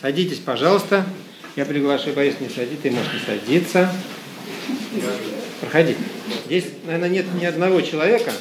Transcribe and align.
Садитесь, 0.00 0.38
пожалуйста. 0.38 1.06
Я 1.56 1.64
приглашаю 1.64 2.14
Борис 2.16 2.34
не 2.40 2.48
садить, 2.48 2.82
ты 2.82 2.90
можешь 2.90 3.12
не 3.12 3.20
садиться. 3.20 3.90
Проходи. 5.60 5.96
Здесь, 6.46 6.64
наверное, 6.84 7.08
нет 7.08 7.26
ни 7.40 7.44
одного 7.44 7.80
человека, 7.80 8.32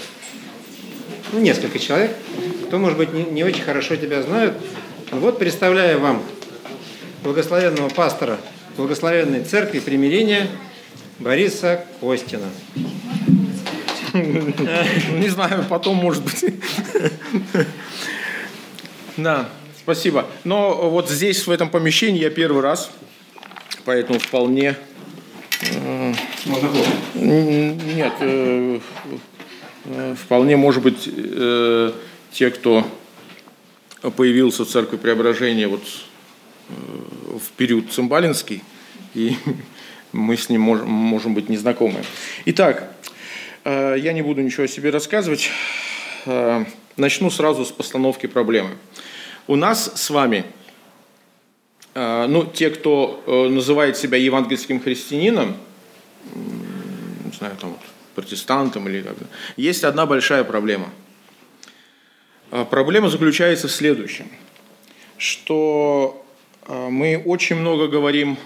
ну, 1.32 1.40
несколько 1.40 1.80
человек, 1.80 2.16
кто, 2.68 2.78
может 2.78 2.98
быть, 2.98 3.14
не, 3.14 3.24
не 3.24 3.44
очень 3.44 3.64
хорошо 3.64 3.96
тебя 3.96 4.22
знают. 4.22 4.56
Вот 5.12 5.40
представляю 5.40 6.00
вам 6.00 6.24
благословенного 7.24 7.90
пастора 7.90 8.40
Благословенной 8.78 9.44
Церкви 9.44 9.80
Примирения 9.80 10.48
Бориса 11.20 11.86
Костина. 12.00 12.50
Не 14.14 15.28
знаю, 15.30 15.66
потом, 15.70 15.98
может 15.98 16.24
быть. 16.24 16.46
Да, 19.16 19.48
спасибо. 19.84 20.28
Но 20.44 20.90
вот 20.90 21.10
здесь, 21.10 21.46
в 21.46 21.52
этом 21.52 21.70
помещении, 21.70 22.22
я 22.22 22.30
первый 22.30 22.62
раз, 22.62 22.92
поэтому 23.86 24.20
вполне... 24.20 24.76
Э, 25.62 26.14
Можно 26.46 26.70
Нет, 27.14 28.14
э, 28.20 28.80
э, 29.86 30.16
вполне, 30.22 30.58
может 30.58 30.82
быть, 30.82 31.10
те, 32.32 32.50
кто 32.50 32.88
появился 34.18 34.66
в 34.66 34.70
Церкви 34.70 34.98
Преображения 34.98 35.68
вот 35.68 35.84
в 36.70 37.52
период 37.58 37.92
цимбалинский, 37.92 38.64
и 39.14 39.38
мы 40.12 40.36
с 40.38 40.50
ним 40.50 40.62
можем, 40.62 40.90
можем 40.90 41.34
быть 41.34 41.50
незнакомы. 41.50 42.04
Итак, 42.46 42.90
Э, 43.66 43.96
я 43.98 44.14
не 44.14 44.22
буду 44.22 44.42
ничего 44.42 44.64
о 44.64 44.68
себе 44.68 44.90
рассказывать. 44.90 45.50
Э, 46.26 46.66
начну 46.98 47.30
сразу 47.30 47.66
с 47.66 47.72
постановки 47.72 48.28
проблемы. 48.28 48.72
У 49.48 49.56
нас 49.56 49.92
с 49.96 50.10
вами, 50.10 50.46
э, 51.94 52.26
ну, 52.28 52.46
те, 52.46 52.70
кто 52.70 53.24
называет 53.50 53.98
себя 53.98 54.18
евангельским 54.18 54.82
христианином, 54.82 55.56
не 56.36 57.38
знаю, 57.38 57.56
там, 57.60 57.78
протестантом 58.16 58.88
или 58.88 59.02
как 59.02 59.16
есть 59.58 59.84
одна 59.84 60.06
большая 60.06 60.44
проблема. 60.44 60.90
Проблема 62.70 63.10
заключается 63.10 63.68
в 63.68 63.72
следующем, 63.72 64.28
что 65.18 66.24
мы 66.68 67.22
очень 67.26 67.56
много 67.56 67.88
говорим 67.88 68.38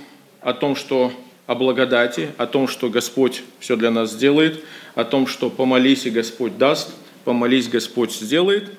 о 0.41 0.53
том, 0.53 0.77
что 0.77 1.11
о 1.45 1.55
благодати, 1.55 2.31
о 2.37 2.47
том, 2.47 2.69
что 2.69 2.89
Господь 2.89 3.43
все 3.59 3.75
для 3.75 3.91
нас 3.91 4.11
сделает– 4.11 4.63
о 4.97 5.03
том, 5.03 5.27
что 5.27 5.51
помолись 5.51 6.07
и 6.07 6.09
Господь 6.09 6.57
даст, 6.57 6.91
помолись 7.23 7.67
Господь 7.67 8.11
сделает. 8.11 8.71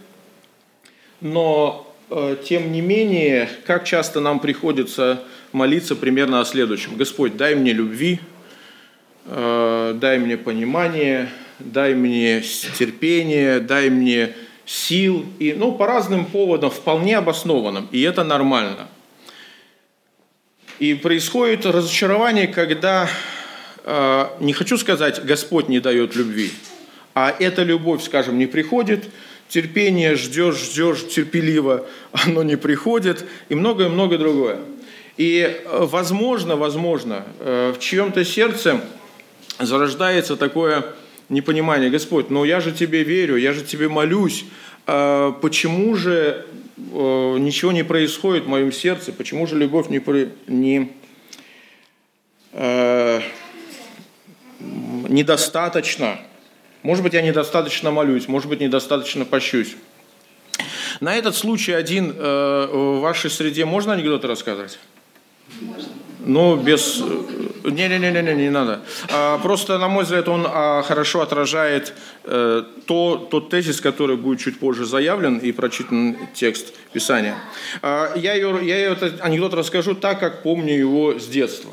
Но, 1.21 1.87
э, 1.87 1.88
тем 2.45 2.73
не 2.73 2.81
менее, 2.81 3.49
как 3.67 3.85
часто 3.85 4.21
нам 4.21 4.41
приходится 4.41 5.23
молиться 5.53 5.97
примерно 5.97 6.41
о 6.41 6.45
следующем. 6.45 6.97
Господь, 6.97 7.37
дай 7.37 7.55
мне 7.55 7.73
любви, 7.73 8.21
э, 9.27 9.95
дай 9.97 10.19
мне 10.19 10.37
понимание, 10.37 11.29
дай 11.59 11.95
мне 11.95 12.43
терпение, 12.79 13.61
дай 13.61 13.91
мне 13.91 14.35
сил. 14.65 15.27
И, 15.39 15.53
ну, 15.53 15.73
по 15.73 15.87
разным 15.87 16.25
поводам, 16.25 16.71
вполне 16.71 17.17
обоснованным. 17.19 17.89
И 17.93 18.03
это 18.03 18.25
нормально. 18.25 18.89
И 20.79 20.95
происходит 20.95 21.67
разочарование, 21.67 22.47
когда 22.47 23.09
Э, 23.91 24.29
не 24.41 24.53
хочу 24.53 24.77
сказать, 24.77 25.25
Господь 25.25 25.71
не 25.71 25.81
дает 25.81 26.15
любви, 26.15 26.51
а 27.15 27.35
эта 27.39 27.63
любовь, 27.63 28.03
скажем, 28.03 28.37
не 28.37 28.45
приходит, 28.47 29.09
терпение 29.49 30.15
ждешь, 30.17 30.57
ждешь 30.57 31.07
терпеливо, 31.09 31.87
оно 32.13 32.43
не 32.43 32.57
приходит, 32.57 33.25
и 33.49 33.55
многое-многое 33.55 34.19
другое. 34.19 34.59
И 35.17 35.41
э, 35.41 35.85
возможно, 35.85 36.57
возможно, 36.57 37.25
э, 37.41 37.73
в 37.77 37.81
чьем-то 37.81 38.25
сердце 38.25 38.81
зарождается 39.59 40.37
такое 40.37 40.95
непонимание, 41.29 41.91
Господь, 41.91 42.31
но 42.31 42.45
я 42.45 42.61
же 42.61 42.73
тебе 42.73 43.03
верю, 43.03 43.37
я 43.37 43.53
же 43.53 43.63
тебе 43.63 43.89
молюсь, 43.89 44.45
почему 44.87 45.95
же 45.95 46.47
ничего 46.79 47.73
не 47.73 47.83
происходит 47.83 48.45
в 48.45 48.49
моем 48.49 48.73
сердце, 48.73 49.13
почему 49.13 49.47
же 49.47 49.59
любовь 49.59 49.91
не, 49.91 50.01
не 50.47 50.91
недостаточно. 55.09 56.19
Может 56.83 57.03
быть, 57.03 57.15
я 57.15 57.23
недостаточно 57.23 57.91
молюсь, 57.91 58.29
может 58.29 58.49
быть, 58.49 58.61
недостаточно 58.61 59.25
пощусь. 59.25 59.77
На 61.01 61.17
этот 61.17 61.37
случай 61.37 61.73
один 61.73 62.15
э, 62.17 62.69
в 62.73 63.01
вашей 63.01 63.31
среде 63.31 63.65
можно 63.65 63.93
анекдоты 63.93 64.27
рассказывать? 64.27 64.79
Можно. 65.61 65.89
Ну, 66.29 66.57
без... 66.57 67.03
Не-не-не, 67.65 68.23
не 68.23 68.35
не 68.35 68.51
надо. 68.51 68.81
А, 69.11 69.39
просто, 69.39 69.79
на 69.79 69.89
мой 69.89 70.05
взгляд, 70.05 70.29
он 70.29 70.47
а, 70.47 70.83
хорошо 70.83 71.23
отражает 71.23 71.95
э, 72.25 72.65
то, 72.87 73.29
тот 73.31 73.51
тезис, 73.51 73.81
который 73.81 74.17
будет 74.17 74.41
чуть 74.41 74.59
позже 74.59 74.85
заявлен 74.85 75.39
и 75.39 75.53
прочитан 75.53 76.17
текст 76.35 76.75
Писания. 76.93 77.37
А, 77.83 78.15
я, 78.17 78.35
ее, 78.35 78.59
я 78.63 78.77
ее, 78.77 78.93
этот 78.93 79.21
анекдот 79.21 79.55
расскажу 79.55 79.95
так, 79.95 80.21
как 80.21 80.43
помню 80.43 80.75
его 80.75 81.19
с 81.19 81.27
детства. 81.27 81.73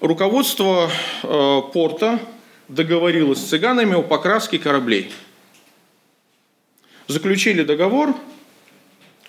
Руководство 0.00 0.90
э, 1.22 1.60
порта 1.72 2.18
договорилось 2.68 3.38
с 3.38 3.48
цыганами 3.48 3.94
о 3.94 4.02
покраске 4.02 4.58
кораблей. 4.58 5.12
Заключили 7.06 7.62
договор, 7.62 8.14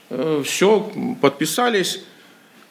э, 0.10 0.44
все, 0.46 0.92
подписались. 1.22 2.04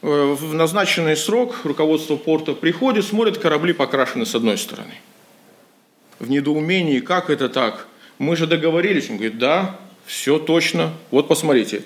Э, 0.03 0.35
в 0.35 0.55
назначенный 0.55 1.17
срок 1.17 1.61
руководство 1.65 2.17
порта 2.17 2.55
приходит, 2.55 3.05
смотрит, 3.05 3.39
корабли 3.39 3.73
покрашены 3.73 4.27
с 4.27 4.35
одной 4.35 4.59
стороны. 4.59 4.95
В 6.19 6.29
недоумении, 6.29 7.01
как 7.01 7.31
это 7.31 7.49
так? 7.49 7.87
Мы 8.19 8.37
же 8.37 8.47
договорились. 8.47 9.11
Он 9.11 9.17
говорит, 9.17 9.39
да, 9.39 9.79
все 10.07 10.39
точно. 10.39 10.93
Вот 11.11 11.29
посмотрите. 11.29 11.83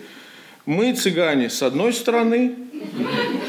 Мы, 0.69 0.93
цыгане, 0.93 1.49
с 1.49 1.63
одной 1.63 1.95
стороны, 1.95 2.55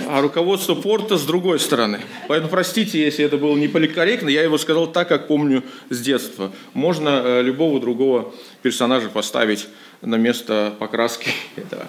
а 0.07 0.21
руководство 0.21 0.73
порта 0.73 1.17
с 1.17 1.25
другой 1.25 1.59
стороны. 1.59 1.99
Поэтому 2.29 2.49
простите, 2.49 3.03
если 3.03 3.25
это 3.25 3.35
было 3.35 3.57
не 3.57 3.67
политкорректно, 3.67 4.29
я 4.29 4.41
его 4.41 4.57
сказал 4.57 4.87
так, 4.87 5.09
как 5.09 5.27
помню 5.27 5.61
с 5.89 5.99
детства. 5.99 6.49
Можно 6.73 7.09
э, 7.09 7.41
любого 7.41 7.81
другого 7.81 8.33
персонажа 8.61 9.09
поставить 9.09 9.67
на 9.99 10.15
место 10.15 10.73
покраски 10.79 11.31
этого. 11.57 11.87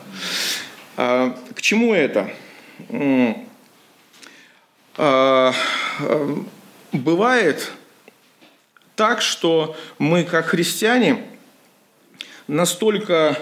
А, 0.97 1.39
к 1.55 1.63
чему 1.63 1.95
это? 1.95 2.29
А, 4.97 5.55
бывает 6.91 7.71
так, 8.97 9.23
что 9.23 9.77
мы, 10.01 10.25
как 10.25 10.47
христиане, 10.47 11.23
настолько 12.49 13.39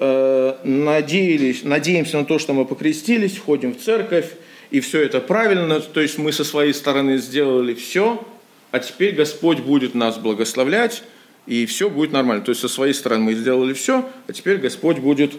Э, 0.00 0.54
надеялись, 0.62 1.64
надеемся 1.64 2.18
на 2.18 2.24
то, 2.24 2.38
что 2.38 2.52
мы 2.52 2.64
покрестились, 2.64 3.36
ходим 3.36 3.74
в 3.74 3.80
церковь, 3.80 4.30
и 4.70 4.78
все 4.78 5.02
это 5.02 5.20
правильно, 5.20 5.80
то 5.80 6.00
есть 6.00 6.18
мы 6.18 6.30
со 6.30 6.44
своей 6.44 6.72
стороны 6.72 7.18
сделали 7.18 7.74
все, 7.74 8.24
а 8.70 8.78
теперь 8.78 9.16
Господь 9.16 9.58
будет 9.58 9.96
нас 9.96 10.16
благословлять, 10.18 11.02
и 11.46 11.66
все 11.66 11.90
будет 11.90 12.12
нормально. 12.12 12.44
То 12.44 12.50
есть 12.50 12.60
со 12.60 12.68
своей 12.68 12.92
стороны 12.92 13.24
мы 13.24 13.34
сделали 13.34 13.72
все, 13.72 14.08
а 14.28 14.32
теперь 14.32 14.58
Господь 14.58 14.98
будет 14.98 15.32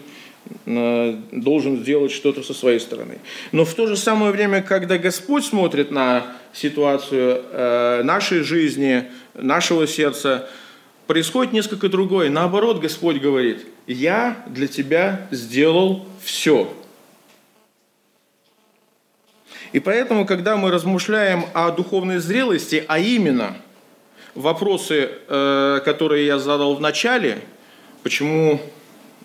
э, 0.66 1.16
должен 1.32 1.78
сделать 1.78 2.12
что-то 2.12 2.42
со 2.42 2.52
своей 2.52 2.80
стороны. 2.80 3.18
Но 3.52 3.64
в 3.64 3.72
то 3.72 3.86
же 3.86 3.96
самое 3.96 4.30
время, 4.30 4.60
когда 4.60 4.98
Господь 4.98 5.44
смотрит 5.44 5.90
на 5.90 6.26
ситуацию 6.52 7.42
э, 7.50 8.02
нашей 8.02 8.40
жизни, 8.40 9.04
нашего 9.32 9.86
сердца, 9.86 10.50
происходит 11.06 11.52
несколько 11.52 11.88
другое. 11.88 12.28
Наоборот, 12.28 12.80
Господь 12.80 13.20
говорит, 13.20 13.66
я 13.92 14.36
для 14.46 14.68
тебя 14.68 15.26
сделал 15.32 16.06
все. 16.22 16.72
И 19.72 19.80
поэтому, 19.80 20.26
когда 20.26 20.56
мы 20.56 20.70
размышляем 20.70 21.46
о 21.54 21.70
духовной 21.70 22.18
зрелости, 22.18 22.84
а 22.86 22.98
именно 22.98 23.56
вопросы, 24.34 25.10
э, 25.28 25.80
которые 25.84 26.26
я 26.26 26.38
задал 26.38 26.74
в 26.74 26.80
начале, 26.80 27.40
почему 28.02 28.60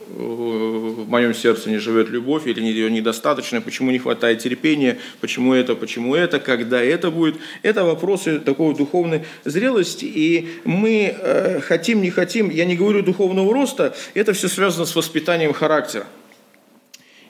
в 0.07 1.09
моем 1.09 1.33
сердце 1.33 1.69
не 1.69 1.77
живет 1.77 2.09
любовь 2.09 2.47
или 2.47 2.61
ее 2.61 2.89
недостаточно, 2.89 3.61
почему 3.61 3.91
не 3.91 3.99
хватает 3.99 4.39
терпения, 4.39 4.97
почему 5.21 5.53
это, 5.53 5.75
почему 5.75 6.15
это, 6.15 6.39
когда 6.39 6.81
это 6.81 7.11
будет. 7.11 7.35
Это 7.63 7.83
вопросы 7.83 8.39
такой 8.39 8.75
духовной 8.75 9.23
зрелости, 9.43 10.05
и 10.05 10.49
мы 10.63 11.15
э, 11.17 11.59
хотим, 11.61 12.01
не 12.01 12.11
хотим, 12.11 12.49
я 12.49 12.65
не 12.65 12.75
говорю 12.75 13.01
духовного 13.01 13.53
роста, 13.53 13.95
это 14.13 14.33
все 14.33 14.47
связано 14.47 14.85
с 14.85 14.95
воспитанием 14.95 15.53
характера. 15.53 16.05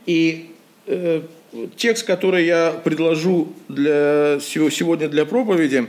И 0.06 0.51
э, 0.88 1.22
текст, 1.75 2.06
который 2.06 2.45
я 2.45 2.72
предложу 2.83 3.54
для, 3.68 4.39
сегодня 4.42 5.07
для 5.07 5.25
проповеди, 5.25 5.88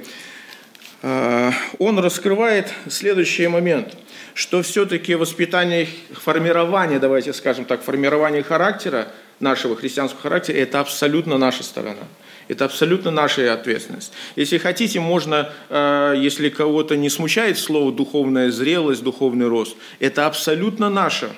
он 1.02 1.98
раскрывает 1.98 2.72
следующий 2.88 3.48
момент– 3.48 3.96
что 4.36 4.60
все-таки 4.60 5.14
воспитание, 5.14 5.88
формирование, 6.12 6.98
давайте 6.98 7.32
скажем 7.32 7.64
так, 7.64 7.82
формирование 7.82 8.42
характера 8.42 9.08
нашего 9.40 9.74
христианского 9.74 10.20
характера, 10.20 10.58
это 10.58 10.80
абсолютно 10.80 11.38
наша 11.38 11.62
сторона. 11.62 12.02
Это 12.46 12.66
абсолютно 12.66 13.10
наша 13.10 13.50
ответственность. 13.54 14.12
Если 14.36 14.58
хотите, 14.58 15.00
можно, 15.00 15.50
э, 15.70 16.14
если 16.18 16.50
кого-то 16.50 16.98
не 16.98 17.08
смущает 17.08 17.58
слово 17.58 17.92
«духовная 17.92 18.50
зрелость», 18.50 19.02
«духовный 19.02 19.48
рост», 19.48 19.74
это 20.00 20.26
абсолютно 20.26 20.90
наше. 20.90 21.30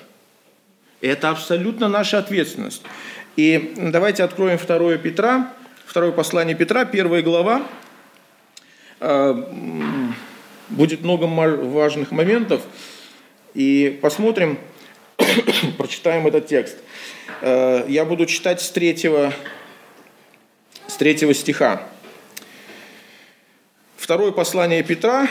Это 1.00 1.31
абсолютно 1.31 1.88
наша 1.88 2.19
ответственность. 2.19 2.82
И 3.37 3.75
давайте 3.76 4.25
откроем 4.25 4.58
2 4.58 4.99
Петра, 4.99 5.52
второе 5.87 6.11
послание 6.11 6.56
Петра, 6.56 6.84
первая 6.84 7.22
глава. 7.22 7.62
Э, 9.00 9.35
будет 10.71 11.03
много 11.03 11.25
важных 11.25 12.11
моментов. 12.11 12.62
И 13.55 13.99
посмотрим, 14.03 14.59
прочитаем 15.79 16.27
этот 16.27 16.47
текст. 16.47 16.79
Э, 17.41 17.85
я 17.89 18.05
буду 18.05 18.27
читать 18.27 18.61
с 18.61 18.71
третьего 18.71 19.33
с 20.89 20.97
третьего 20.97 21.35
стиха. 21.35 21.83
Второе 23.97 24.33
послание 24.33 24.83
Петра, 24.83 25.29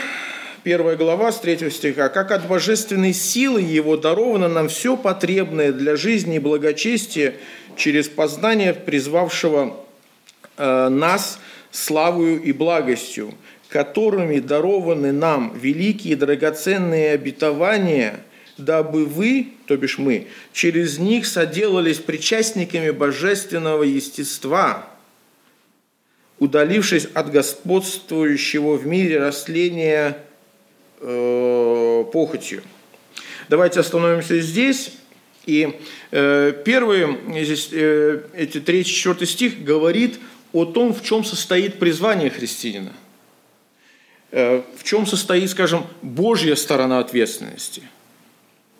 первая 0.62 0.96
глава, 0.96 1.32
с 1.32 1.40
третьего 1.40 1.70
стиха. 1.70 2.08
«Как 2.08 2.30
от 2.30 2.46
божественной 2.46 3.12
силы 3.12 3.60
Его 3.60 3.96
даровано 3.96 4.48
нам 4.48 4.68
все 4.68 4.96
потребное 4.96 5.72
для 5.72 5.96
жизни 5.96 6.36
и 6.36 6.38
благочестия 6.38 7.34
через 7.76 8.08
познание 8.08 8.72
призвавшего 8.72 9.76
э, 10.56 10.88
нас 10.88 11.40
славою 11.70 12.40
и 12.42 12.52
благостью, 12.52 13.34
которыми 13.68 14.40
дарованы 14.40 15.12
нам 15.12 15.56
великие 15.58 16.16
драгоценные 16.16 17.12
обетования, 17.12 18.20
дабы 18.56 19.04
вы, 19.04 19.48
то 19.66 19.76
бишь 19.76 19.98
мы, 19.98 20.28
через 20.52 20.98
них 20.98 21.26
соделались 21.26 21.98
причастниками 21.98 22.90
божественного 22.90 23.82
естества, 23.82 24.88
удалившись 26.38 27.06
от 27.14 27.30
господствующего 27.30 28.74
в 28.76 28.86
мире 28.86 29.18
растления 29.20 30.18
э, 31.00 32.04
похотью. 32.12 32.62
Давайте 33.48 33.80
остановимся 33.80 34.40
здесь. 34.40 34.92
И 35.46 35.78
э, 36.10 36.52
первый, 36.64 37.16
здесь, 37.42 37.70
э, 37.72 38.22
эти 38.34 38.58
3-4 38.58 39.24
стих 39.24 39.62
говорит 39.64 40.18
о 40.52 40.64
том, 40.64 40.92
в 40.92 41.02
чем 41.02 41.24
состоит 41.24 41.78
призвание 41.78 42.30
христианина. 42.30 42.92
Э, 44.30 44.62
в 44.76 44.84
чем 44.84 45.06
состоит, 45.06 45.50
скажем, 45.50 45.86
Божья 46.02 46.54
сторона 46.54 46.98
ответственности. 46.98 47.82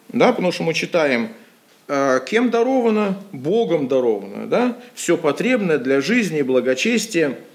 Да, 0.08 0.30
потому 0.30 0.52
что 0.52 0.62
мы 0.62 0.74
читаем, 0.74 1.30
э, 1.86 2.20
кем 2.26 2.50
даровано, 2.50 3.22
Богом 3.32 3.88
даровано, 3.88 4.46
да, 4.46 4.76
все 4.94 5.16
потребное 5.16 5.78
для 5.78 6.00
жизни 6.00 6.40
и 6.40 6.42
благочестия– 6.42 7.38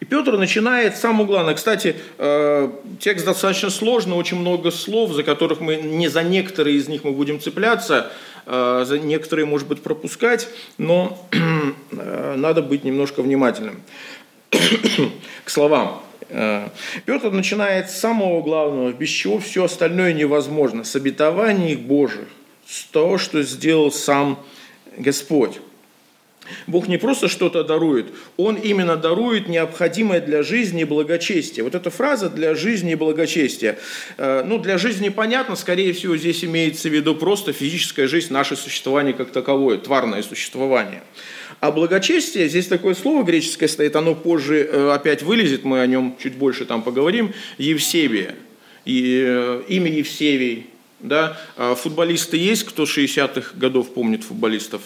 и 0.00 0.04
Петр 0.04 0.36
начинает 0.36 0.96
с 0.96 1.00
самого 1.00 1.26
главного. 1.26 1.56
Кстати, 1.56 1.96
э, 2.18 2.70
текст 3.00 3.24
достаточно 3.24 3.70
сложный, 3.70 4.14
очень 4.14 4.38
много 4.38 4.70
слов, 4.70 5.12
за 5.12 5.22
которых 5.22 5.60
мы 5.60 5.76
не 5.76 6.08
за 6.08 6.22
некоторые 6.22 6.76
из 6.76 6.88
них 6.88 7.04
мы 7.04 7.12
будем 7.12 7.40
цепляться, 7.40 8.12
э, 8.44 8.84
за 8.86 8.98
некоторые, 8.98 9.46
может 9.46 9.66
быть, 9.66 9.82
пропускать, 9.82 10.48
но 10.76 11.26
надо 11.90 12.60
быть 12.60 12.84
немножко 12.84 13.22
внимательным 13.22 13.82
к 14.50 15.50
словам. 15.50 16.02
Петр 16.28 17.30
начинает 17.30 17.90
с 17.90 17.98
самого 17.98 18.42
главного, 18.42 18.92
без 18.92 19.08
чего 19.08 19.38
все 19.38 19.64
остальное 19.64 20.12
невозможно, 20.12 20.84
с 20.84 20.96
обетований 20.96 21.76
Божьих, 21.76 22.28
с 22.66 22.84
того, 22.84 23.18
что 23.18 23.42
сделал 23.42 23.92
сам 23.92 24.38
Господь. 24.96 25.60
Бог 26.66 26.88
не 26.88 26.96
просто 26.96 27.28
что-то 27.28 27.64
дарует, 27.64 28.06
Он 28.36 28.56
именно 28.56 28.96
дарует 28.96 29.48
необходимое 29.48 30.20
для 30.20 30.42
жизни 30.42 30.82
и 30.82 30.84
благочестия. 30.84 31.64
Вот 31.64 31.74
эта 31.74 31.90
фраза 31.90 32.28
«для 32.30 32.54
жизни 32.54 32.92
и 32.92 32.94
благочестия». 32.94 33.78
Э, 34.16 34.42
ну, 34.44 34.58
для 34.58 34.78
жизни 34.78 35.08
понятно, 35.08 35.56
скорее 35.56 35.92
всего, 35.92 36.16
здесь 36.16 36.44
имеется 36.44 36.88
в 36.88 36.92
виду 36.92 37.14
просто 37.14 37.52
физическая 37.52 38.06
жизнь, 38.06 38.32
наше 38.32 38.56
существование 38.56 39.14
как 39.14 39.30
таковое, 39.30 39.78
тварное 39.78 40.22
существование. 40.22 41.02
А 41.60 41.70
благочестие, 41.70 42.48
здесь 42.48 42.66
такое 42.66 42.94
слово 42.94 43.24
греческое 43.24 43.68
стоит, 43.68 43.96
оно 43.96 44.14
позже 44.14 44.68
э, 44.70 44.90
опять 44.90 45.22
вылезет, 45.22 45.64
мы 45.64 45.80
о 45.80 45.86
нем 45.86 46.16
чуть 46.22 46.34
больше 46.34 46.66
там 46.66 46.82
поговорим, 46.82 47.32
Евсебия. 47.58 48.34
И, 48.84 49.22
э, 49.26 49.62
имя 49.68 49.90
Евсевий, 49.90 50.66
да? 51.00 51.38
А 51.56 51.74
футболисты 51.74 52.36
есть, 52.36 52.64
кто 52.64 52.84
60-х 52.84 53.52
годов 53.54 53.94
помнит 53.94 54.22
футболистов? 54.22 54.82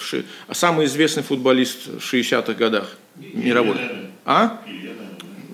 А 0.47 0.55
самый 0.55 0.87
известный 0.87 1.23
футболист 1.23 1.87
в 1.87 2.15
60-х 2.15 2.55
годах 2.55 2.97
мировой? 3.17 3.77
А? 4.25 4.63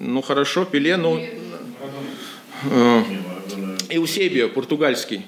Ну 0.00 0.22
хорошо, 0.22 0.64
Пеле, 0.64 0.96
ну... 0.96 1.18
Э, 2.70 3.02
Эусебио, 3.88 4.48
португальский. 4.48 5.22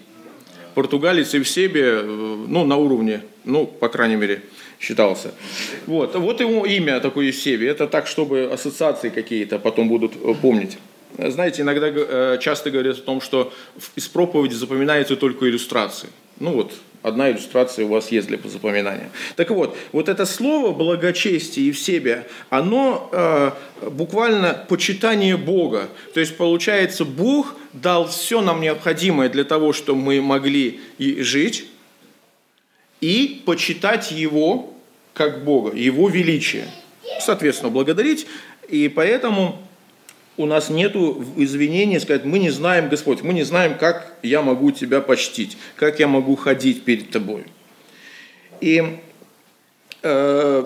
Португалец 0.75 1.35
Эусебио, 1.35 2.03
ну, 2.47 2.65
на 2.65 2.77
уровне, 2.77 3.23
ну, 3.45 3.67
по 3.67 3.89
крайней 3.89 4.17
мере, 4.17 4.43
считался. 4.81 5.33
Вот, 5.87 6.15
вот 6.15 6.41
его 6.41 6.65
имя 6.67 7.01
такое 7.01 7.27
Эусебио. 7.27 7.71
Это 7.71 7.87
так, 7.87 8.07
чтобы 8.07 8.51
ассоциации 8.53 9.09
какие-то 9.09 9.59
потом 9.59 9.89
будут 9.89 10.13
э, 10.17 10.35
помнить. 10.35 10.79
Знаете, 11.17 11.63
иногда 11.63 11.89
э, 11.89 12.39
часто 12.41 12.71
говорят 12.71 12.99
о 12.99 13.03
том, 13.03 13.21
что 13.21 13.53
из 13.97 14.09
проповеди 14.09 14.55
запоминаются 14.55 15.17
только 15.17 15.49
иллюстрации. 15.49 16.09
Ну 16.39 16.53
вот, 16.53 16.73
одна 17.03 17.31
иллюстрация 17.31 17.87
у 17.87 17.89
вас 17.89 18.13
есть 18.13 18.29
для 18.29 18.39
запоминания. 18.45 19.11
Так 19.35 19.51
вот, 19.51 19.77
вот 19.93 20.09
это 20.09 20.27
слово 20.27 20.73
благочестие 20.73 21.69
и 21.69 21.73
в 21.73 21.79
себе, 21.79 22.27
оно 22.51 23.09
э, 23.13 23.51
буквально 23.91 24.65
почитание 24.69 25.37
Бога. 25.37 25.89
То 26.15 26.21
есть, 26.21 26.37
получается, 26.37 27.05
Бог 27.05 27.57
дал 27.73 28.07
все 28.07 28.41
нам 28.41 28.61
необходимое 28.61 29.29
для 29.29 29.45
того, 29.45 29.73
чтобы 29.73 30.01
мы 30.01 30.21
могли 30.21 30.81
и 30.99 31.23
жить, 31.23 31.67
и 33.01 33.43
почитать 33.45 34.11
Его 34.11 34.73
как 35.15 35.45
Бога, 35.45 35.77
Его 35.77 36.09
величие. 36.09 36.69
Соответственно, 37.21 37.71
благодарить. 37.71 38.27
И 38.69 38.89
поэтому 38.89 39.61
у 40.37 40.47
нас 40.47 40.71
нет 40.71 40.95
извинения 40.95 42.01
сказать, 42.01 42.25
мы 42.25 42.39
не 42.39 42.51
знаем, 42.51 42.89
Господь, 42.89 43.23
мы 43.23 43.35
не 43.35 43.43
знаем, 43.43 43.77
как 43.77 44.15
я 44.23 44.41
могу 44.43 44.71
Тебя 44.71 45.01
почтить, 45.01 45.57
как 45.77 45.99
я 45.99 46.07
могу 46.07 46.37
ходить 46.37 46.85
перед 46.85 47.11
Тобой. 47.11 47.45
И 48.61 48.99
э, 50.03 50.65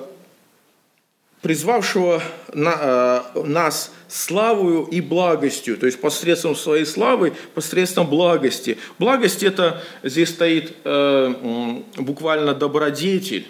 призвавшего 1.43 2.22
на, 2.55 3.25
э, 3.34 3.43
нас 3.43 3.93
славою 4.08 4.84
и 4.84 5.01
благостью, 5.01 5.77
то 5.77 5.87
есть 5.87 6.01
посредством 6.01 6.55
своей 6.55 6.87
славы, 6.87 7.34
посредством 7.55 8.06
благости. 8.06 8.79
Благость 8.99 9.43
это 9.43 9.82
здесь 10.05 10.31
стоит 10.31 10.72
э, 10.84 11.82
буквально 11.96 12.55
добродетель, 12.55 13.49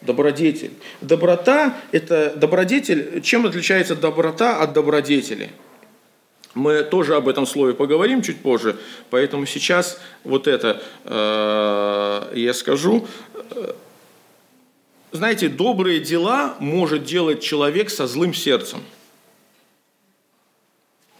добродетель. 0.00 0.72
Доброта– 1.02 1.76
это 1.92 2.32
добродетель. 2.34 3.20
Чем 3.20 3.44
отличается 3.44 3.94
доброта 3.94 4.58
от 4.58 4.72
добродетели? 4.72 5.50
Мы 6.54 6.82
тоже 6.82 7.14
об 7.14 7.28
этом 7.28 7.46
слове 7.46 7.74
поговорим 7.74 8.22
чуть 8.22 8.40
позже, 8.40 8.76
поэтому 9.10 9.46
сейчас 9.46 10.00
вот 10.24 10.48
это 10.48 10.82
э, 11.04 12.32
я 12.34 12.54
скажу. 12.54 13.06
Знаете, 15.12 15.48
добрые 15.48 15.98
дела 15.98 16.54
может 16.60 17.04
делать 17.04 17.42
человек 17.42 17.90
со 17.90 18.06
злым 18.06 18.32
сердцем. 18.32 18.78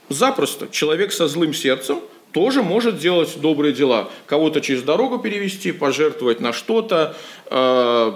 Запросто 0.08 0.68
человек 0.70 1.12
со 1.12 1.26
злым 1.26 1.52
сердцем 1.52 2.00
тоже 2.32 2.62
может 2.62 2.98
делать 2.98 3.40
добрые 3.40 3.72
дела. 3.72 4.08
Кого-то 4.26 4.60
через 4.60 4.82
дорогу 4.82 5.18
перевести, 5.18 5.72
пожертвовать 5.72 6.40
на 6.40 6.52
что-то, 6.52 7.16
э, 7.46 8.12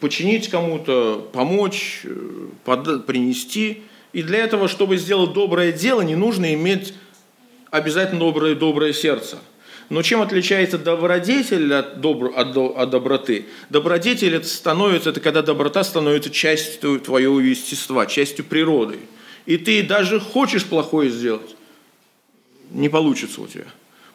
починить 0.00 0.48
кому-то, 0.48 1.28
помочь, 1.32 2.00
э, 2.02 2.48
под, 2.64 3.06
принести. 3.06 3.82
И 4.12 4.22
для 4.22 4.38
этого, 4.38 4.66
чтобы 4.66 4.96
сделать 4.96 5.32
доброе 5.32 5.70
дело, 5.70 6.00
не 6.00 6.16
нужно 6.16 6.54
иметь 6.54 6.94
обязательно 7.70 8.20
доброе, 8.20 8.56
доброе 8.56 8.92
сердце. 8.92 9.38
Но 9.88 10.02
чем 10.02 10.20
отличается 10.20 10.76
добродетель 10.76 11.72
от, 11.72 12.00
добр, 12.00 12.32
от, 12.36 12.56
от 12.56 12.90
доброты? 12.90 13.46
Добродетель 13.70 14.34
это 14.34 14.46
становится, 14.46 15.10
это 15.10 15.20
когда 15.20 15.40
доброта 15.40 15.82
становится 15.82 16.30
частью 16.30 17.00
твоего 17.00 17.40
естества, 17.40 18.04
частью 18.06 18.44
природы. 18.44 18.98
И 19.46 19.56
ты 19.56 19.82
даже 19.82 20.20
хочешь 20.20 20.66
плохое 20.66 21.08
сделать, 21.08 21.56
не 22.70 22.90
получится 22.90 23.40
у 23.40 23.46
тебя. 23.46 23.64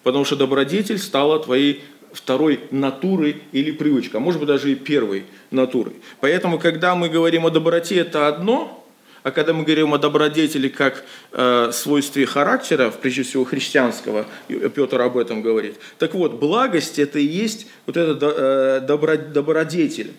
Потому 0.04 0.26
что 0.26 0.36
добродетель 0.36 1.00
стала 1.00 1.40
твоей 1.40 1.84
второй 2.12 2.60
натурой 2.70 3.42
или 3.52 3.72
привычкой, 3.72 4.20
а 4.20 4.24
может 4.24 4.40
быть 4.40 4.48
даже 4.48 4.72
и 4.72 4.76
первой 4.76 5.26
натурой. 5.50 5.94
Поэтому, 6.20 6.60
когда 6.60 6.94
мы 6.94 7.10
говорим 7.10 7.48
о 7.48 7.50
доброте, 7.50 7.96
это 7.98 8.28
одно, 8.28 8.83
а 9.24 9.32
когда 9.32 9.54
мы 9.54 9.64
говорим 9.64 9.94
о 9.94 9.98
добродетели 9.98 10.68
как 10.68 11.04
э, 11.32 11.72
свойстве 11.72 12.26
характера, 12.26 12.92
прежде 12.92 13.24
всего 13.24 13.46
христианского, 13.46 14.26
Петр 14.48 15.02
об 15.02 15.18
этом 15.18 15.42
говорит. 15.42 15.76
Так 15.98 16.14
вот, 16.14 16.34
благость 16.34 17.00
это 17.00 17.20
и 17.20 17.26
есть 17.26 17.68
вот 17.86 17.96
этот 17.96 18.22
э, 18.22 18.82
добро, 18.86 19.16
добродетель. 19.16 20.14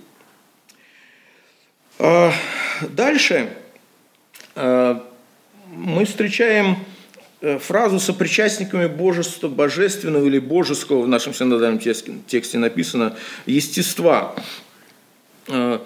А, 1.99 2.33
дальше 2.81 3.51
а, 4.55 5.07
мы 5.69 6.07
встречаем 6.07 6.79
э, 7.41 7.59
фразу 7.59 8.01
«сопричастниками 8.01 8.87
божества 8.87 9.49
божественного» 9.49 10.25
или 10.25 10.39
«божеского» 10.39 11.03
в 11.03 11.09
нашем 11.09 11.35
синодальном 11.35 11.79
тексте 11.79 12.59
написано 12.59 13.17
«естества». 13.47 14.35
А, 15.49 15.85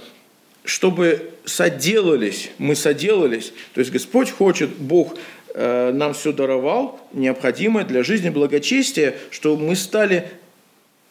чтобы 0.64 1.30
соделались, 1.48 2.50
мы 2.58 2.74
соделались, 2.76 3.52
то 3.74 3.80
есть 3.80 3.90
Господь 3.90 4.30
хочет, 4.30 4.70
Бог 4.70 5.16
э, 5.54 5.92
нам 5.92 6.14
все 6.14 6.32
даровал, 6.32 7.00
необходимое 7.12 7.84
для 7.84 8.04
жизни 8.04 8.28
благочестия, 8.28 9.14
что 9.30 9.56
мы 9.56 9.74
стали 9.74 10.30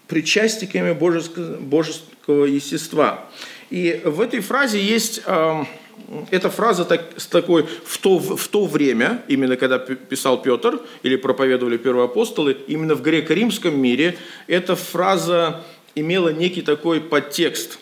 причастниками 0.07 0.93
божеского, 0.93 1.57
божеского 1.57 2.45
естества. 2.45 3.25
И 3.69 4.01
в 4.05 4.21
этой 4.21 4.39
фразе 4.39 4.79
есть 4.79 5.21
э, 5.25 5.63
эта 6.31 6.49
фраза 6.49 6.85
так, 6.85 7.01
с 7.17 7.25
такой 7.25 7.65
в 7.83 7.97
то, 7.97 8.19
в 8.19 8.47
то 8.47 8.65
время, 8.65 9.23
именно 9.27 9.57
когда 9.57 9.79
писал 9.79 10.41
Петр 10.41 10.81
или 11.03 11.15
проповедовали 11.15 11.77
первые 11.77 12.05
апостолы, 12.05 12.55
именно 12.67 12.95
в 12.95 13.01
греко-римском 13.01 13.75
мире 13.75 14.17
эта 14.47 14.75
фраза 14.75 15.63
имела 15.95 16.29
некий 16.29 16.61
такой 16.61 17.01
подтекст. 17.01 17.79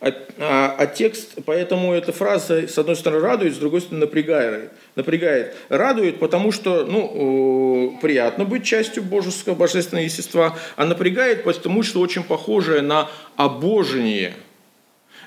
А, 0.00 0.12
а, 0.38 0.74
а 0.78 0.86
текст, 0.86 1.34
поэтому 1.44 1.92
эта 1.92 2.12
фраза, 2.12 2.66
с 2.66 2.78
одной 2.78 2.96
стороны, 2.96 3.22
радует, 3.22 3.54
с 3.54 3.58
другой 3.58 3.82
стороны, 3.82 4.06
напрягает. 4.06 4.72
напрягает. 4.96 5.54
Радует, 5.68 6.18
потому 6.18 6.52
что 6.52 6.86
ну, 6.86 7.98
приятно 8.00 8.44
быть 8.44 8.64
частью 8.64 9.02
божеского, 9.02 9.54
божественного 9.54 10.04
естества, 10.04 10.56
а 10.76 10.86
напрягает, 10.86 11.44
потому 11.44 11.82
что 11.82 12.00
очень 12.00 12.22
похожее 12.22 12.80
на 12.80 13.08
обожение– 13.36 14.34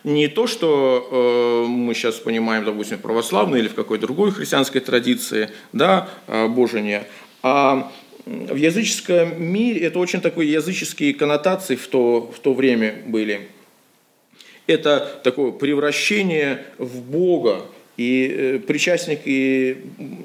не 0.03 0.27
то, 0.27 0.47
что 0.47 1.07
э, 1.09 1.67
мы 1.67 1.93
сейчас 1.93 2.15
понимаем, 2.15 2.65
допустим, 2.65 2.99
православной 2.99 3.59
или 3.59 3.67
в 3.67 3.73
какой-то 3.73 4.05
другой 4.05 4.31
христианской 4.31 4.81
традиции, 4.81 5.49
да, 5.71 6.09
э, 6.27 6.47
божение, 6.47 7.07
а 7.41 7.91
в 8.25 8.55
языческом 8.55 9.41
мире 9.41 9.81
это 9.81 9.99
очень 9.99 10.21
такой 10.21 10.47
языческие 10.47 11.13
коннотации 11.13 11.75
в 11.75 11.87
то, 11.87 12.31
в 12.35 12.39
то 12.39 12.53
время 12.53 12.95
были. 13.05 13.47
Это 14.67 15.19
такое 15.23 15.51
превращение 15.51 16.65
в 16.77 17.01
Бога, 17.01 17.65
и 17.97 18.27
э, 18.27 18.59
причастник, 18.59 19.21
и 19.25 19.77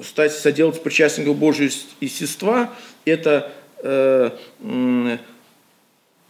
стать 0.03 0.31
соделать 0.31 0.81
причастником 0.81 1.35
Божьего 1.35 1.69
естества, 2.01 2.73
это 3.05 3.51
э, 3.83 4.31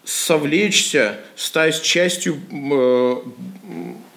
совлечься, 0.03 1.17
стать 1.35 1.81
частью 1.81 2.39
э, 2.51 3.15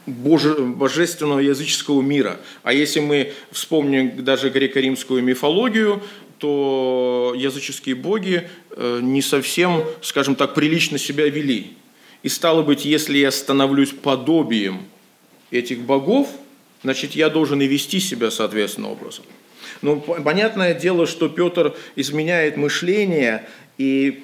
боже, 0.07 0.55
божественного 0.55 1.41
языческого 1.41 2.03
мира. 2.03 2.41
А 2.63 2.73
если 2.73 3.01
мы 3.01 3.33
вспомним 3.51 4.25
даже 4.25 4.51
греко-римскую 4.51 5.23
мифологию, 5.23 6.03
то 6.39 7.35
языческие 7.37 7.95
боги 7.95 8.49
э, 8.71 8.99
не 9.01 9.23
совсем, 9.23 9.85
скажем 10.01 10.35
так, 10.35 10.55
прилично 10.55 10.99
себя 10.99 11.29
вели. 11.29 11.77
И 12.23 12.29
стало 12.29 12.63
быть, 12.63 12.85
если 12.85 13.19
я 13.19 13.31
становлюсь 13.31 13.91
подобием 13.91 14.83
этих 15.51 15.81
богов, 15.81 16.29
значит, 16.83 17.13
я 17.13 17.29
должен 17.29 17.61
и 17.61 17.67
вести 17.67 18.01
себя 18.01 18.31
соответственным 18.31 18.93
образом. 18.93 19.25
Но 19.81 19.97
понятное 19.97 20.75
дело, 20.75 21.07
что 21.07 21.29
Петр 21.29 21.75
изменяет 21.97 22.57
мышление 22.57 23.49
и 23.79 24.23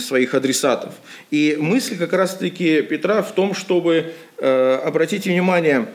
своих 0.00 0.34
адресатов. 0.34 0.94
И 1.30 1.56
мысль 1.60 1.96
как 1.96 2.12
раз-таки 2.12 2.82
Петра 2.82 3.22
в 3.22 3.32
том, 3.34 3.54
чтобы, 3.54 4.12
э, 4.38 4.80
обратите 4.84 5.30
внимание, 5.30 5.88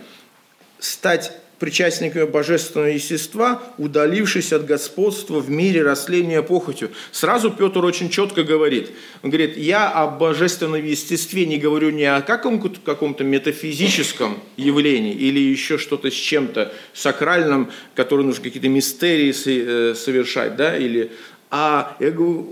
стать 0.80 1.34
причастниками 1.60 2.26
божественного 2.26 2.90
естества, 2.90 3.64
удалившись 3.78 4.54
от 4.54 4.66
господства 4.66 5.40
в 5.40 5.50
мире 5.50 5.84
растления 5.84 6.42
похотью. 6.42 6.92
Сразу 7.12 7.52
Петр 7.52 7.84
очень 7.84 8.10
четко 8.10 8.44
говорит. 8.44 8.92
Он 9.24 9.30
говорит, 9.30 9.58
я 9.58 9.90
о 9.90 10.08
божественном 10.08 10.84
естестве 10.84 11.46
не 11.46 11.58
говорю 11.58 11.92
не 11.92 12.06
о 12.06 12.22
каком-то 12.22 12.80
каком 12.84 13.16
метафизическом 13.20 14.40
явлении 14.58 15.14
или 15.14 15.40
еще 15.40 15.78
что-то 15.78 16.12
с 16.12 16.14
чем-то 16.14 16.74
сакральным, 16.94 17.72
которое 17.96 18.24
нужно 18.24 18.44
какие-то 18.44 18.70
мистерии 18.70 19.34
э, 19.46 19.96
совершать, 19.96 20.56
да, 20.56 20.78
или 20.78 21.12
а 21.52 21.96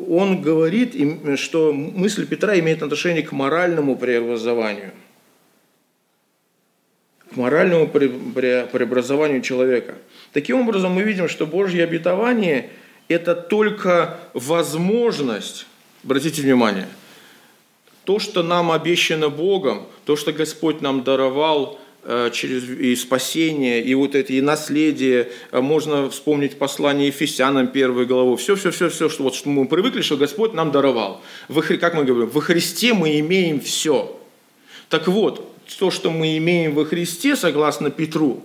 он 0.07 0.41
говорит, 0.41 0.95
что 1.37 1.73
мысль 1.73 2.25
Петра 2.25 2.57
имеет 2.59 2.83
отношение 2.83 3.23
к 3.23 3.33
моральному 3.33 3.97
преобразованию. 3.97 4.91
К 7.33 7.37
моральному 7.37 7.87
преобразованию 7.87 9.41
человека. 9.41 9.95
Таким 10.33 10.61
образом, 10.61 10.91
мы 10.91 11.03
видим, 11.03 11.27
что 11.27 11.45
Божье 11.45 11.83
обетование– 11.83 12.69
это 13.07 13.35
только 13.35 14.19
возможность, 14.33 15.65
обратите 16.03 16.41
внимание, 16.41 16.87
то, 18.03 18.19
что 18.19 18.43
нам 18.43 18.71
обещано 18.71 19.29
Богом, 19.29 19.87
то, 20.05 20.15
что 20.15 20.31
Господь 20.31 20.81
нам 20.81 21.03
даровал– 21.03 21.79
Э, 22.05 22.31
через 22.33 22.67
и 22.67 22.97
спасение, 22.97 23.81
и 23.81 23.95
вот 23.95 24.13
эти 24.13 24.33
и 24.33 24.41
наследие. 24.41 25.31
Э, 25.51 25.61
можно 25.61 26.09
вспомнить 26.09 26.57
послание 26.57 27.07
Ефесянам 27.07 27.67
первой 27.67 28.05
главу. 28.05 28.35
Все, 28.35 28.57
все, 28.57 28.71
все, 28.71 28.89
все, 28.89 29.07
что, 29.07 29.23
вот, 29.23 29.35
что 29.35 29.47
мы 29.47 29.65
привыкли, 29.65 30.01
что 30.01 30.17
Господь 30.17 30.53
нам 30.53 30.73
даровал. 30.73 31.21
Во, 31.47 31.61
как 31.61 31.93
мы 31.93 32.03
говорим, 32.03 32.29
во 32.29 32.41
Христе 32.41 32.93
мы 32.93 33.19
имеем 33.19 33.61
все. 33.61 34.19
Так 34.89 35.07
вот, 35.07 35.52
то, 35.79 35.91
что 35.91 36.11
мы 36.11 36.37
имеем 36.37 36.73
во 36.73 36.85
Христе, 36.85 37.35
согласно 37.35 37.89
Петру, 37.89 38.43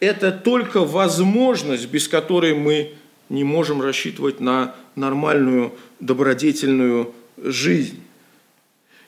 это 0.00 0.32
только 0.32 0.84
возможность, 0.84 1.88
без 1.88 2.08
которой 2.08 2.54
мы 2.54 2.94
не 3.28 3.44
можем 3.44 3.80
рассчитывать 3.80 4.40
на 4.40 4.74
нормальную, 4.96 5.72
добродетельную 6.00 7.12
жизнь. 7.36 8.00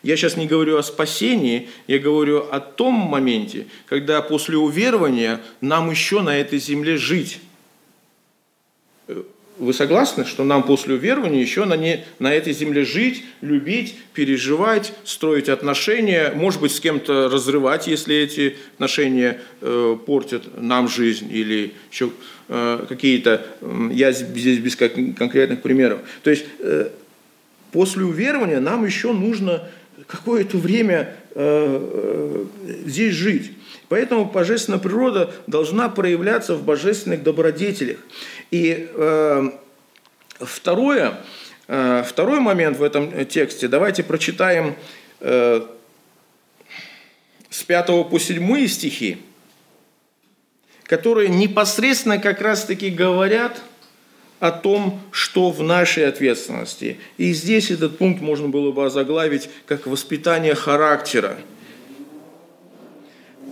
Я 0.03 0.17
сейчас 0.17 0.37
не 0.37 0.47
говорю 0.47 0.79
о 0.79 0.83
спасении, 0.83 1.69
я 1.87 1.99
говорю 1.99 2.47
о 2.51 2.61
том 2.61 2.95
моменте, 2.95 3.67
когда 3.87 4.23
после 4.23 4.57
уверования 4.57 5.41
нам 5.61 5.91
еще 5.91 6.23
на 6.23 6.39
этой 6.39 6.59
земле 6.59 6.97
жить. 6.97 7.41
Вы 9.59 9.73
согласны, 9.73 10.27
что 10.27 10.45
нам 10.45 10.65
после 10.65 10.95
уверования 10.95 11.41
еще 11.41 11.65
на, 11.65 11.75
не, 11.75 12.05
на 12.19 12.33
этой 12.33 12.53
земле 12.53 12.85
жить, 12.85 13.25
любить, 13.41 13.97
переживать, 14.13 14.93
строить 15.05 15.49
отношения, 15.49 16.33
может 16.35 16.61
быть, 16.61 16.73
с 16.73 16.81
кем-то 16.81 17.31
разрывать, 17.31 17.87
если 17.87 18.15
эти 18.17 18.57
отношения 18.75 19.41
э, 19.63 19.97
портят 20.05 20.61
нам 20.61 20.89
жизнь 20.89 21.29
или 21.33 21.73
еще 21.91 22.11
э, 22.49 22.85
какие-то, 22.87 23.47
э, 23.63 23.89
я 23.93 24.13
здесь 24.13 24.59
без 24.59 24.77
конкретных 24.77 25.63
примеров. 25.63 26.01
То 26.23 26.31
есть 26.31 26.45
э, 26.59 26.91
после 27.73 28.05
уверования 28.05 28.61
нам 28.61 28.85
еще 28.85 29.13
нужно 29.13 29.67
какое-то 30.07 30.59
время 30.59 31.15
э, 31.35 32.45
э, 32.65 32.85
здесь 32.87 33.15
жить. 33.15 33.53
Поэтому 33.89 34.25
божественная 34.25 34.81
природа 34.81 35.33
должна 35.47 35.89
проявляться 35.89 36.57
в 36.57 36.65
божественных 36.65 37.23
добродетелях. 37.23 37.99
И 38.51 38.89
э, 38.93 39.51
второе, 40.41 41.21
э, 41.69 42.05
второй 42.07 42.41
момент 42.41 42.79
в 42.79 42.83
этом 42.83 43.27
тексте, 43.27 43.69
давайте 43.69 44.03
прочитаем 44.03 44.77
э, 45.21 45.67
с 47.51 47.63
5 47.63 47.87
по 48.09 48.19
7 48.19 48.67
стихи, 48.67 49.19
которые 50.85 51.29
непосредственно 51.29 52.19
как 52.19 52.41
раз-таки 52.41 52.91
говорят– 52.91 53.61
о 54.39 54.51
том, 54.51 55.01
что 55.11 55.51
в 55.51 55.63
нашей 55.63 56.07
ответственности. 56.07 56.99
И 57.17 57.33
здесь 57.33 57.71
этот 57.71 57.99
пункт 57.99 58.21
можно 58.21 58.49
было 58.49 58.71
бы 58.71 58.85
озаглавить 58.85 59.49
как 59.67 59.87
воспитание 59.87 60.55
характера. 60.55 61.39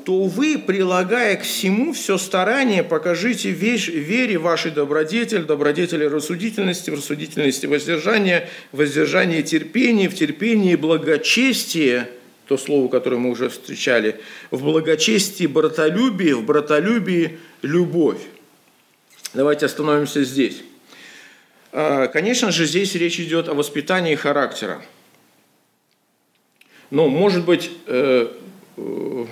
То 0.05 0.25
вы, 0.25 0.59
прилагая 0.59 1.37
к 1.37 1.43
всему 1.43 1.95
все 1.95 2.19
старание, 2.19 2.83
покажите 2.83 3.51
вещь, 3.51 3.89
вере 3.89 4.37
вашей 4.37 4.71
добродетель, 4.71 5.45
добродетели 5.45 6.05
рассудительности, 6.05 6.91
в 6.91 6.95
рассудительности 6.95 7.65
воздержания, 7.65 8.51
воздержание 8.73 9.43
терпения, 9.43 10.11
в 10.11 10.15
терпении 10.15 10.77
благочестие, 10.77 12.11
то 12.47 12.59
слово, 12.59 12.89
которое 12.89 13.17
мы 13.17 13.31
уже 13.31 13.49
встречали, 13.49 14.21
в 14.51 14.63
благочестии 14.63 15.47
братолюбие, 15.47 16.37
в 16.37 16.45
братолюбии 16.45 17.39
любовь. 17.63 18.21
Давайте 19.33 19.65
остановимся 19.65 20.23
здесь. 20.23 20.63
А, 21.73 22.09
конечно 22.09 22.53
же, 22.53 22.67
здесь 22.67 22.95
речь 22.95 23.19
идет 23.19 23.49
о 23.49 23.55
воспитании 23.55 24.17
характера. 24.17 24.83
Но, 26.91 27.09
может 27.09 27.47
быть, 27.47 27.71
э, 27.87 28.29
э, 28.77 29.27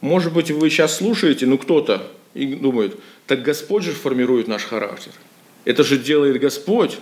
может 0.00 0.32
быть, 0.32 0.50
вы 0.50 0.70
сейчас 0.70 0.96
слушаете, 0.96 1.46
ну 1.46 1.58
кто-то 1.58 2.10
и 2.34 2.54
думает, 2.54 2.98
так 3.26 3.42
Господь 3.42 3.84
же 3.84 3.92
формирует 3.92 4.48
наш 4.48 4.64
характер. 4.64 5.12
Это 5.64 5.82
же 5.82 5.98
делает 5.98 6.40
Господь. 6.40 6.98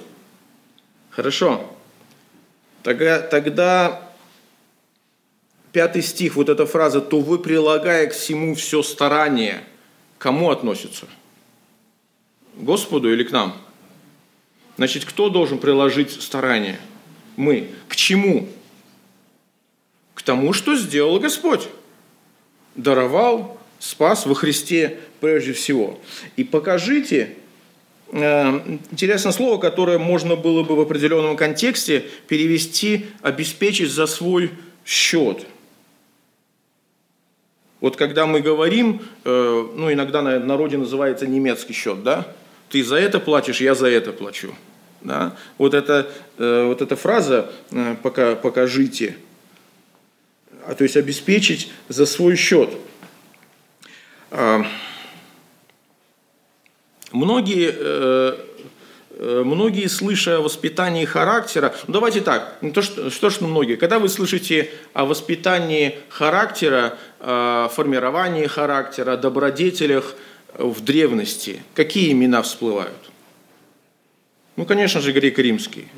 Хорошо. 1.10 1.72
Тогда, 2.82 3.20
тогда 3.20 4.12
пятый 5.72 6.02
стих, 6.02 6.36
вот 6.36 6.48
эта 6.48 6.66
фраза, 6.66 7.00
то 7.00 7.20
вы, 7.20 7.38
прилагая 7.38 8.06
к 8.06 8.12
всему 8.12 8.54
все 8.54 8.82
старание, 8.82 9.62
кому 10.18 10.50
относится? 10.50 11.06
Господу 12.56 13.12
или 13.12 13.24
к 13.24 13.30
нам? 13.30 13.56
Значит, 14.76 15.04
кто 15.04 15.28
должен 15.28 15.58
приложить 15.58 16.10
старание? 16.22 16.80
Мы. 17.36 17.70
К 17.88 17.96
чему? 17.96 18.48
К 20.14 20.22
тому, 20.22 20.52
что 20.52 20.76
сделал 20.76 21.20
Господь. 21.20 21.68
Даровал, 22.76 23.58
спас 23.78 24.26
во 24.26 24.34
Христе 24.34 24.98
прежде 25.20 25.52
всего. 25.52 25.98
И 26.36 26.44
покажите, 26.44 27.36
э, 28.12 28.78
интересное 28.90 29.32
слово, 29.32 29.58
которое 29.58 29.98
можно 29.98 30.36
было 30.36 30.62
бы 30.62 30.76
в 30.76 30.80
определенном 30.80 31.36
контексте 31.36 32.04
перевести 32.28 33.06
«обеспечить 33.22 33.90
за 33.90 34.06
свой 34.06 34.50
счет». 34.84 35.46
Вот 37.80 37.96
когда 37.96 38.26
мы 38.26 38.40
говорим, 38.40 39.02
э, 39.24 39.68
ну 39.74 39.92
иногда 39.92 40.22
на 40.22 40.38
народе 40.38 40.78
называется 40.78 41.26
немецкий 41.26 41.74
счет, 41.74 42.02
да? 42.02 42.26
Ты 42.70 42.82
за 42.82 42.96
это 42.96 43.20
платишь, 43.20 43.60
я 43.60 43.74
за 43.74 43.88
это 43.88 44.12
плачу. 44.12 44.54
Да? 45.02 45.36
Вот, 45.56 45.72
это, 45.74 46.10
э, 46.38 46.64
вот 46.66 46.82
эта 46.82 46.96
фраза 46.96 47.52
пока, 48.02 48.34
«покажите», 48.34 49.16
то 50.74 50.84
есть 50.84 50.96
обеспечить 50.96 51.70
за 51.88 52.06
свой 52.06 52.36
счет– 52.36 52.70
а, 54.30 54.66
многие, 57.12 57.72
э, 57.72 58.36
э, 59.10 59.42
многие, 59.44 59.86
слыша 59.86 60.38
о 60.38 60.40
воспитании 60.40 61.04
характера, 61.04 61.74
ну 61.86 61.94
давайте 61.94 62.20
так, 62.20 62.58
то, 62.74 62.82
что, 62.82 63.10
что 63.10 63.30
ж 63.30 63.40
многие, 63.40 63.76
когда 63.76 63.98
вы 63.98 64.08
слышите 64.08 64.70
о 64.92 65.04
воспитании 65.04 65.98
характера, 66.08 66.98
формировании 67.18 68.46
характера, 68.46 69.16
добродетелях 69.16 70.16
в 70.54 70.82
древности, 70.82 71.62
какие 71.74 72.12
имена 72.12 72.42
всплывают? 72.42 73.10
Ну, 74.56 74.64
конечно 74.64 75.00
же, 75.00 75.12
греко-римский. 75.12 75.88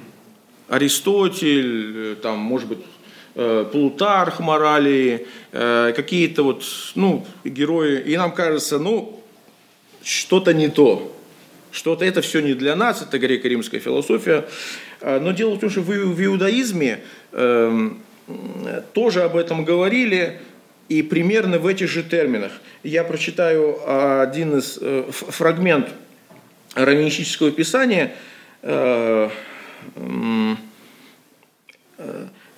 Аристотель, 0.68 2.16
там, 2.16 2.38
может 2.38 2.68
быть, 2.68 2.78
Э, 2.78 2.97
Плутарх 3.70 4.40
морали, 4.40 5.28
э, 5.52 5.92
какие-то 5.94 6.42
вот, 6.42 6.64
ну, 6.96 7.24
герои. 7.44 8.00
И 8.00 8.16
нам 8.16 8.32
кажется, 8.32 8.80
ну, 8.80 9.22
что-то 10.02 10.52
не 10.52 10.66
то. 10.66 11.14
Что-то 11.70 12.04
это 12.04 12.20
все 12.20 12.40
не 12.40 12.54
для 12.54 12.74
нас, 12.74 13.00
это 13.00 13.16
греко-римская 13.16 13.78
философия. 13.78 14.48
Э, 15.00 15.20
но 15.20 15.30
дело 15.30 15.54
в 15.54 15.60
том, 15.60 15.70
что 15.70 15.82
в 15.82 16.24
иудаизме 16.24 16.98
эм, 17.30 18.02
тоже 18.92 19.22
об 19.22 19.36
этом 19.36 19.64
говорили, 19.64 20.40
и 20.88 21.02
примерно 21.02 21.60
в 21.60 21.66
этих 21.68 21.88
же 21.88 22.02
терминах. 22.02 22.50
Я 22.82 23.04
прочитаю 23.04 23.78
один 24.20 24.58
из 24.58 24.80
фрагмент 25.10 25.90
раввинистического 26.74 27.52
писания, 27.52 28.14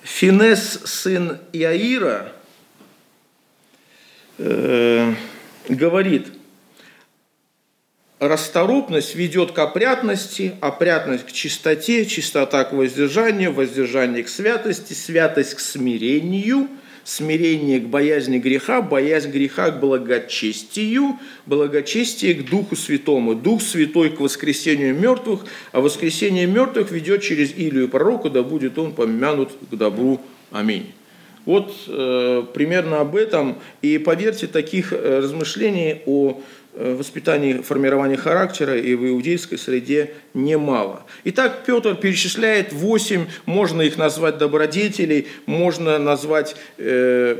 Финес, 0.03 0.81
сын 0.85 1.39
Иаира, 1.53 2.31
э, 4.37 5.13
говорит, 5.69 6.27
расторопность 8.19 9.15
ведет 9.15 9.51
к 9.51 9.59
опрятности, 9.59 10.55
опрятность 10.61 11.25
к 11.27 11.31
чистоте, 11.31 12.05
чистота 12.05 12.63
к 12.63 12.73
воздержанию, 12.73 13.53
воздержание 13.53 14.23
к 14.23 14.29
святости, 14.29 14.93
святость 14.93 15.55
к 15.55 15.59
смирению– 15.59 16.67
смирение 17.03 17.79
к 17.79 17.87
боязни 17.87 18.37
греха, 18.37 18.81
боязнь 18.81 19.31
греха 19.31 19.71
к 19.71 19.79
благочестию, 19.79 21.19
благочестие 21.45 22.35
к 22.35 22.49
Духу 22.49 22.75
Святому, 22.75 23.35
Дух 23.35 23.61
Святой 23.61 24.09
к 24.09 24.19
воскресению 24.19 24.95
мертвых, 24.95 25.41
а 25.71 25.81
воскресение 25.81 26.45
мертвых 26.45 26.91
ведет 26.91 27.21
через 27.21 27.55
Илию 27.55 27.89
пророка, 27.89 28.29
да 28.29 28.43
будет 28.43 28.77
он 28.77 28.93
помянут 28.93 29.51
к 29.69 29.75
добру. 29.75 30.21
Аминь. 30.51 30.91
Вот 31.45 31.73
э, 31.87 32.43
примерно 32.53 32.99
об 33.01 33.15
этом. 33.15 33.57
И 33.81 33.97
поверьте, 33.97 34.47
таких 34.47 34.93
э, 34.93 35.19
размышлений 35.19 36.01
о 36.05 36.39
воспитании, 36.73 37.61
формировании 37.61 38.15
характера 38.15 38.77
и 38.77 38.95
в 38.95 39.07
иудейской 39.07 39.57
среде 39.57 40.13
немало. 40.33 41.03
Итак, 41.25 41.63
Петр 41.65 41.95
перечисляет 41.95 42.71
восемь, 42.71 43.25
можно 43.45 43.81
их 43.81 43.97
назвать 43.97 44.37
добродетелей, 44.37 45.27
можно 45.45 45.99
назвать 45.99 46.55
э, 46.77 47.37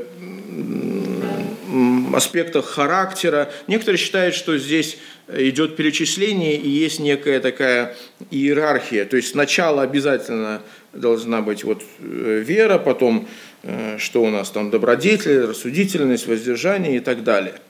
аспектах 2.14 2.66
характера. 2.66 3.50
Некоторые 3.66 3.98
считают, 3.98 4.34
что 4.34 4.58
здесь 4.58 4.98
идет 5.32 5.76
перечисление 5.76 6.56
и 6.56 6.68
есть 6.68 7.00
некая 7.00 7.40
такая 7.40 7.96
иерархия. 8.30 9.06
То 9.06 9.16
есть 9.16 9.30
сначала 9.30 9.82
обязательно 9.82 10.60
должна 10.92 11.40
быть 11.40 11.64
вот 11.64 11.82
э, 12.00 12.42
вера, 12.46 12.78
потом 12.78 13.26
э, 13.62 13.96
что 13.98 14.22
у 14.22 14.28
нас 14.28 14.50
там 14.50 14.70
добродетель, 14.70 15.46
рассудительность, 15.46 16.26
воздержание 16.26 16.96
и 16.96 17.00
так 17.00 17.24
далее– 17.24 17.54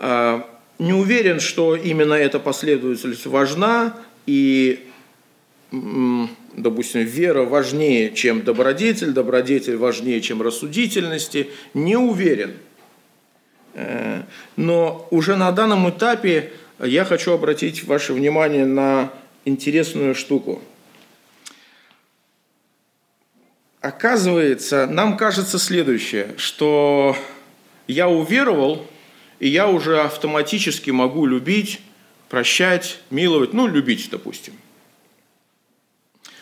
не 0.00 0.92
уверен, 0.92 1.40
что 1.40 1.74
именно 1.74 2.14
эта 2.14 2.38
последовательность 2.38 3.26
важна, 3.26 3.96
и, 4.26 4.86
допустим, 5.72 7.00
вера 7.00 7.42
важнее, 7.42 8.12
чем 8.14 8.42
добродетель, 8.42 9.12
добродетель 9.12 9.76
важнее, 9.76 10.20
чем 10.20 10.40
рассудительности. 10.40 11.50
Не 11.74 11.96
уверен. 11.96 12.54
Э, 13.74 14.22
но 14.56 15.08
уже 15.10 15.36
на 15.36 15.50
данном 15.52 15.88
этапе 15.90 16.52
я 16.78 17.04
хочу 17.04 17.32
обратить 17.32 17.84
ваше 17.84 18.12
внимание 18.12 18.66
на 18.66 19.12
интересную 19.44 20.14
штуку. 20.14 20.62
Оказывается, 23.80 24.86
нам 24.86 25.16
кажется 25.16 25.58
следующее, 25.58 26.34
что 26.36 27.16
я 27.88 28.08
уверовал– 28.08 28.86
и 29.40 29.48
я 29.48 29.68
уже 29.68 30.00
автоматически 30.00 30.90
могу 30.90 31.26
любить, 31.26 31.80
прощать, 32.28 33.00
миловать, 33.10 33.52
ну, 33.52 33.66
любить, 33.66 34.08
допустим. 34.10 34.54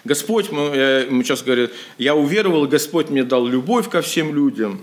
Господь, 0.05 0.51
мы, 0.51 1.07
мы 1.11 1.25
сейчас 1.25 1.43
говорим, 1.43 1.69
я 1.99 2.15
уверовал, 2.15 2.67
Господь 2.67 3.11
мне 3.11 3.25
дал 3.25 3.47
любовь 3.47 3.91
ко 3.91 4.03
всем 4.03 4.35
людям. 4.35 4.81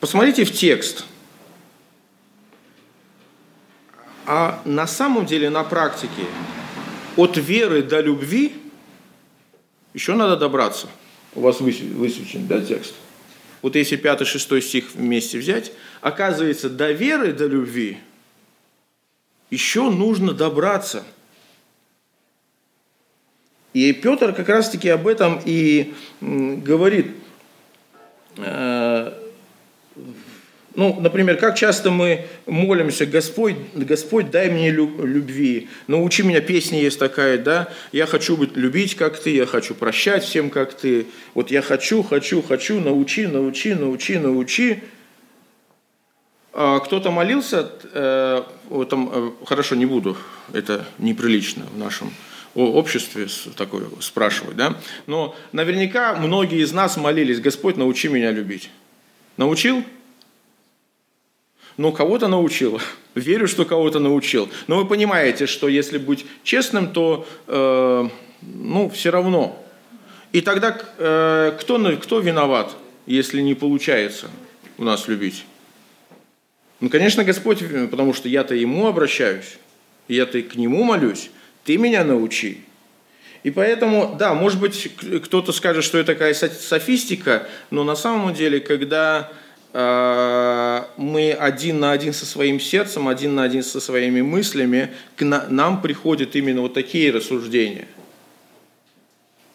Посмотрите 0.00 0.44
в 0.44 0.52
текст. 0.52 1.04
А 4.24 4.62
на 4.64 4.86
самом 4.86 5.26
деле, 5.26 5.50
на 5.50 5.64
практике, 5.64 6.26
от 7.16 7.36
веры 7.36 7.82
до 7.82 8.00
любви 8.00 8.52
еще 9.94 10.14
надо 10.14 10.36
добраться. 10.36 10.86
У 11.34 11.40
вас 11.40 11.60
высвечен, 11.60 12.46
да, 12.46 12.60
текст? 12.60 12.94
Вот 13.62 13.76
если 13.76 13.98
5-6 13.98 14.60
стих 14.60 14.84
вместе 14.94 15.38
взять, 15.38 15.72
оказывается, 16.00 16.68
до 16.68 16.92
веры, 16.92 17.32
до 17.32 17.46
любви 17.46 17.98
еще 19.50 19.90
нужно 19.90 20.32
добраться. 20.32 21.04
И 23.72 23.92
Петр 23.92 24.32
как 24.32 24.48
раз-таки 24.48 24.88
об 24.88 25.06
этом 25.06 25.40
и 25.44 25.94
говорит. 26.20 27.14
Э, 28.36 29.17
ну, 30.78 30.96
например, 31.00 31.38
как 31.38 31.56
часто 31.56 31.90
мы 31.90 32.26
молимся, 32.46 33.04
Господь, 33.04 33.56
Господь, 33.74 34.30
дай 34.30 34.48
мне 34.48 34.70
любви, 34.70 35.68
научи 35.88 36.22
меня, 36.22 36.40
песня 36.40 36.80
есть 36.80 37.00
такая, 37.00 37.36
да, 37.36 37.68
я 37.90 38.06
хочу 38.06 38.36
быть, 38.36 38.56
любить, 38.56 38.94
как 38.94 39.18
ты, 39.18 39.30
я 39.34 39.44
хочу 39.44 39.74
прощать 39.74 40.22
всем, 40.22 40.50
как 40.50 40.72
ты, 40.74 41.08
вот 41.34 41.50
я 41.50 41.62
хочу, 41.62 42.04
хочу, 42.04 42.42
хочу, 42.42 42.78
научи, 42.78 43.26
научи, 43.26 43.74
научи, 43.74 44.18
научи. 44.18 44.78
А 46.52 46.78
кто-то 46.78 47.10
молился, 47.10 47.72
э, 47.92 48.44
там, 48.88 49.10
э, 49.12 49.30
хорошо, 49.46 49.74
не 49.74 49.86
буду, 49.86 50.16
это 50.52 50.86
неприлично 50.98 51.64
в 51.74 51.76
нашем 51.76 52.12
обществе 52.54 53.26
такое 53.56 53.86
спрашивать, 53.98 54.54
да, 54.54 54.76
но 55.08 55.34
наверняка 55.50 56.14
многие 56.14 56.60
из 56.60 56.70
нас 56.70 56.96
молились, 56.96 57.40
Господь, 57.40 57.76
научи 57.76 58.06
меня 58.06 58.30
любить. 58.30 58.70
Научил? 59.36 59.84
Но 61.78 61.92
кого-то 61.92 62.28
научил. 62.28 62.78
Верю, 63.14 63.48
что 63.48 63.64
кого-то 63.64 63.98
научил. 64.00 64.50
Но 64.66 64.76
вы 64.76 64.84
понимаете, 64.84 65.46
что 65.46 65.68
если 65.68 65.96
быть 65.96 66.26
честным, 66.44 66.92
то 66.92 67.26
э, 67.46 68.08
ну, 68.42 68.90
все 68.90 69.10
равно. 69.10 69.64
И 70.32 70.42
тогда 70.42 70.78
э, 70.98 71.56
кто, 71.58 71.96
кто 71.96 72.20
виноват, 72.20 72.76
если 73.06 73.40
не 73.40 73.54
получается 73.54 74.28
у 74.76 74.84
нас 74.84 75.08
любить? 75.08 75.44
Ну, 76.80 76.90
конечно, 76.90 77.24
Господь, 77.24 77.60
потому 77.90 78.12
что 78.12 78.28
я-то 78.28 78.54
Ему 78.54 78.86
обращаюсь, 78.86 79.58
я-то 80.06 80.42
к 80.42 80.54
Нему 80.56 80.84
молюсь, 80.84 81.30
Ты 81.64 81.76
меня 81.78 82.04
научи. 82.04 82.64
И 83.44 83.50
поэтому, 83.50 84.16
да, 84.18 84.34
может 84.34 84.60
быть, 84.60 84.90
кто-то 85.24 85.52
скажет, 85.52 85.84
что 85.84 85.98
это 85.98 86.12
такая 86.12 86.34
софистика, 86.34 87.48
но 87.70 87.84
на 87.84 87.94
самом 87.94 88.34
деле, 88.34 88.58
когда 88.58 89.32
мы 89.72 91.36
один 91.38 91.80
на 91.80 91.92
один 91.92 92.12
со 92.12 92.24
своим 92.24 92.58
сердцем, 92.58 93.06
один 93.06 93.34
на 93.34 93.42
один 93.42 93.62
со 93.62 93.80
своими 93.80 94.22
мыслями, 94.22 94.90
к 95.14 95.24
нам 95.24 95.82
приходят 95.82 96.34
именно 96.36 96.62
вот 96.62 96.74
такие 96.74 97.12
рассуждения. 97.12 97.86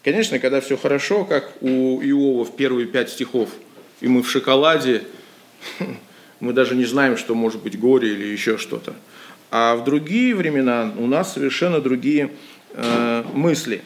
Конечно, 0.04 0.38
когда 0.38 0.60
все 0.60 0.76
хорошо, 0.76 1.24
как 1.24 1.50
у 1.62 2.00
Иова 2.02 2.44
в 2.44 2.54
первые 2.54 2.86
пять 2.86 3.08
стихов, 3.08 3.48
и 4.02 4.06
мы 4.06 4.22
в 4.22 4.30
шоколаде, 4.30 5.02
мы 6.40 6.52
даже 6.52 6.74
не 6.76 6.84
знаем, 6.84 7.16
что 7.16 7.34
может 7.34 7.62
быть 7.62 7.78
горе 7.80 8.12
или 8.12 8.26
еще 8.26 8.58
что-то. 8.58 8.94
А 9.50 9.76
в 9.76 9.84
другие 9.84 10.34
времена 10.34 10.92
у 10.98 11.06
нас 11.06 11.32
совершенно 11.32 11.80
другие 11.80 12.30
э, 12.74 13.24
мысли. 13.32 13.82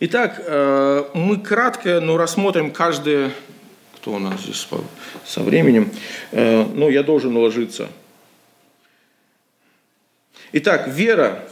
Итак, 0.00 0.42
э, 0.44 1.04
мы 1.14 1.38
кратко 1.38 2.00
ну, 2.00 2.18
рассмотрим 2.18 2.70
каждое... 2.70 3.30
Кто 4.06 4.14
у 4.14 4.18
нас 4.20 4.40
здесь 4.40 4.68
со 5.24 5.40
временем? 5.40 5.90
Э, 6.30 6.62
ну, 6.62 6.88
я 6.88 7.02
должен 7.02 7.36
уложиться. 7.36 7.88
Итак, 10.52 10.86
вера. 10.86 11.42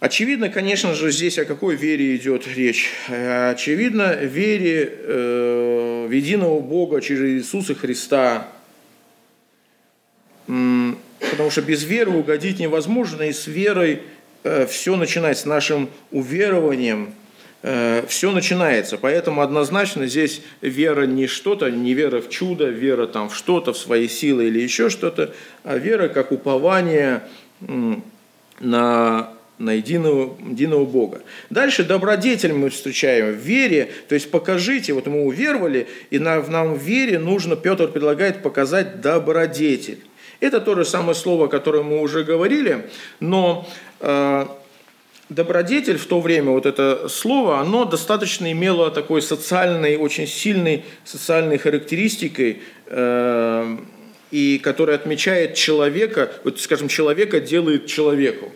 Очевидно, 0.00 0.50
конечно 0.50 0.92
же, 0.94 1.12
здесь 1.12 1.38
о 1.38 1.46
какой 1.46 1.76
вере 1.76 2.14
идет 2.14 2.46
речь. 2.46 2.90
Э, 3.08 3.52
очевидно, 3.52 4.16
вере 4.16 4.92
э, 4.92 6.06
в 6.06 6.12
единого 6.12 6.60
Бога 6.60 7.00
через 7.00 7.42
Иисуса 7.42 7.74
Христа. 7.74 8.48
Потому 10.44 11.50
что 11.50 11.62
без 11.62 11.84
веры 11.84 12.10
угодить 12.10 12.58
невозможно, 12.58 13.22
и 13.22 13.32
с 13.32 13.46
верой 13.46 14.02
э, 14.44 14.66
все 14.66 14.94
начинается, 14.96 15.44
с 15.44 15.46
нашим 15.46 15.88
уверованием, 16.10 17.14
все 17.62 18.30
начинается. 18.30 18.98
Поэтому 18.98 19.42
однозначно 19.42 20.06
здесь 20.06 20.42
вера 20.60 21.06
не 21.06 21.26
что-то, 21.26 21.70
не 21.70 21.92
вера 21.92 22.20
в 22.20 22.28
чудо, 22.28 22.66
вера 22.66 23.06
там 23.06 23.28
в 23.28 23.36
что-то, 23.36 23.72
в 23.72 23.78
свои 23.78 24.06
силы 24.08 24.46
или 24.46 24.60
еще 24.60 24.90
что-то, 24.90 25.34
а 25.64 25.76
вера 25.76 26.08
как 26.08 26.30
упование 26.30 27.22
на 28.60 29.32
на 29.58 29.72
единого, 29.72 30.36
единого 30.40 30.84
Бога. 30.84 31.22
Дальше 31.50 31.84
добродетель 31.84 32.52
мы 32.52 32.70
встречаем 32.70 33.32
в 33.32 33.38
вере, 33.38 33.90
то 34.08 34.14
есть 34.14 34.30
покажите, 34.30 34.92
вот 34.92 35.06
мы 35.06 35.24
уверовали, 35.24 35.88
и 36.10 36.18
нам, 36.18 36.48
нам 36.50 36.74
в 36.74 36.82
вере 36.82 37.18
нужно, 37.18 37.56
Петр 37.56 37.88
предлагает 37.88 38.42
показать 38.42 39.00
добродетель. 39.00 39.98
Это 40.40 40.60
то 40.60 40.76
же 40.76 40.84
самое 40.84 41.16
слово, 41.16 41.46
о 41.46 41.48
котором 41.48 41.86
мы 41.86 42.00
уже 42.00 42.22
говорили, 42.22 42.88
но 43.18 43.68
э, 44.00 44.46
добродетель 45.28 45.98
в 45.98 46.06
то 46.06 46.20
время, 46.20 46.50
вот 46.52 46.66
это 46.66 47.08
слово, 47.08 47.60
оно 47.60 47.84
достаточно 47.84 48.50
имело 48.50 48.90
такой 48.90 49.22
социальной, 49.22 49.96
очень 49.96 50.26
сильной 50.26 50.84
социальной 51.04 51.58
характеристикой, 51.58 52.62
э, 52.86 53.76
и 54.30 54.58
которая 54.58 54.96
отмечает 54.96 55.54
человека, 55.54 56.32
вот 56.44 56.60
скажем, 56.60 56.88
человека 56.88 57.40
делает 57.40 57.86
человеку 57.86 58.52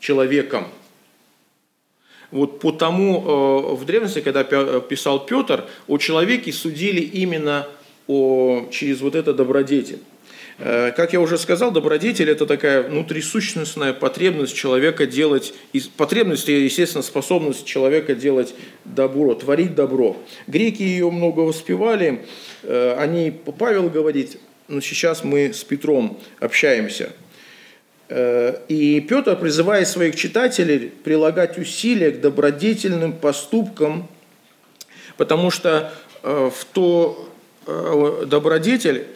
человеком. 0.00 0.66
Вот 2.30 2.60
потому 2.60 3.18
э, 3.18 3.74
в 3.74 3.84
древности, 3.84 4.20
когда 4.20 4.42
писал 4.42 5.26
Петр, 5.26 5.64
о 5.86 5.98
человеке 5.98 6.52
судили 6.52 7.00
именно 7.00 7.68
о, 8.08 8.68
через 8.70 9.00
вот 9.00 9.14
это 9.14 9.32
добродетель. 9.32 10.00
Э, 10.58 10.92
как 10.92 11.12
я 11.12 11.20
уже 11.20 11.38
сказал, 11.38 11.70
добродетель– 11.70 12.30
это 12.30 12.46
такая 12.46 12.82
внутрисущностная 12.82 13.92
потребность 13.92 14.54
человека 14.54 15.06
делать, 15.06 15.54
потребность 15.96 16.48
естественно, 16.48 17.02
способность 17.02 17.64
человека 17.66 18.14
делать 18.14 18.54
добро, 18.84 19.34
творить 19.34 19.74
добро. 19.74 20.16
Греки 20.46 20.82
ее 20.82 21.10
много 21.10 21.40
воспевали, 21.40 22.26
э, 22.62 22.96
они, 22.98 23.30
Павел 23.30 23.88
говорит, 23.88 24.38
но 24.68 24.80
сейчас 24.80 25.24
мы 25.24 25.52
с 25.52 25.64
Петром 25.64 26.20
общаемся– 26.40 27.12
Э, 28.14 28.58
и 28.68 29.00
Петр 29.00 29.36
призывает 29.36 29.88
своих 29.88 30.16
читателей 30.16 30.92
прилагать 31.02 31.56
усилия 31.56 32.10
к 32.10 32.20
добродетельным 32.20 33.14
поступкам, 33.14 34.06
потому 35.16 35.50
что 35.50 35.92
в 36.22 36.52
то 36.72 37.28
добродетель 38.26 39.06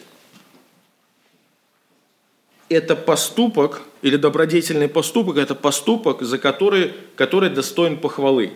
это 2.69 2.95
поступок, 2.95 3.81
или 4.01 4.17
добродетельный 4.17 4.87
поступок, 4.87 5.37
это 5.37 5.55
поступок, 5.55 6.21
за 6.21 6.37
который, 6.37 6.93
который 7.15 7.49
достоин 7.49 7.97
похвалы. 7.97 8.51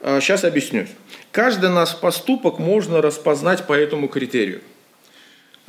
Сейчас 0.00 0.44
объясню. 0.44 0.86
Каждый 1.30 1.70
наш 1.70 1.96
поступок 1.96 2.58
можно 2.58 3.02
распознать 3.02 3.66
по 3.66 3.74
этому 3.74 4.08
критерию– 4.08 4.62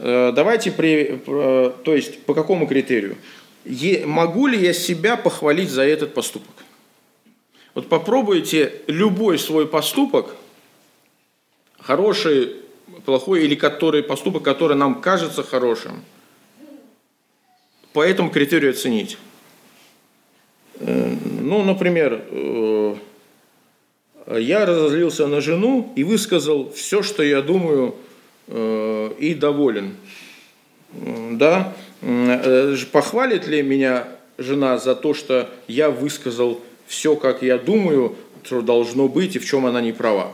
Э, 0.04 0.32
давайте, 0.34 0.72
при, 0.72 1.22
то 1.26 1.96
есть 1.96 2.24
по 2.24 2.34
какому 2.34 2.66
критерию? 2.66 3.18
Могу 4.06 4.48
ли 4.48 4.58
я 4.58 4.74
себя 4.74 5.16
похвалить 5.16 5.70
за 5.70 5.84
этот 5.84 6.16
поступок? 6.16 6.56
Вот 7.76 7.88
попробуйте 7.88 8.82
любой 8.88 9.38
свой 9.38 9.68
поступок, 9.68 10.36
хороший, 11.80 12.56
плохой 13.06 13.44
или 13.44 13.54
который, 13.54 14.02
поступок, 14.02 14.42
который 14.42 14.76
нам 14.76 15.02
кажется 15.02 15.44
хорошим, 15.44 16.04
по 17.94 18.04
этому 18.04 18.30
критерию 18.30 18.72
оценить. 18.72 19.18
Э, 20.80 21.16
ну, 21.42 21.64
например, 21.64 22.24
э, 22.30 22.96
я 24.38 24.66
разозлился 24.66 25.28
на 25.28 25.42
жену 25.42 25.92
и 25.96 26.04
высказал 26.04 26.72
все, 26.72 27.02
что 27.02 27.24
я 27.24 27.42
думаю 27.42 27.96
Э, 28.54 29.14
и 29.18 29.34
доволен. 29.34 29.96
Да? 30.92 31.74
Похвалит 32.92 33.48
ли 33.48 33.62
меня 33.62 34.08
жена 34.38 34.78
за 34.78 34.94
то, 34.94 35.14
что 35.14 35.50
я 35.68 35.90
высказал 35.90 36.62
все, 36.86 37.16
как 37.16 37.44
я 37.44 37.58
думаю, 37.58 38.18
что 38.44 38.62
должно 38.62 39.08
быть 39.08 39.38
и 39.38 39.40
в 39.40 39.46
чем 39.46 39.66
она 39.66 39.80
не 39.80 39.94
права? 39.94 40.34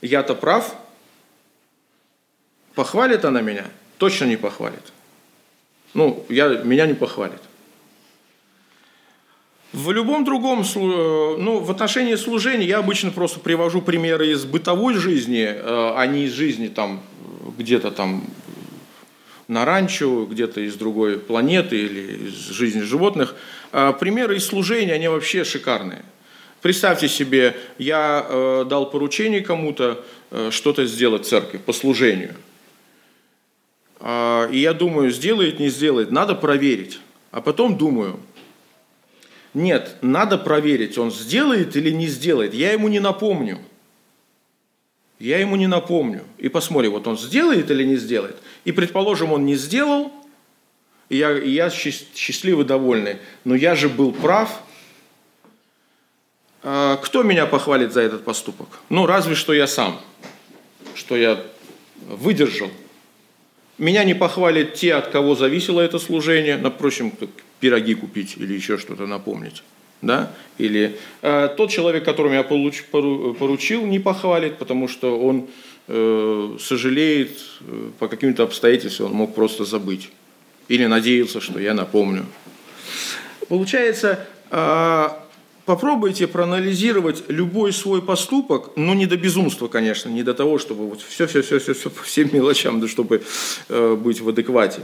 Я-то 0.00 0.34
прав? 0.34 0.74
Похвалит 2.74 3.24
она 3.26 3.42
меня? 3.42 3.66
Точно 3.98 4.24
не 4.24 4.36
похвалит. 4.36 4.92
Ну, 5.94 6.24
я, 6.28 6.48
меня 6.48 6.86
не 6.86 6.94
похвалит. 6.94 7.40
В 9.72 9.90
любом 9.92 10.24
другом, 10.24 10.64
ну, 10.74 11.58
в 11.60 11.70
отношении 11.70 12.14
служения 12.14 12.66
я 12.66 12.78
обычно 12.78 13.10
просто 13.10 13.38
привожу 13.38 13.82
примеры 13.82 14.28
из 14.32 14.44
бытовой 14.44 14.94
жизни, 14.94 15.44
э, 15.44 15.92
а 15.94 16.06
не 16.06 16.24
из 16.24 16.32
жизни 16.32 16.68
там 16.68 17.02
где-то 17.58 17.90
там 17.90 18.24
на 19.46 19.64
ранчо, 19.64 20.24
где-то 20.24 20.60
из 20.60 20.74
другой 20.76 21.18
планеты 21.18 21.78
или 21.78 22.28
из 22.28 22.48
жизни 22.50 22.80
животных. 22.80 23.34
А 23.72 23.92
примеры 23.92 24.36
из 24.36 24.46
служения, 24.46 24.94
они 24.94 25.08
вообще 25.08 25.44
шикарные. 25.44 26.02
Представьте 26.62 27.08
себе, 27.08 27.56
я 27.78 28.26
э, 28.28 28.64
дал 28.68 28.90
поручение 28.90 29.42
кому-то 29.42 30.04
э, 30.30 30.50
что-то 30.50 30.86
сделать 30.86 31.24
в 31.24 31.28
церкви 31.28 31.58
по 31.58 31.72
служению. 31.72 32.34
Э, 34.00 34.48
и 34.50 34.58
я 34.58 34.72
думаю, 34.72 35.10
сделает, 35.10 35.58
не 35.58 35.68
сделает, 35.68 36.10
надо 36.10 36.34
проверить. 36.34 37.00
А 37.30 37.40
потом 37.40 37.76
думаю, 37.76 38.20
нет, 39.54 39.96
надо 40.02 40.38
проверить, 40.38 40.98
он 40.98 41.10
сделает 41.10 41.76
или 41.76 41.90
не 41.90 42.06
сделает. 42.06 42.54
Я 42.54 42.72
ему 42.72 42.88
не 42.88 43.00
напомню. 43.00 43.58
Я 45.18 45.38
ему 45.38 45.56
не 45.56 45.66
напомню. 45.66 46.22
И 46.38 46.48
посмотрим, 46.48 46.92
вот 46.92 47.06
он 47.06 47.18
сделает 47.18 47.70
или 47.70 47.84
не 47.84 47.96
сделает. 47.96 48.36
И, 48.64 48.72
предположим, 48.72 49.32
он 49.32 49.44
не 49.44 49.56
сделал, 49.56 50.12
и 51.08 51.16
я, 51.16 51.36
и 51.36 51.50
я 51.50 51.70
счастливый, 51.70 52.64
довольный. 52.64 53.16
Но 53.44 53.54
я 53.54 53.74
же 53.74 53.88
был 53.88 54.12
прав. 54.12 54.62
А 56.62 56.96
кто 56.96 57.22
меня 57.22 57.46
похвалит 57.46 57.92
за 57.92 58.02
этот 58.02 58.24
поступок? 58.24 58.68
Ну, 58.90 59.06
разве 59.06 59.34
что 59.34 59.52
я 59.52 59.66
сам. 59.66 60.00
Что 60.94 61.16
я 61.16 61.42
выдержал. 62.06 62.70
Меня 63.78 64.04
не 64.04 64.14
похвалят 64.14 64.74
те, 64.74 64.94
от 64.94 65.08
кого 65.08 65.34
зависело 65.34 65.80
это 65.80 65.98
служение. 65.98 66.56
Напротив, 66.56 67.12
пироги 67.60 67.94
купить 67.94 68.34
или 68.36 68.54
еще 68.54 68.76
что-то 68.76 69.06
напомнить. 69.06 69.62
Да? 70.02 70.32
Или 70.58 70.96
э, 71.22 71.48
тот 71.56 71.70
человек, 71.70 72.04
которому 72.04 72.34
я 72.34 72.42
получ, 72.42 72.84
поручил, 72.84 73.86
не 73.86 73.98
похвалит, 73.98 74.58
потому 74.58 74.88
что 74.88 75.18
он 75.18 75.48
э, 75.88 76.56
сожалеет 76.60 77.30
э, 77.60 77.90
по 77.98 78.08
каким-то 78.08 78.44
обстоятельствам, 78.44 79.10
он 79.10 79.16
мог 79.16 79.34
просто 79.34 79.64
забыть. 79.64 80.10
Или 80.68 80.86
надеялся, 80.86 81.40
что 81.40 81.58
я 81.58 81.74
напомню. 81.74 82.26
Получается, 83.48 84.26
э, 84.50 85.08
попробуйте 85.68 86.26
проанализировать 86.26 87.24
любой 87.28 87.74
свой 87.74 88.00
поступок, 88.00 88.70
но 88.76 88.94
не 88.94 89.04
до 89.04 89.18
безумства, 89.18 89.68
конечно, 89.68 90.08
не 90.08 90.22
до 90.22 90.32
того, 90.32 90.56
чтобы 90.56 90.88
вот 90.88 91.02
все, 91.02 91.26
все, 91.26 91.42
все, 91.42 91.58
все, 91.58 91.74
все 91.74 91.90
по 91.90 92.02
всем 92.04 92.30
мелочам, 92.32 92.80
да, 92.80 92.88
чтобы 92.88 93.20
э, 93.68 93.94
быть 93.94 94.22
в 94.22 94.28
адеквате. 94.30 94.80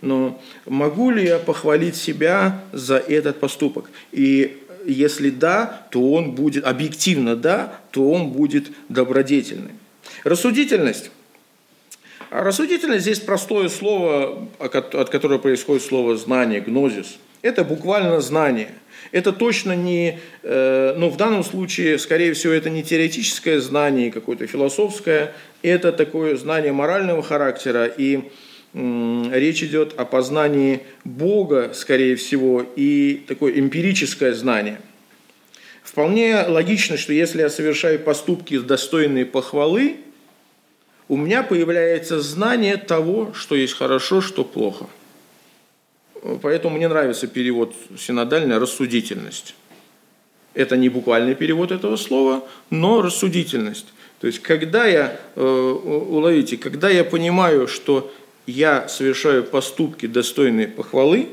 но 0.00 0.40
могу 0.64 1.10
ли 1.10 1.24
я 1.24 1.40
похвалить 1.40 1.96
себя 1.96 2.62
за 2.72 2.98
этот 2.98 3.40
поступок? 3.40 3.90
И 4.12 4.62
если 4.86 5.28
да, 5.30 5.88
то 5.90 6.12
он 6.12 6.36
будет, 6.36 6.64
объективно 6.64 7.34
да, 7.34 7.80
то 7.90 8.08
он 8.08 8.28
будет 8.28 8.70
добродетельный. 8.88 9.72
Рассудительность. 10.22 11.10
А 12.30 12.44
рассудительность 12.44 13.02
здесь 13.02 13.18
простое 13.18 13.68
слово, 13.68 14.46
от 14.60 15.10
которого 15.10 15.38
происходит 15.38 15.82
слово 15.82 16.16
знание, 16.16 16.60
гнозис. 16.60 17.18
Это 17.42 17.64
буквально 17.64 18.20
знание. 18.20 18.68
Это 19.12 19.32
точно 19.32 19.74
не, 19.74 20.20
э, 20.42 20.94
ну 20.96 21.08
в 21.08 21.16
данном 21.16 21.42
случае, 21.42 21.98
скорее 21.98 22.34
всего, 22.34 22.52
это 22.52 22.70
не 22.70 22.82
теоретическое 22.82 23.60
знание 23.60 24.12
какое-то 24.12 24.46
философское, 24.46 25.32
это 25.62 25.90
такое 25.92 26.36
знание 26.36 26.72
морального 26.72 27.22
характера, 27.22 27.86
и 27.86 28.30
речь 28.72 29.64
идет 29.64 29.94
о 29.98 30.04
познании 30.04 30.82
Бога, 31.04 31.72
скорее 31.74 32.14
всего, 32.14 32.64
и 32.76 33.24
такое 33.26 33.58
эмпирическое 33.58 34.32
знание. 34.32 34.80
Вполне 35.82 36.44
логично, 36.46 36.96
что 36.96 37.12
если 37.12 37.40
я 37.40 37.50
совершаю 37.50 37.98
поступки, 37.98 38.58
достойные 38.58 39.26
похвалы, 39.26 39.96
у 41.08 41.16
меня 41.16 41.42
появляется 41.42 42.20
знание 42.20 42.76
того, 42.76 43.32
что 43.34 43.56
есть 43.56 43.74
хорошо, 43.74 44.20
что 44.20 44.44
плохо. 44.44 44.86
Поэтому 46.42 46.76
мне 46.76 46.88
нравится 46.88 47.26
перевод 47.26 47.74
синодальная 47.98 48.58
«рассудительность». 48.58 49.54
Это 50.52 50.76
не 50.76 50.88
буквальный 50.88 51.34
перевод 51.34 51.70
этого 51.70 51.96
слова, 51.96 52.44
но 52.70 53.02
рассудительность. 53.02 53.86
То 54.20 54.26
есть, 54.26 54.40
когда 54.40 54.84
я, 54.84 55.18
э, 55.36 55.40
уловите, 55.42 56.56
когда 56.56 56.90
я 56.90 57.04
понимаю, 57.04 57.68
что 57.68 58.12
я 58.46 58.88
совершаю 58.88 59.44
поступки, 59.44 60.06
достойные 60.06 60.66
похвалы, 60.66 61.28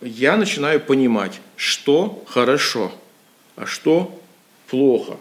я 0.00 0.36
начинаю 0.36 0.80
понимать, 0.80 1.40
что 1.56 2.22
хорошо, 2.28 2.92
а 3.56 3.64
что 3.64 4.20
плохо. 4.68 5.16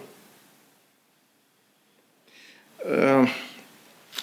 Э, 2.79 3.25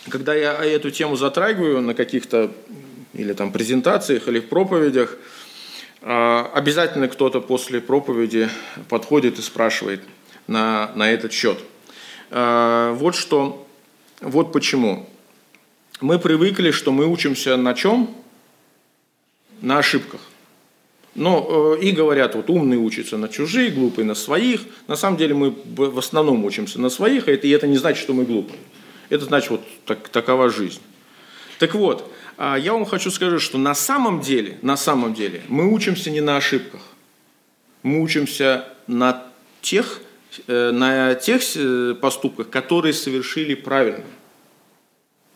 когда 0.08 0.34
я 0.34 0.52
эту 0.64 0.90
тему 0.90 1.16
затрагиваю 1.16 1.80
на 1.80 1.94
каких-то 1.94 2.52
или 3.12 3.32
там 3.32 3.52
презентациях, 3.52 4.28
или 4.28 4.40
в 4.40 4.48
проповедях, 4.48 5.16
э, 6.02 6.44
обязательно 6.54 7.08
кто-то 7.08 7.40
после 7.40 7.80
проповеди 7.80 8.48
подходит 8.88 9.38
и 9.38 9.42
спрашивает 9.42 10.02
на, 10.46 10.92
на 10.94 11.10
этот 11.10 11.32
счет. 11.32 11.58
Э, 12.30 12.92
вот 12.96 13.14
что, 13.14 13.66
вот 14.20 14.52
почему 14.52 15.08
мы 16.00 16.18
привыкли, 16.18 16.70
что 16.70 16.92
мы 16.92 17.06
учимся 17.06 17.56
на 17.56 17.74
чем? 17.74 18.14
На 19.60 19.78
ошибках. 19.78 20.20
Но 21.14 21.76
э, 21.78 21.82
и 21.82 21.90
говорят, 21.90 22.34
вот 22.34 22.48
умный 22.48 22.76
учится 22.76 23.16
на 23.16 23.28
чужих, 23.28 23.74
глупый 23.74 24.04
на 24.04 24.14
своих. 24.14 24.62
На 24.86 24.96
самом 24.96 25.16
деле 25.16 25.34
мы 25.34 25.50
в 25.50 25.98
основном 25.98 26.44
учимся 26.44 26.80
на 26.80 26.88
своих, 26.88 27.28
и 27.28 27.32
это, 27.32 27.46
и 27.46 27.50
это 27.50 27.66
не 27.66 27.76
значит, 27.76 28.02
что 28.02 28.14
мы 28.14 28.24
глупые. 28.24 28.60
Это 29.08 29.24
значит, 29.24 29.50
вот 29.50 29.62
так, 29.84 30.08
такова 30.08 30.48
жизнь. 30.50 30.80
Так 31.58 31.74
вот, 31.74 32.10
а 32.19 32.19
я 32.40 32.72
вам 32.72 32.86
хочу 32.86 33.10
сказать, 33.10 33.42
что 33.42 33.58
на 33.58 33.74
самом 33.74 34.22
деле, 34.22 34.58
на 34.62 34.76
самом 34.76 35.12
деле, 35.12 35.42
мы 35.48 35.70
учимся 35.72 36.10
не 36.10 36.22
на 36.22 36.38
ошибках. 36.38 36.80
Мы 37.82 38.00
учимся 38.02 38.66
на 38.86 39.22
тех, 39.60 40.00
э, 40.46 40.70
на 40.70 41.14
тех 41.14 41.42
э, 41.56 41.94
поступках, 42.00 42.48
которые 42.48 42.92
совершили 42.92 43.54
правильно. 43.54 44.04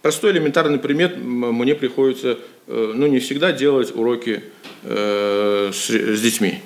Простой 0.02 0.32
элементарный 0.32 0.78
пример, 0.78 1.16
мне 1.16 1.74
приходится, 1.74 2.38
э, 2.66 2.92
ну 2.94 3.06
не 3.06 3.18
всегда 3.18 3.52
делать 3.52 3.94
уроки 3.94 4.42
с, 4.82 5.88
с 5.88 6.20
детьми. 6.20 6.62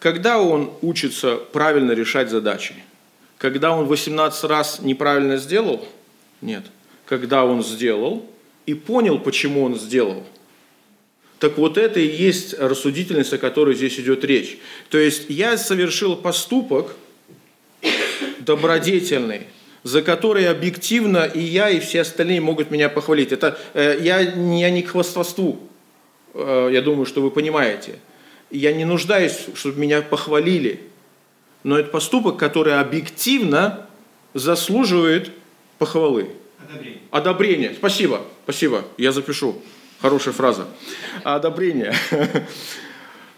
Когда 0.00 0.40
он 0.40 0.72
учится 0.82 1.36
правильно 1.36 1.92
решать 1.92 2.28
задачи? 2.30 2.74
Когда 3.36 3.70
он 3.70 3.86
18 3.86 4.44
раз 4.44 4.80
неправильно 4.80 5.36
сделал? 5.36 5.86
Нет. 6.40 6.64
Когда 7.06 7.44
он 7.44 7.62
сделал 7.62 8.28
и 8.68 8.74
понял, 8.74 9.18
почему 9.18 9.64
он 9.64 9.78
сделал. 9.78 10.24
Так 11.38 11.56
вот 11.56 11.78
это 11.78 12.00
и 12.00 12.06
есть 12.06 12.52
рассудительность, 12.58 13.32
о 13.32 13.38
которой 13.38 13.74
здесь 13.74 13.98
идет 13.98 14.26
речь. 14.26 14.58
То 14.90 14.98
есть 14.98 15.30
я 15.30 15.56
совершил 15.56 16.16
поступок 16.16 16.94
добродетельный, 18.40 19.46
за 19.84 20.02
которые 20.02 20.50
объективно 20.50 21.24
и 21.24 21.40
я, 21.40 21.70
и 21.70 21.80
все 21.80 22.02
остальные 22.02 22.42
могут 22.42 22.70
меня 22.70 22.90
похвалить. 22.90 23.32
Это, 23.32 23.58
э, 23.72 23.96
я, 24.02 24.20
я 24.20 24.70
не 24.70 24.82
к 24.82 24.90
хвастовству, 24.90 25.60
э, 26.34 26.68
я 26.70 26.82
думаю, 26.82 27.06
что 27.06 27.22
вы 27.22 27.30
понимаете. 27.30 27.98
Я 28.50 28.74
не 28.74 28.84
нуждаюсь, 28.84 29.46
чтобы 29.54 29.80
меня 29.80 30.02
похвалили. 30.02 30.80
Но 31.62 31.78
это 31.78 31.88
поступок, 31.88 32.36
который 32.36 32.78
объективно 32.78 33.86
заслуживает 34.34 35.30
похвалы. 35.78 36.28
Одобрение. 36.58 37.00
Одобрение. 37.10 37.74
Спасибо, 37.74 38.22
спасибо, 38.44 38.84
я 38.96 39.12
запишу. 39.12 39.62
Хорошая 40.00 40.34
фраза. 40.34 40.66
Одобрение. 41.24 41.94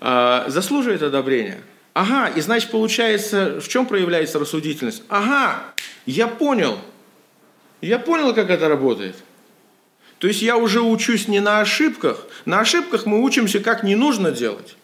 А, 0.03 0.49
заслуживает 0.49 1.03
одобрения. 1.03 1.61
Ага, 1.93 2.29
и 2.35 2.41
значит 2.41 2.71
получается, 2.71 3.61
в 3.61 3.69
чем 3.69 3.85
проявляется 3.85 4.39
рассудительность? 4.39 5.03
Ага, 5.11 5.63
я 6.07 6.27
понял. 6.27 6.79
Я 7.83 7.99
понял, 7.99 8.33
как 8.35 8.49
это 8.49 8.71
работает. 8.71 9.17
То 10.19 10.27
есть 10.27 10.41
я 10.43 10.57
уже 10.57 10.81
учусь 10.81 11.29
не 11.29 11.41
на 11.41 11.61
ошибках. 11.61 12.27
На 12.45 12.61
ошибках 12.61 13.07
мы 13.07 13.23
учимся, 13.23 13.61
как 13.61 13.83
не 13.83 13.95
нужно 13.95 14.31
делать. 14.31 14.77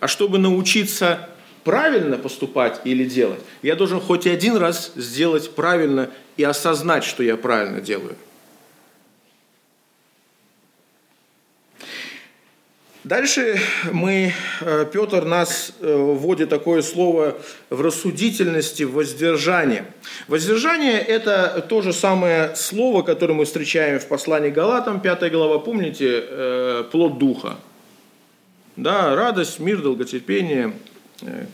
А 0.00 0.08
чтобы 0.08 0.38
научиться 0.38 1.28
правильно 1.64 2.16
поступать 2.16 2.80
или 2.84 3.04
делать, 3.04 3.40
я 3.62 3.74
должен 3.76 4.00
хоть 4.00 4.26
один 4.26 4.56
раз 4.56 4.92
сделать 4.96 5.54
правильно 5.54 6.10
и 6.38 6.44
осознать, 6.44 7.04
что 7.04 7.22
я 7.22 7.36
правильно 7.36 7.82
делаю. 7.82 8.16
Дальше 13.04 13.58
мы, 13.90 14.32
э, 14.60 14.86
Петр 14.92 15.24
нас 15.24 15.72
э, 15.80 15.96
вводит 15.96 16.50
такое 16.50 16.82
слово 16.82 17.38
в 17.70 17.80
рассудительности, 17.80 18.82
в 18.82 18.92
воздержание. 18.92 19.86
Воздержание– 20.28 20.98
это 21.16 21.64
то 21.68 21.80
же 21.80 21.92
самое 21.92 22.54
слово, 22.54 23.02
которое 23.02 23.34
мы 23.34 23.46
встречаем 23.46 23.98
в 23.98 24.06
послании 24.06 24.50
Галатам, 24.50 25.00
5 25.00 25.30
глава, 25.32 25.58
помните, 25.58 26.22
э, 26.22 26.84
плод 26.92 27.18
духа. 27.18 27.56
Да, 28.76 29.16
радость, 29.16 29.58
мир, 29.58 29.80
долготерпение, 29.80 30.74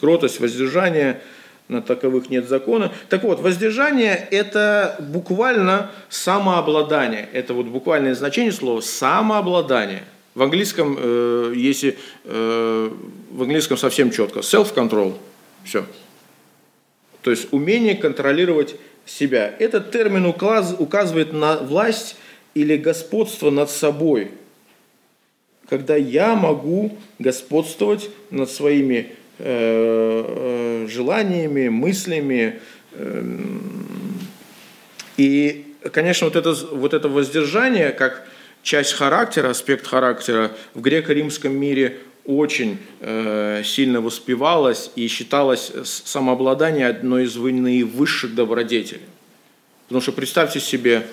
кротость, 0.01 0.41
воздержание, 0.41 1.23
на 1.69 1.81
таковых 1.81 2.31
нет 2.31 2.49
закона. 2.49 2.93
Так 3.09 3.23
вот, 3.25 3.41
воздержание– 3.41 4.29
это 4.31 4.97
буквально 5.01 5.91
самообладание. 6.09 7.29
Это 7.33 7.55
вот 7.55 7.67
буквальное 7.67 8.15
значение 8.15 8.53
слова 8.53 8.81
«самообладание». 8.81 10.05
В 10.35 10.43
английском, 10.43 10.99
э, 11.01 11.53
если 11.57 11.97
э, 12.25 12.91
в 13.31 13.43
английском 13.43 13.77
совсем 13.77 14.11
четко, 14.11 14.41
self-control, 14.41 15.15
все. 15.65 15.87
То 17.23 17.31
есть 17.31 17.53
умение 17.53 17.95
контролировать 17.95 18.75
себя. 19.07 19.55
Этот 19.59 19.91
термин 19.91 20.27
указ, 20.27 20.75
указывает 20.79 21.33
на 21.33 21.57
власть 21.59 22.17
или 22.55 22.77
господство 22.77 23.51
над 23.51 23.71
собой, 23.71 24.33
когда 25.69 25.97
я 25.97 26.35
могу 26.35 26.97
господствовать 27.19 28.11
над 28.31 28.51
своими 28.51 29.15
желаниями, 30.89 31.69
мыслями. 31.69 32.61
Э, 32.93 33.23
и, 35.17 35.75
конечно, 35.93 36.27
вот 36.27 36.37
это, 36.37 36.53
вот 36.53 36.95
это 36.95 37.09
воздержание, 37.09 37.91
как 37.91 38.27
часть 38.63 38.95
характера, 38.95 39.51
аспект 39.51 39.87
характера 39.87 40.53
в 40.75 40.81
греко-римском 40.81 41.53
мире 41.53 41.99
очень 42.25 42.79
э, 43.01 43.63
сильно 43.65 44.01
воспевалась 44.01 44.91
и 44.97 45.07
считалось 45.09 45.73
самообладание 45.85 46.89
одной 46.89 47.25
из 47.25 47.37
наивысших 47.37 48.35
добродетелей. 48.35 49.03
Потому 49.87 50.01
что 50.01 50.13
представьте 50.13 50.61
себе 50.61 51.07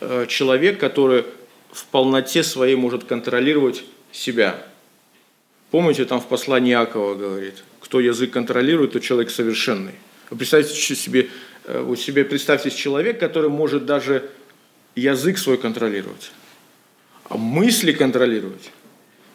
э, 0.00 0.26
человек, 0.28 0.78
который 0.78 1.24
в 1.72 1.86
полноте 1.86 2.42
своей 2.42 2.76
может 2.76 3.04
контролировать 3.04 3.82
себя. 4.12 4.62
Помните, 5.72 6.04
там 6.04 6.20
в 6.20 6.28
послании 6.28 6.72
Иакова 6.72 7.16
говорит, 7.16 7.64
кто 7.80 7.98
язык 7.98 8.30
контролирует, 8.30 8.92
то 8.92 9.00
человек 9.00 9.30
совершенный. 9.32 9.94
Вы 10.30 10.36
представьте 10.36 10.94
себе, 10.94 11.28
э, 11.64 11.80
вы 11.80 11.96
себе 11.96 12.24
представьте 12.24 12.70
человек, 12.70 13.18
который 13.18 13.50
может 13.50 13.84
даже 13.84 14.30
язык 14.94 15.38
свой 15.38 15.58
контролировать 15.58 16.30
а 17.32 17.38
мысли 17.38 17.92
контролировать, 17.92 18.70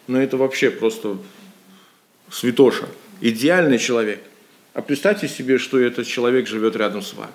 ну 0.06 0.20
это 0.20 0.38
вообще 0.38 0.70
просто 0.70 1.18
святоша, 2.30 2.88
идеальный 3.22 3.80
человек. 3.80 4.22
А 4.76 4.84
представьте 4.84 5.28
себе, 5.28 5.58
что 5.58 5.80
этот 5.80 6.06
человек 6.06 6.48
живет 6.48 6.76
рядом 6.76 7.02
с 7.02 7.16
вами. 7.16 7.32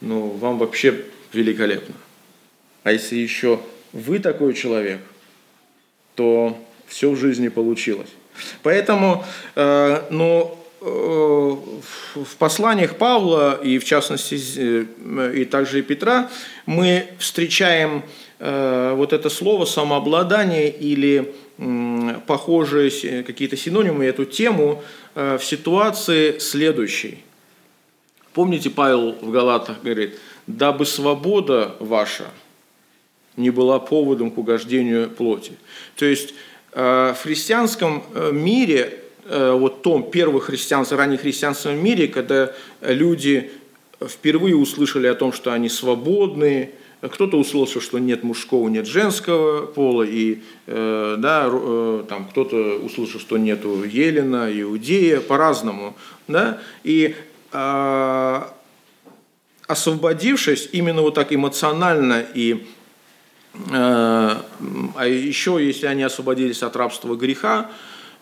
Ну, 0.00 0.30
вам 0.30 0.58
вообще 0.58 1.04
великолепно. 1.32 1.94
А 2.82 2.90
если 2.90 3.14
еще 3.14 3.60
вы 3.92 4.18
такой 4.18 4.54
человек, 4.54 5.00
то 6.16 6.60
все 6.86 7.10
в 7.10 7.16
жизни 7.16 7.48
получилось. 7.48 8.10
Поэтому, 8.62 9.24
э, 9.54 10.02
ну, 10.10 10.58
э, 10.80 10.86
в 10.86 12.36
посланиях 12.38 12.96
Павла 12.96 13.58
и 13.62 13.78
в 13.78 13.84
частности 13.84 14.38
э, 14.56 15.32
и 15.34 15.44
также 15.44 15.80
и 15.80 15.82
Петра 15.82 16.30
мы 16.66 17.08
встречаем 17.18 18.02
э, 18.38 18.92
вот 18.96 19.12
это 19.12 19.30
слово 19.30 19.64
самообладание 19.64 20.70
или 20.70 21.34
похожие 22.26 23.22
какие-то 23.22 23.56
синонимы 23.56 24.04
эту 24.04 24.26
тему 24.26 24.82
в 25.14 25.40
ситуации 25.40 26.38
следующей. 26.38 27.24
Помните, 28.34 28.68
Павел 28.68 29.12
в 29.12 29.30
Галатах 29.30 29.82
говорит, 29.82 30.18
дабы 30.46 30.84
свобода 30.84 31.74
ваша 31.80 32.26
не 33.36 33.48
была 33.48 33.78
поводом 33.78 34.30
к 34.30 34.36
угождению 34.36 35.08
плоти. 35.08 35.52
То 35.96 36.04
есть 36.04 36.34
в 36.76 37.16
христианском 37.22 38.04
мире 38.32 39.00
Э, 39.28 39.52
вот 39.52 39.82
том 39.82 40.08
первых 40.08 40.44
христианстве, 40.44 40.96
раннехристианском 40.96 41.82
мире, 41.82 42.06
когда 42.06 42.52
люди 42.80 43.50
впервые 44.00 44.54
услышали 44.56 45.08
о 45.08 45.14
том, 45.14 45.32
что 45.32 45.52
они 45.52 45.68
свободны, 45.68 46.70
кто-то 47.00 47.36
услышал, 47.36 47.80
что 47.80 47.98
нет 47.98 48.22
мужского, 48.22 48.68
нет 48.68 48.86
женского 48.86 49.66
пола, 49.66 50.04
и 50.04 50.42
э, 50.66 51.16
да, 51.18 51.48
э, 51.50 52.04
там 52.08 52.28
кто-то 52.28 52.78
услышал, 52.78 53.18
что 53.18 53.36
нет 53.36 53.64
Елена, 53.64 54.48
Иудея, 54.48 55.20
по-разному. 55.20 55.96
Да? 56.28 56.60
И 56.84 57.16
э, 57.52 58.42
освободившись 59.66 60.68
именно 60.70 61.02
вот 61.02 61.14
так 61.14 61.32
эмоционально 61.32 62.24
и 62.32 62.52
э, 62.54 62.66
а 63.70 65.06
еще 65.06 65.58
если 65.60 65.86
они 65.86 66.02
освободились 66.02 66.62
от 66.62 66.76
рабства 66.76 67.14
греха, 67.16 67.70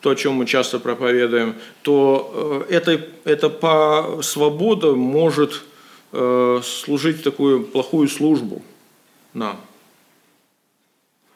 то, 0.01 0.11
о 0.11 0.16
чем 0.16 0.35
мы 0.35 0.47
часто 0.47 0.79
проповедуем, 0.79 1.55
то 1.81 2.66
э, 2.68 2.75
это, 2.75 3.01
это 3.25 3.49
по 3.49 4.20
свобода 4.23 4.94
может 4.94 5.62
э, 6.12 6.61
служить 6.62 7.23
такую 7.23 7.64
плохую 7.64 8.09
службу 8.09 8.62
нам. 9.33 9.59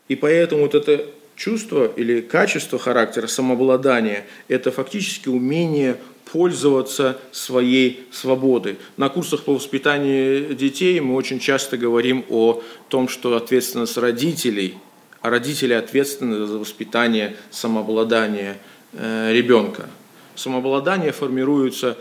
И 0.09 0.17
поэтому 0.17 0.63
вот 0.63 0.75
это 0.75 1.07
чувство 1.35 1.87
или 1.87 2.21
качество 2.21 2.79
характера, 2.79 3.27
самообладания, 3.27 4.27
это 4.49 4.71
фактически 4.71 5.31
умение 5.31 5.97
пользоваться 6.33 7.19
своей 7.33 8.07
свободой. 8.11 8.77
На 8.97 9.09
курсах 9.09 9.45
по 9.45 9.55
воспитанию 9.55 10.55
детей 10.55 11.01
мы 11.01 11.15
очень 11.15 11.39
часто 11.39 11.77
говорим 11.77 12.25
о 12.29 12.63
том, 12.89 13.09
что 13.09 13.37
ответственность 13.37 13.97
родителей– 13.97 14.75
а 15.21 15.31
родители 15.31 15.73
ответственны 15.73 16.47
за 16.47 16.59
воспитание 16.59 17.37
самообладания 17.51 18.57
э, 18.93 19.33
ребенка. 19.33 19.89
Самообладание 20.37 21.11
формируется, 21.11 21.99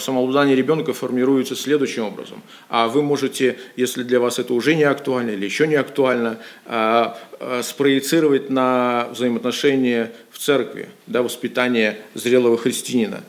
самообладание 0.00 0.56
ребенка 0.56 0.94
формируется 0.94 1.54
следующим 1.54 2.04
образом. 2.04 2.42
А 2.70 2.88
вы 2.88 3.02
можете, 3.02 3.58
если 3.76 4.02
для 4.04 4.20
вас 4.20 4.38
это 4.38 4.54
уже 4.54 4.74
не 4.74 4.84
актуально 4.84 5.32
или 5.32 5.44
еще 5.44 5.66
не 5.66 5.74
актуально, 5.74 6.38
а, 6.64 7.18
а, 7.38 7.60
спроецировать 7.62 8.48
на 8.48 9.08
взаимоотношения 9.10 10.14
в 10.30 10.38
церкви, 10.38 10.88
да, 11.06 11.22
воспитание 11.22 11.98
зрелого 12.14 12.56
христианина. 12.56 13.22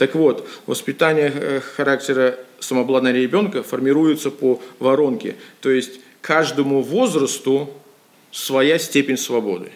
Так 0.00 0.14
вот, 0.14 0.48
воспитание 0.64 1.30
э, 1.30 1.60
характера 1.60 2.38
самообладания 2.58 3.20
ребенка 3.20 3.62
формируется 3.62 4.30
по 4.30 4.58
воронке. 4.78 5.36
То 5.60 5.68
есть 5.68 6.00
каждому 6.22 6.80
возрасту 6.80 7.68
своя 8.32 8.78
степень 8.78 9.18
свободы. 9.18 9.70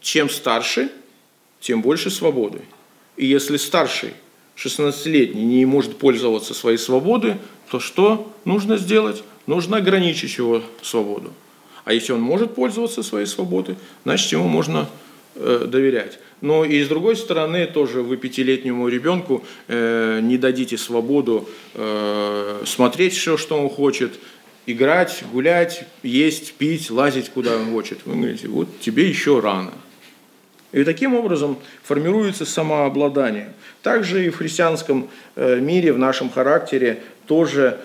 Чем 0.00 0.30
старше, 0.30 0.88
тем 1.58 1.82
больше 1.82 2.10
свободы. 2.10 2.60
И 3.16 3.26
если 3.26 3.56
старший, 3.56 4.12
16-летний, 4.54 5.42
не 5.42 5.64
может 5.64 5.98
пользоваться 5.98 6.54
своей 6.54 6.78
свободой, 6.78 7.34
то 7.72 7.80
что 7.80 8.32
нужно 8.44 8.76
сделать? 8.76 9.24
Нужно 9.48 9.78
ограничить 9.78 10.38
его 10.38 10.62
свободу. 10.80 11.32
А 11.84 11.92
если 11.92 12.12
он 12.12 12.20
может 12.20 12.54
пользоваться 12.54 13.02
своей 13.02 13.26
свободой, 13.26 13.74
значит, 14.04 14.30
ему 14.30 14.46
можно 14.46 14.88
э, 15.40 15.64
доверять. 15.66 16.18
Но 16.40 16.64
и 16.64 16.82
с 16.82 16.88
другой 16.88 17.16
стороны, 17.16 17.66
тоже 17.66 18.02
вы 18.02 18.16
пятилетнему 18.16 18.88
ребенку 18.88 19.44
э, 19.68 20.20
не 20.22 20.38
дадите 20.38 20.78
свободу 20.78 21.48
э, 21.74 22.62
смотреть 22.64 23.14
все, 23.14 23.36
что 23.36 23.58
он 23.58 23.68
хочет, 23.68 24.12
играть, 24.66 25.24
гулять, 25.32 25.84
есть, 26.02 26.54
пить, 26.54 26.90
лазить 26.90 27.30
куда 27.30 27.56
он 27.56 27.72
хочет. 27.72 28.00
Вы 28.04 28.14
говорите, 28.14 28.48
вот 28.48 28.68
тебе 28.80 29.08
еще 29.08 29.40
рано. 29.40 29.72
И 30.72 30.84
таким 30.84 31.14
образом 31.14 31.58
формируется 31.82 32.46
самообладание. 32.46 33.52
Также 33.82 34.26
и 34.26 34.30
в 34.30 34.36
христианском 34.36 35.08
э, 35.34 35.58
мире, 35.58 35.92
в 35.92 35.98
нашем 35.98 36.30
характере 36.30 37.02
тоже 37.26 37.80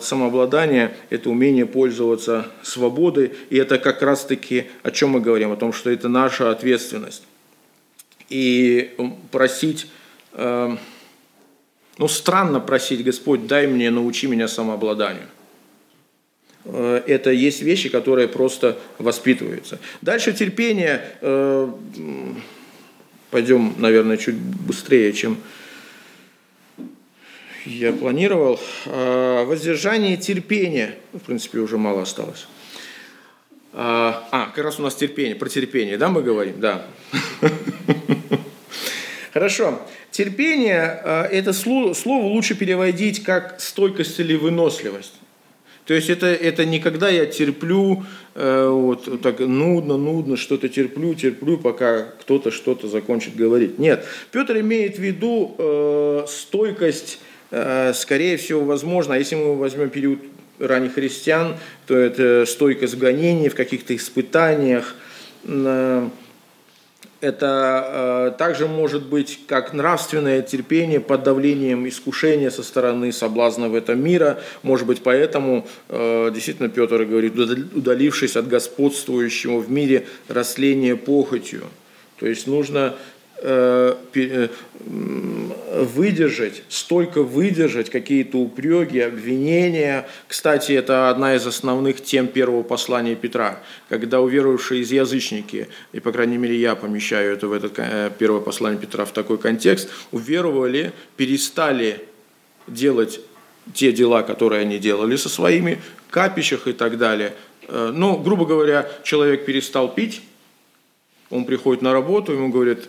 самообладание– 0.00 0.94
это 1.10 1.30
умение 1.30 1.66
пользоваться 1.66 2.46
свободой. 2.62 3.32
И 3.50 3.56
это 3.56 3.78
как 3.78 4.02
раз-таки 4.02 4.66
о 4.82 4.90
чем 4.90 5.10
мы 5.10 5.20
говорим, 5.20 5.52
о 5.52 5.56
том, 5.56 5.72
что 5.72 5.90
это 5.90 6.08
наша 6.08 6.50
ответственность. 6.50 7.24
И 8.28 8.94
просить, 9.30 9.88
э, 10.32 10.76
ну 11.98 12.08
странно 12.08 12.60
просить, 12.60 13.04
Господь, 13.04 13.46
дай 13.46 13.66
мне, 13.66 13.90
научи 13.90 14.26
меня 14.26 14.48
самообладанию– 14.48 15.26
Э, 16.64 17.02
это 17.06 17.30
есть 17.30 17.62
вещи, 17.62 17.88
которые 17.88 18.28
просто 18.28 18.78
воспитываются. 18.98 19.78
Дальше 20.02 20.32
терпение. 20.32 21.02
Э, 21.20 21.70
пойдем, 23.30 23.74
наверное, 23.78 24.16
чуть 24.16 24.36
быстрее, 24.36 25.12
чем 25.12 25.38
я 27.64 27.92
планировал. 27.92 28.60
Э, 28.86 29.44
воздержание 29.44 30.16
терпения. 30.16 30.96
Ну, 31.12 31.18
в 31.18 31.22
принципе, 31.22 31.58
уже 31.58 31.78
мало 31.78 32.02
осталось. 32.02 32.46
А, 33.72 34.50
как 34.54 34.64
раз 34.64 34.80
у 34.80 34.82
нас 34.82 34.96
терпение, 34.96 35.36
про 35.36 35.48
терпение, 35.48 35.96
да, 35.96 36.08
мы 36.08 36.22
говорим? 36.22 36.60
Да. 36.60 36.86
Хорошо. 39.32 39.80
Терпение, 40.10 41.00
это 41.30 41.52
слово 41.52 42.24
лучше 42.24 42.56
переводить 42.56 43.22
как 43.22 43.60
стойкость 43.60 44.18
или 44.18 44.34
выносливость. 44.34 45.14
То 45.90 45.94
есть 45.94 46.08
это, 46.08 46.26
это 46.26 46.64
не 46.64 46.78
когда 46.78 47.08
я 47.08 47.26
терплю, 47.26 48.04
э, 48.36 48.68
вот 48.68 49.20
так 49.22 49.40
нудно, 49.40 49.96
нудно, 49.96 50.36
что-то 50.36 50.68
терплю, 50.68 51.14
терплю, 51.14 51.58
пока 51.58 52.02
кто-то 52.20 52.52
что-то 52.52 52.86
закончит 52.86 53.34
говорить. 53.34 53.80
Нет, 53.80 54.06
Петр 54.30 54.60
имеет 54.60 54.98
в 54.98 55.00
виду 55.00 55.56
э, 55.58 56.26
стойкость, 56.28 57.18
скорее 57.50 58.36
всего, 58.36 58.64
возможно, 58.64 59.14
а 59.14 59.18
если 59.18 59.34
мы 59.34 59.56
возьмем 59.56 59.90
период 59.90 60.20
ранних 60.60 60.94
христиан, 60.94 61.56
то 61.86 61.96
это 61.96 62.44
стойкость 62.46 62.94
в 62.94 62.98
гонении, 62.98 63.48
в 63.48 63.54
каких-то 63.54 63.96
испытаниях, 63.96 64.94
э, 65.44 66.08
это 67.20 68.30
э, 68.32 68.38
также 68.38 68.66
может 68.66 69.06
быть 69.06 69.40
как 69.46 69.74
нравственное 69.74 70.40
терпение 70.40 71.00
под 71.00 71.22
давлением 71.22 71.86
искушения 71.86 72.50
со 72.50 72.62
стороны 72.62 73.12
соблазнов 73.12 73.74
этого 73.74 73.96
мира. 73.96 74.40
Может 74.62 74.86
быть, 74.86 75.02
поэтому 75.02 75.66
э, 75.88 76.30
действительно 76.32 76.70
Петр 76.70 77.04
говорит, 77.04 77.36
удалившись 77.36 78.36
от 78.36 78.48
господствующего 78.48 79.58
в 79.58 79.70
мире 79.70 80.06
растления 80.28 80.96
похотью. 80.96 81.64
То 82.18 82.26
есть 82.26 82.46
нужно 82.46 82.94
Э, 82.94 83.19
э, 83.19 83.19
выдержать, 85.94 86.62
столько 86.68 87.22
выдержать 87.22 87.90
какие-то 87.90 88.38
упреки, 88.38 89.00
обвинения. 89.00 90.06
Кстати, 90.28 90.72
это 90.72 91.10
одна 91.10 91.34
из 91.34 91.46
основных 91.46 92.02
тем 92.02 92.26
первого 92.26 92.62
послания 92.62 93.14
Петра, 93.14 93.62
когда 93.88 94.20
уверовавшие 94.20 94.82
из 94.82 94.92
язычники, 94.92 95.68
и, 95.92 96.00
по 96.00 96.12
крайней 96.12 96.36
мере, 96.38 96.56
я 96.56 96.74
помещаю 96.74 97.32
это 97.32 97.48
в 97.48 97.52
это 97.52 97.70
э, 97.76 98.10
первое 98.18 98.40
послание 98.40 98.80
Петра 98.80 99.04
в 99.04 99.12
такой 99.12 99.38
контекст, 99.38 99.88
уверовали, 100.12 100.92
перестали 101.16 102.04
делать 102.66 103.20
те 103.72 103.92
дела, 103.92 104.22
которые 104.22 104.62
они 104.62 104.78
делали 104.78 105.16
со 105.16 105.28
своими, 105.28 105.80
капищах 106.10 106.66
и 106.66 106.72
так 106.72 106.98
далее. 106.98 107.34
Ну, 107.68 108.16
грубо 108.18 108.46
говоря, 108.46 108.90
человек 109.04 109.44
перестал 109.44 109.94
пить, 109.94 110.22
он 111.30 111.44
приходит 111.44 111.82
на 111.82 111.92
работу, 111.92 112.32
ему 112.32 112.48
говорят, 112.48 112.88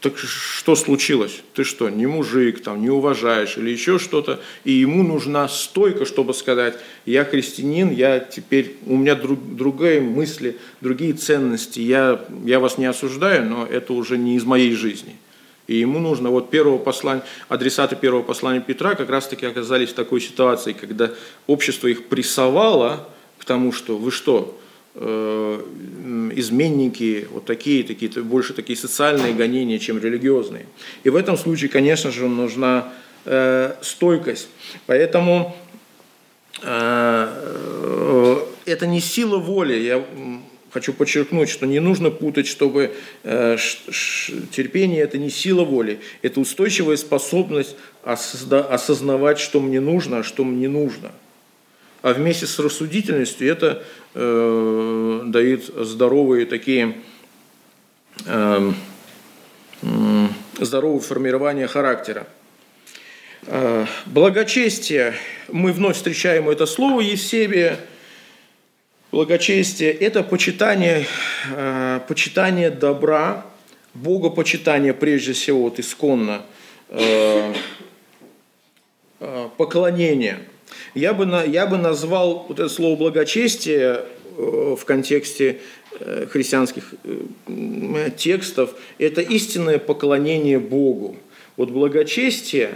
так 0.00 0.16
что 0.16 0.76
случилось? 0.76 1.42
Ты 1.52 1.62
что, 1.62 1.90
не 1.90 2.06
мужик, 2.06 2.62
там, 2.62 2.80
не 2.80 2.88
уважаешь 2.88 3.58
или 3.58 3.70
еще 3.70 3.98
что-то? 3.98 4.40
И 4.64 4.72
ему 4.72 5.02
нужна 5.02 5.46
стойка, 5.46 6.06
чтобы 6.06 6.32
сказать, 6.32 6.78
я 7.04 7.24
христианин, 7.24 7.90
я 7.90 8.18
теперь, 8.18 8.76
у 8.86 8.96
меня 8.96 9.14
друг, 9.14 9.38
другие 9.56 10.00
мысли, 10.00 10.56
другие 10.80 11.12
ценности, 11.12 11.80
я, 11.80 12.24
я 12.44 12.60
вас 12.60 12.78
не 12.78 12.86
осуждаю, 12.86 13.44
но 13.44 13.66
это 13.66 13.92
уже 13.92 14.16
не 14.16 14.36
из 14.36 14.44
моей 14.44 14.72
жизни. 14.72 15.16
И 15.66 15.76
ему 15.76 15.98
нужно, 15.98 16.30
вот 16.30 16.50
первого 16.50 16.78
послания, 16.78 17.22
адресаты 17.48 17.94
первого 17.94 18.22
послания 18.22 18.60
Петра 18.60 18.94
как 18.94 19.10
раз-таки 19.10 19.44
оказались 19.44 19.90
в 19.90 19.94
такой 19.94 20.22
ситуации, 20.22 20.72
когда 20.72 21.10
общество 21.46 21.88
их 21.88 22.06
прессовало 22.06 23.06
к 23.38 23.44
тому, 23.44 23.70
что 23.70 23.98
вы 23.98 24.10
что, 24.10 24.58
изменники, 26.34 27.28
вот 27.30 27.44
такие, 27.44 27.84
такие, 27.84 28.10
больше 28.22 28.54
такие 28.54 28.76
социальные 28.76 29.34
гонения, 29.34 29.78
чем 29.78 29.98
религиозные. 29.98 30.66
И 31.04 31.10
в 31.10 31.16
этом 31.16 31.36
случае, 31.36 31.70
конечно 31.70 32.10
же, 32.10 32.26
нужна 32.28 32.92
э, 33.24 33.74
стойкость. 33.82 34.48
Поэтому 34.86 35.56
э, 36.62 38.36
это 38.66 38.86
не 38.86 39.00
сила 39.00 39.38
воли. 39.38 39.74
Я 39.74 40.04
хочу 40.72 40.92
подчеркнуть, 40.92 41.48
что 41.48 41.66
не 41.66 41.80
нужно 41.80 42.10
путать, 42.10 42.46
чтобы 42.46 42.94
э, 43.22 43.56
терпение– 44.52 45.02
это 45.04 45.18
не 45.18 45.30
сила 45.30 45.64
воли, 45.64 46.00
это 46.22 46.40
устойчивая 46.40 46.96
способность 46.96 47.76
осознавать, 48.02 49.38
что 49.38 49.60
мне 49.60 49.80
нужно, 49.80 50.18
а 50.18 50.22
что 50.22 50.44
мне 50.44 50.68
нужно. 50.68 51.12
А 52.02 52.12
вместе 52.12 52.46
с 52.46 52.58
рассудительностью 52.58 53.48
это 53.48 53.82
э, 54.14 55.22
дает 55.26 55.64
здоровые 55.64 56.46
такие 56.46 56.96
э, 58.26 58.72
здоровое 60.58 61.00
формирование 61.00 61.66
характера. 61.66 62.26
Э, 63.42 63.86
благочестие, 64.06 65.14
мы 65.48 65.72
вновь 65.72 65.96
встречаем 65.96 66.48
это 66.48 66.66
слово 66.66 67.00
Евсебия– 67.00 67.78
Благочестие– 69.12 69.90
это 70.00 70.22
почитание, 70.22 71.04
э, 71.50 72.00
почитание 72.06 72.70
добра, 72.70 73.44
богопочитание 73.92 74.94
прежде 74.94 75.32
всего, 75.32 75.62
вот 75.62 75.80
исконно, 75.80 76.42
э, 76.90 77.52
э, 79.18 79.48
поклонение. 79.56 80.38
Я 80.94 81.14
бы, 81.14 81.26
на, 81.26 81.44
я 81.44 81.66
бы 81.66 81.76
назвал 81.76 82.46
вот 82.48 82.58
это 82.58 82.68
слово 82.68 82.96
благочестие 82.96 84.04
э, 84.36 84.76
в 84.78 84.84
контексте 84.84 85.60
э, 85.98 86.26
христианских 86.30 86.94
э, 87.04 88.10
текстов– 88.16 88.74
это 88.98 89.20
истинное 89.20 89.78
поклонение 89.78 90.58
Богу. 90.58 91.16
Вот 91.56 91.70
благочестие 91.70 92.74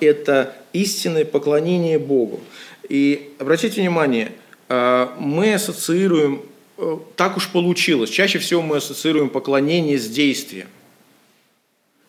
это 0.00 0.54
истинное 0.74 1.24
поклонение 1.24 1.98
Богу. 1.98 2.40
И 2.88 3.30
обратите 3.38 3.80
внимание– 3.80 4.32
мы 4.68 5.54
ассоциируем, 5.54 6.42
так 7.16 7.38
уж 7.38 7.48
получилось, 7.48 8.10
чаще 8.10 8.38
всего 8.38 8.60
мы 8.60 8.76
ассоциируем 8.76 9.30
поклонение 9.30 9.98
с 9.98 10.06
действием. 10.06 10.66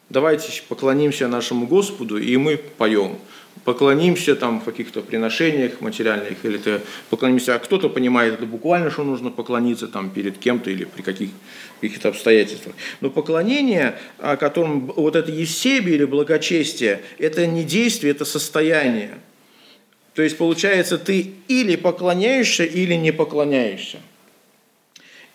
Давайте 0.09 0.61
поклонимся 0.67 1.27
нашему 1.27 1.67
Господу, 1.67 2.17
и 2.17 2.35
мы 2.35 2.57
поем. 2.57 3.17
Поклонимся 3.65 4.35
там 4.35 4.61
в 4.61 4.63
каких-то 4.63 5.01
приношениях 5.01 5.81
материальных, 5.81 6.43
или 6.43 6.57
ты 6.57 6.81
поклонимся, 7.09 7.55
а 7.55 7.59
кто-то 7.59 7.89
понимает 7.89 8.35
это 8.35 8.45
буквально, 8.45 8.89
что 8.89 9.03
нужно 9.03 9.29
поклониться 9.29 9.87
там 9.87 10.09
перед 10.09 10.37
кем-то 10.37 10.71
или 10.71 10.85
при 10.85 11.01
каких, 11.01 11.29
каких-то 11.81 12.09
обстоятельствах. 12.09 12.75
Но 13.01 13.09
поклонение, 13.09 13.99
о 14.17 14.37
котором 14.37 14.87
вот 14.87 15.15
это 15.15 15.31
есебие 15.31 15.95
или 15.95 16.05
благочестие, 16.05 17.01
это 17.17 17.45
не 17.47 17.63
действие, 17.63 18.11
это 18.11 18.25
состояние– 18.25 19.19
то 20.19 20.23
есть 20.23 20.37
получается, 20.37 20.97
ты 20.97 21.33
или 21.47 21.77
поклоняешься, 21.77 22.65
или 22.65 22.93
не 22.95 23.13
поклоняешься. 23.13 23.99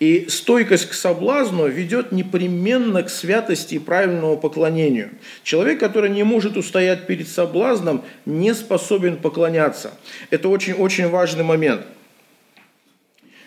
И 0.05 0.29
стойкость 0.29 0.91
к 0.91 0.93
соблазну 0.93 1.67
ведет 1.67 2.13
непременно 2.13 3.03
к 3.03 3.09
святости 3.09 3.77
и 3.77 3.79
правильному 3.79 4.37
поклонению. 4.37 5.13
Человек, 5.45 5.81
который 5.81 6.11
не 6.11 6.25
может 6.25 6.59
устоять 6.59 7.07
перед 7.07 7.27
соблазном, 7.27 8.05
не 8.27 8.53
способен 8.53 9.17
поклоняться. 9.17 9.95
Это 10.29 10.51
очень-очень 10.51 11.09
важный 11.09 11.43
момент. 11.43 11.87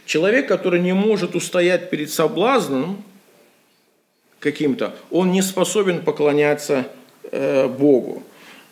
Человек, 0.07 0.47
который 0.47 0.79
не 0.79 0.93
может 0.93 1.35
устоять 1.35 1.91
перед 1.91 2.09
соблазном 2.09 3.03
каким-то, 4.39 4.95
он 5.11 5.31
не 5.31 5.43
способен 5.43 6.01
поклоняться 6.01 6.87
э, 7.31 7.67
Богу. 7.67 8.23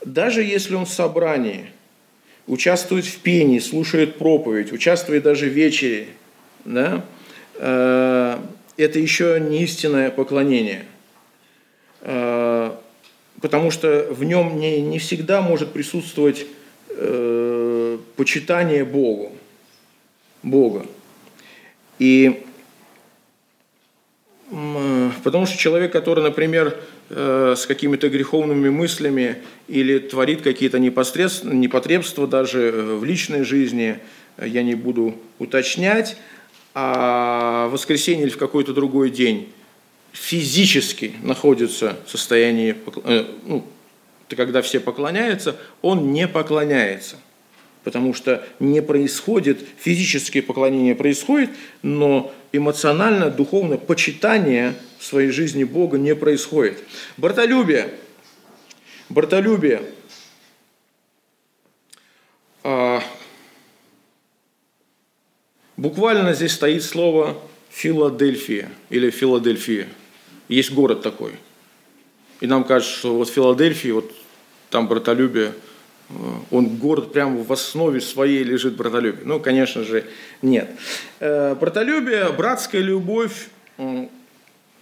Даже 0.03 0.41
если 0.41 0.73
он 0.73 0.85
в 0.85 0.89
собрании– 0.89 1.69
участвует 2.47 3.05
в 3.05 3.17
пении, 3.19 3.59
слушает 3.59 4.17
проповедь, 4.17 4.71
участвует 4.71 5.23
даже 5.23 5.47
в 5.47 5.53
вечере, 5.53 6.07
да, 6.63 7.03
это 7.57 8.99
еще 8.99 9.39
не 9.39 9.63
истинное 9.63 10.11
поклонение. 10.11 10.85
Э, 12.01 12.71
потому 13.41 13.71
что 13.71 14.07
в 14.11 14.23
нем 14.23 14.59
не, 14.59 14.81
не 14.81 14.99
всегда 14.99 15.41
может 15.41 15.71
присутствовать 15.71 16.45
э, 16.89 17.97
почитание 18.15 18.83
Богу, 18.83 19.31
Бога. 20.43 20.85
И 21.97 22.43
потому 25.23 25.45
что 25.45 25.57
человек, 25.57 25.91
который, 25.91 26.23
например, 26.23 26.77
Э, 27.07 27.53
с 27.55 27.67
какими-то 27.67 28.09
греховными 28.09 28.69
мыслями 28.69 29.35
или 29.67 29.99
творит 29.99 30.41
какие-то 30.41 30.79
непотребства 30.79 32.25
даже 32.25 32.61
э, 32.61 32.95
в 32.95 33.03
личной 33.03 33.43
жизни, 33.43 33.99
я 34.43 34.63
не 34.63 34.73
буду 34.73 35.13
уточнять, 35.37 36.17
а 36.75 37.67
в 37.67 37.71
воскресенье 37.71 38.23
или 38.23 38.29
в 38.29 38.37
какой-то 38.37 38.73
другой 38.73 39.09
день 39.09 39.51
физически 40.11 41.13
находится 41.23 41.97
в 42.05 42.11
состоянии, 42.11 42.75
э, 43.05 43.25
ну, 43.45 43.65
когда 44.29 44.61
все 44.61 44.79
поклоняются, 44.79 45.55
он 45.81 46.11
не 46.11 46.27
поклоняется 46.27 47.15
потому 47.85 48.15
что 48.15 48.43
не 48.59 48.81
происходит, 48.81 49.59
физическое 49.77 50.41
поклонение 50.41 50.95
происходит, 50.95 51.51
но 51.83 52.33
эмоционально, 52.51 53.29
духовно 53.29 53.77
почитание 53.77 54.73
в 54.97 55.05
своей 55.05 55.29
жизни 55.29 55.63
Бога 55.63 55.99
не 55.99 56.15
происходит. 56.15 56.79
Братолюбие. 57.15 57.93
Братолюбие. 59.07 59.83
Буквально 65.85 66.33
здесь 66.33 66.53
стоит 66.53 66.83
слово 66.83 67.37
Филадельфия 67.69 68.71
или 68.89 69.11
Филадельфия. 69.11 69.87
Есть 70.47 70.71
город 70.71 71.03
такой. 71.03 71.33
И 72.41 72.47
нам 72.47 72.63
кажется, 72.63 72.97
что 72.97 73.15
вот 73.15 73.29
Филадельфия, 73.29 73.93
вот 73.93 74.11
там 74.71 74.87
братолюбие– 74.87 75.53
он 76.49 76.77
город 76.77 77.13
прямо 77.13 77.43
в 77.43 77.51
основе 77.51 78.01
своей 78.01 78.43
лежит 78.43 78.75
братолюбие. 78.75 79.25
Ну, 79.25 79.39
конечно 79.39 79.83
же, 79.83 80.05
нет. 80.41 80.69
Э, 81.19 81.53
братолюбие, 81.53 82.31
братская 82.31 82.81
любовь 82.81 83.47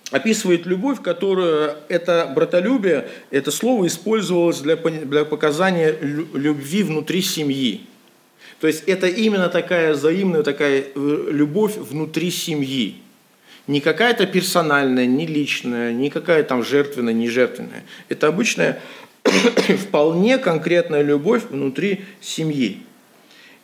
описывает 0.09 0.65
любовь, 0.65 1.01
которую 1.01 1.75
это 1.89 2.31
братолюбие, 2.33 3.09
это 3.29 3.51
слово 3.51 3.87
использовалось 3.87 4.59
для, 4.59 4.77
для 4.77 5.25
показания 5.25 5.97
любви 6.01 6.83
внутри 6.83 7.21
семьи. 7.21 7.87
То 8.63 8.67
есть 8.67 8.83
это 8.87 9.07
именно 9.07 9.49
такая 9.49 9.91
взаимная 9.93 10.41
такая 10.41 10.85
э, 10.95 11.27
любовь 11.31 11.75
внутри 11.75 12.31
семьи. 12.31 12.95
Не 13.67 13.81
какая-то 13.81 14.25
персональная, 14.25 15.05
не 15.05 15.27
личная, 15.27 15.91
не 15.91 16.09
какая 16.09 16.43
там 16.43 16.63
жертвенная, 16.63 17.11
не 17.11 17.27
жертвенная. 17.27 17.83
Это 18.07 18.27
обычная 18.27 18.79
вполне 19.81 20.37
конкретная 20.37 21.01
любовь 21.01 21.43
внутри 21.49 22.05
семьи. 22.21 22.77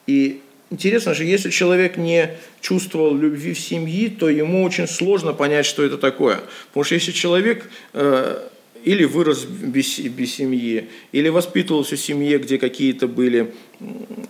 И 0.06 0.42
интересно 0.70 1.14
же, 1.14 1.24
если 1.24 1.50
человек 1.50 1.96
не 1.96 2.32
чувствовал 2.60 3.16
любви 3.16 3.54
в 3.54 3.60
семье, 3.62 4.10
то 4.10 4.28
ему 4.28 4.66
очень 4.66 4.90
сложно 4.90 5.32
понять, 5.32 5.66
что 5.66 5.82
это 5.82 5.98
такое. 5.98 6.42
Потому 6.68 6.84
что 6.84 6.96
если 6.96 7.14
человек 7.14 7.70
э, 7.94 8.50
или 8.84 9.06
вырос 9.06 9.46
без, 9.46 9.98
без 9.98 10.36
семьи, 10.36 10.90
или 11.14 11.30
воспитывался 11.30 11.96
в 11.96 12.00
семье, 12.02 12.38
где 12.38 12.58
какие-то 12.58 13.08
были, 13.08 13.54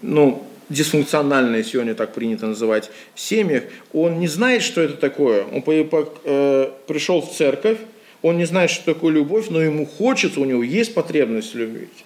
ну, 0.04 0.46
дисфункциональные, 0.70 1.64
сегодня 1.64 1.96
так 1.96 2.14
принято 2.14 2.48
называть, 2.48 2.90
семьях, 3.16 3.64
он 3.92 4.20
не 4.20 4.28
знает, 4.28 4.62
что 4.62 4.82
это 4.82 4.94
такое. 4.96 5.44
Он 5.46 5.64
э, 5.66 6.72
пришел 6.88 7.22
в 7.22 7.34
церковь, 7.34 7.80
он 8.22 8.38
не 8.38 8.46
знает, 8.46 8.70
что 8.70 8.94
такое 8.94 9.14
любовь, 9.14 9.48
но 9.50 9.62
ему 9.62 9.86
хочется, 9.86 10.40
у 10.40 10.46
него 10.46 10.64
есть 10.64 10.94
потребность 10.94 11.56
любить. 11.56 12.06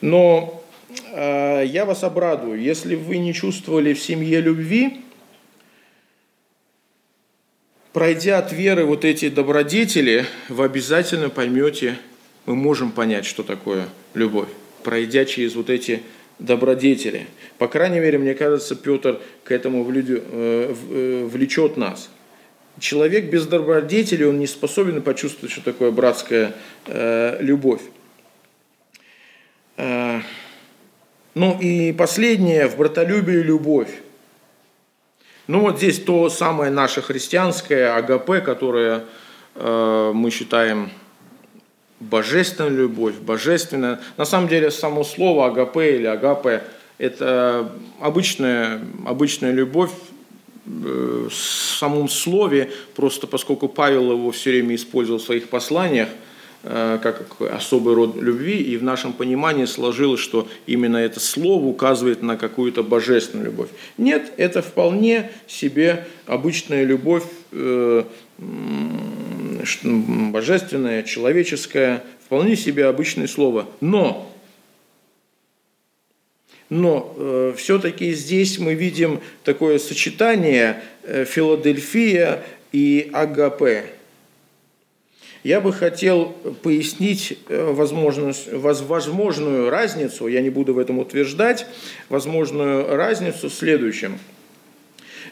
Но 0.00 0.62
э, 1.12 1.64
я 1.66 1.84
вас 1.84 2.04
обрадую, 2.04 2.60
если 2.60 2.94
вы 2.94 3.18
не 3.18 3.34
чувствовали 3.34 3.92
в 3.92 4.00
семье 4.00 4.40
любви, 4.40 5.00
пройдя 7.92 8.38
от 8.38 8.52
веры 8.52 8.84
вот 8.84 9.04
эти 9.04 9.28
добродетели, 9.28 10.24
вы 10.48 10.64
обязательно 10.64 11.30
поймете, 11.30 11.98
мы 12.46 12.54
можем 12.54 12.92
понять, 12.92 13.24
что 13.24 13.42
такое 13.42 13.88
любовь, 14.14 14.48
пройдя 14.82 15.24
через 15.24 15.54
вот 15.54 15.70
эти 15.70 16.02
добродетели. 16.38 17.26
По 17.58 17.68
крайней 17.68 18.00
мере, 18.00 18.18
мне 18.18 18.34
кажется, 18.34 18.74
Петр 18.74 19.20
к 19.44 19.52
этому 19.52 19.84
э, 19.88 20.74
э, 20.90 21.24
влечет 21.24 21.76
нас. 21.76 22.10
Человек 22.80 23.26
без 23.30 23.46
добродетели, 23.46 24.24
он 24.24 24.38
не 24.38 24.46
способен 24.46 25.00
почувствовать, 25.02 25.52
что 25.52 25.62
такое 25.62 25.90
братская 25.90 26.54
э, 26.86 27.38
любовь. 27.40 27.82
Э, 29.76 30.20
ну 31.34 31.58
и 31.60 31.92
последнее, 31.92 32.68
в 32.68 32.76
братолюбии 32.76 33.34
любовь. 33.34 33.90
Ну 35.46 35.60
вот 35.60 35.78
здесь 35.78 36.00
то 36.00 36.30
самое 36.30 36.70
наше 36.70 37.02
христианское 37.02 37.94
АГП, 37.94 38.44
которое 38.44 39.04
э, 39.54 40.12
мы 40.14 40.30
считаем 40.30 40.90
божественная 42.00 42.70
любовь, 42.70 43.14
божественная. 43.16 44.00
На 44.16 44.24
самом 44.24 44.48
деле 44.48 44.70
само 44.70 45.04
слово 45.04 45.46
агапе 45.46 45.96
или 45.96 46.06
агапе– 46.06 46.62
это 46.98 47.72
обычная, 48.00 48.80
обычная 49.04 49.52
любовь 49.52 49.90
э, 50.66 51.28
в 51.28 51.34
самом 51.34 52.08
слове, 52.08 52.70
просто 52.94 53.26
поскольку 53.26 53.68
Павел 53.68 54.12
его 54.12 54.30
все 54.30 54.50
время 54.50 54.74
использовал 54.74 55.18
в 55.18 55.22
своих 55.22 55.48
посланиях, 55.48 56.08
э, 56.62 56.98
как 57.02 57.40
особый 57.52 57.94
род 57.94 58.16
любви, 58.16 58.58
и 58.58 58.76
в 58.76 58.84
нашем 58.84 59.12
понимании 59.12 59.64
сложилось, 59.64 60.20
что 60.20 60.46
именно 60.66 60.98
это 60.98 61.18
слово 61.18 61.64
указывает 61.66 62.22
на 62.22 62.36
какую-то 62.36 62.82
божественную 62.82 63.46
любовь. 63.46 63.70
Нет, 63.98 64.32
это 64.36 64.62
вполне 64.62 65.30
себе 65.48 66.06
обычная 66.26 66.84
любовь, 66.84 67.24
э, 67.52 68.04
божественное, 69.84 71.02
человеческое, 71.02 72.02
вполне 72.24 72.56
себе 72.56 72.86
обычное 72.86 73.26
слово. 73.26 73.68
Но, 73.80 74.32
но 76.68 77.14
э, 77.16 77.54
все-таки 77.56 78.12
здесь 78.12 78.58
мы 78.58 78.74
видим 78.74 79.20
такое 79.44 79.78
сочетание 79.78 80.82
э, 81.02 81.24
Филадельфия 81.24 82.42
и 82.72 83.10
Агапе. 83.12 83.84
Я 85.42 85.60
бы 85.60 85.72
хотел 85.72 86.26
пояснить 86.62 87.38
э, 87.48 87.72
возможность, 87.72 88.50
возможную 88.50 89.68
разницу, 89.68 90.26
я 90.26 90.40
не 90.40 90.50
буду 90.50 90.74
в 90.74 90.78
этом 90.78 90.98
утверждать, 90.98 91.66
возможную 92.08 92.96
разницу 92.96 93.48
в 93.48 93.54
следующем– 93.54 94.18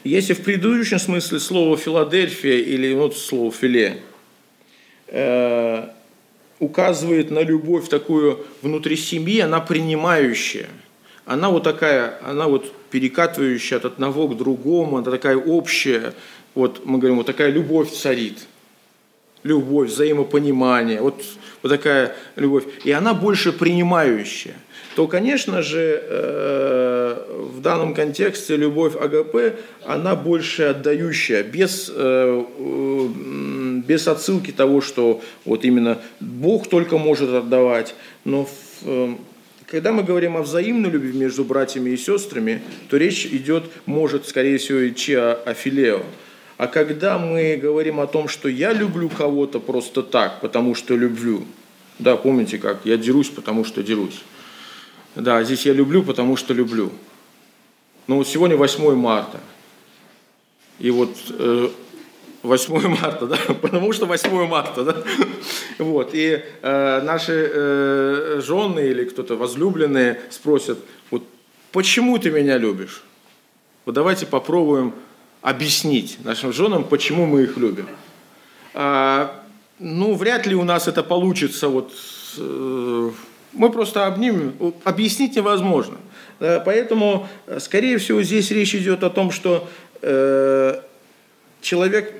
если 0.03 0.33
в 0.33 0.41
предыдущем 0.41 0.99
смысле 0.99 1.39
слово 1.39 1.77
«Филадельфия» 1.77 2.57
или 2.57 2.93
вот 2.93 3.15
слово 3.17 3.53
«филе» 3.53 4.01
э, 5.13 5.87
указывает 6.59 7.31
на 7.31 7.39
любовь 7.39 7.87
такую 7.87 8.45
внутри 8.61 8.97
семьи, 8.97 9.39
она 9.39 9.61
принимающая. 9.61 10.67
Она 11.25 11.49
вот 11.49 11.63
такая, 11.63 12.19
она 12.27 12.47
вот 12.47 12.73
перекатывающая 12.89 13.77
от 13.77 13.85
одного 13.85 14.27
к 14.27 14.37
другому, 14.37 14.97
она 14.97 15.09
такая 15.09 15.37
общая. 15.37 16.13
Вот 16.55 16.85
мы 16.85 16.97
говорим, 16.97 17.17
вот 17.17 17.27
такая 17.27 17.49
любовь 17.49 17.91
царит. 17.91 18.39
Любовь, 19.43 19.89
взаимопонимание, 19.89 21.01
вот, 21.01 21.21
вот 21.61 21.69
такая 21.69 22.15
любовь. 22.35 22.63
И 22.83 22.91
она 22.91 23.13
больше 23.13 23.51
принимающая 23.51 24.55
то, 24.95 25.07
конечно 25.07 25.61
же, 25.61 26.01
э, 26.03 27.15
в 27.53 27.61
данном 27.61 27.93
контексте 27.93 28.55
любовь 28.55 28.95
АГП, 28.95 29.55
она 29.85 30.15
больше 30.15 30.63
отдающая, 30.63 31.43
без, 31.43 31.91
э, 31.93 32.43
без 33.85 34.07
отсылки 34.07 34.51
того, 34.51 34.81
что 34.81 35.21
вот 35.45 35.65
именно 35.65 35.99
Бог 36.19 36.67
только 36.67 36.97
может 36.97 37.29
отдавать. 37.29 37.95
Но 38.25 38.47
э, 38.83 39.15
когда 39.67 39.91
мы 39.91 40.03
говорим 40.03 40.37
о 40.37 40.41
взаимной 40.41 40.89
любви 40.89 41.17
между 41.17 41.43
братьями 41.43 41.91
и 41.91 41.97
сестрами, 41.97 42.61
то 42.89 42.97
речь 42.97 43.25
идет, 43.25 43.65
может, 43.85 44.27
скорее 44.27 44.57
всего, 44.57 44.87
идти 44.87 45.15
о, 45.15 45.53
филео. 45.53 46.03
А 46.57 46.67
когда 46.67 47.17
мы 47.17 47.57
говорим 47.61 47.99
о 47.99 48.07
том, 48.07 48.27
что 48.27 48.47
я 48.47 48.73
люблю 48.73 49.09
кого-то 49.09 49.59
просто 49.59 50.03
так, 50.03 50.41
потому 50.41 50.75
что 50.75 50.95
люблю, 50.95 51.43
да, 51.99 52.15
помните 52.15 52.57
как, 52.57 52.81
я 52.85 52.97
дерусь, 52.97 53.29
потому 53.29 53.65
что 53.65 53.81
дерусь. 53.81 54.21
Да, 55.15 55.43
здесь 55.43 55.65
я 55.65 55.73
люблю, 55.73 56.03
потому 56.03 56.37
что 56.37 56.53
люблю. 56.53 56.91
Ну 58.07 58.17
вот 58.17 58.27
сегодня 58.27 58.57
8 58.57 58.95
марта. 58.95 59.39
И 60.79 60.91
вот 60.91 61.15
э, 61.29 61.69
8 62.43 62.87
марта, 62.87 63.25
да, 63.25 63.37
потому 63.61 63.93
что 63.93 64.05
8 64.05 64.47
марта, 64.47 64.83
да. 64.83 64.95
Вот, 65.79 66.11
и 66.13 66.43
э, 66.61 67.01
наши 67.01 67.49
э, 67.51 68.41
жены 68.43 68.81
или 68.81 69.05
кто-то 69.05 69.35
возлюбленные 69.35 70.19
спросят, 70.29 70.77
вот 71.09 71.23
почему 71.71 72.19
ты 72.19 72.31
меня 72.31 72.57
любишь? 72.57 73.03
Вот 73.85 73.95
давайте 73.95 74.25
попробуем 74.25 74.93
объяснить 75.41 76.17
нашим 76.23 76.53
женам, 76.53 76.83
почему 76.83 77.25
мы 77.25 77.43
их 77.43 77.57
любим. 77.57 77.87
А, 78.73 79.43
ну, 79.79 80.13
вряд 80.13 80.45
ли 80.45 80.55
у 80.55 80.63
нас 80.63 80.87
это 80.87 81.01
получится 81.01 81.69
вот 81.69 81.93
э, 82.37 83.11
мы 83.53 83.71
просто 83.71 84.05
обнимем, 84.07 84.73
объяснить 84.83 85.35
невозможно. 85.35 85.97
Поэтому, 86.39 87.27
скорее 87.59 87.99
всего, 87.99 88.21
здесь 88.21 88.51
речь 88.51 88.75
идет 88.75 89.03
о 89.03 89.09
том, 89.09 89.31
что 89.31 89.69
э, 90.01 90.81
человек, 91.63 92.13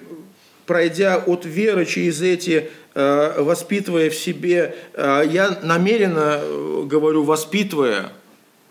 пройдя 0.66 1.18
от 1.18 1.46
веры 1.46 1.86
через 1.86 2.22
эти, 2.22 2.70
э, 2.94 3.42
воспитывая 3.42 4.10
в 4.10 4.16
себе, 4.16 4.76
э, 4.94 5.24
я 5.32 5.60
намеренно 5.62 6.42
говорю 6.86 7.24
воспитывая, 7.24 8.12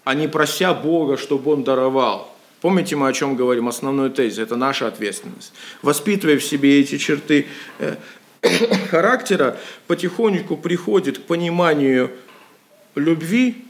а 0.05 0.15
не 0.15 0.29
прося 0.29 0.75
Бога, 0.75 1.17
чтобы 1.17 1.53
Он 1.53 1.65
даровал. 1.65 2.35
Помните, 2.61 2.97
мы 2.97 3.09
о 3.09 3.13
чем 3.13 3.37
говорим? 3.37 3.69
Основной 3.69 4.11
тезис– 4.11 4.39
это 4.41 4.57
наша 4.57 4.87
ответственность. 4.87 5.53
Воспитывая 5.83 6.39
в 6.39 6.45
себе 6.45 6.81
эти 6.81 6.97
черты 6.97 7.47
характера, 8.91 9.57
потихонечку 9.87 10.57
приходит 10.57 11.19
к 11.19 11.23
пониманию 11.23 12.11
любви 12.95 13.65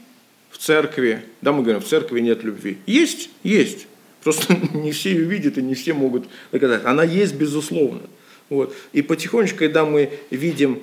в 0.51 0.57
церкви, 0.59 1.23
да, 1.41 1.51
мы 1.51 1.63
говорим, 1.63 1.81
в 1.81 1.85
церкви 1.85 2.19
нет 2.19 2.43
любви. 2.43 2.77
Есть, 2.85 3.29
есть. 3.43 3.87
Просто 4.23 4.57
не 4.73 4.91
все 4.91 5.11
ее 5.11 5.25
видят 5.25 5.57
и 5.57 5.61
не 5.61 5.75
все 5.75 5.93
могут 5.93 6.25
доказать. 6.51 6.85
Она 6.85 7.03
есть, 7.03 7.35
безусловно. 7.35 8.01
Вот. 8.49 8.75
И 8.91 9.01
потихонечку, 9.01 9.59
когда 9.59 9.85
мы 9.85 10.11
видим, 10.29 10.79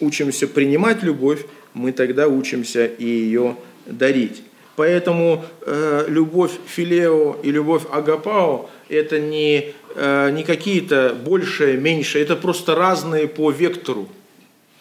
учимся 0.00 0.46
принимать 0.46 1.02
любовь, 1.02 1.44
мы 1.74 1.92
тогда 1.92 2.28
учимся 2.28 2.86
и 2.86 3.04
ее 3.04 3.56
дарить. 3.86 4.42
Поэтому 4.76 5.44
э, 5.62 6.04
любовь 6.08 6.52
филео 6.66 7.38
и 7.42 7.50
любовь 7.50 7.82
агапао– 7.90 8.68
это 8.90 9.18
не, 9.18 9.72
э, 9.94 10.30
не 10.32 10.44
какие-то 10.44 11.16
большие, 11.24 11.78
меньшие, 11.78 12.22
это 12.22 12.36
просто 12.36 12.74
разные 12.74 13.26
по 13.26 13.50
вектору 13.50 14.06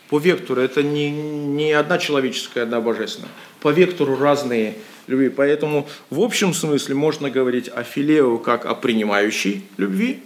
по 0.10 0.20
вектору, 0.20 0.62
это 0.62 0.84
не, 0.84 1.10
не 1.10 1.72
одна 1.74 1.98
человеческая, 1.98 2.64
одна 2.64 2.82
божественная. 2.82 3.32
По 3.60 3.70
вектору 3.70 4.16
разные 4.16 4.76
любви. 5.08 5.30
Поэтому 5.30 5.88
в 6.10 6.20
общем 6.20 6.54
смысле 6.54 6.96
можно 6.96 7.30
говорить 7.30 7.70
о 7.70 7.84
филео 7.84 8.38
как 8.38 8.66
о 8.66 8.76
принимающей 8.76 9.64
любви, 9.78 10.20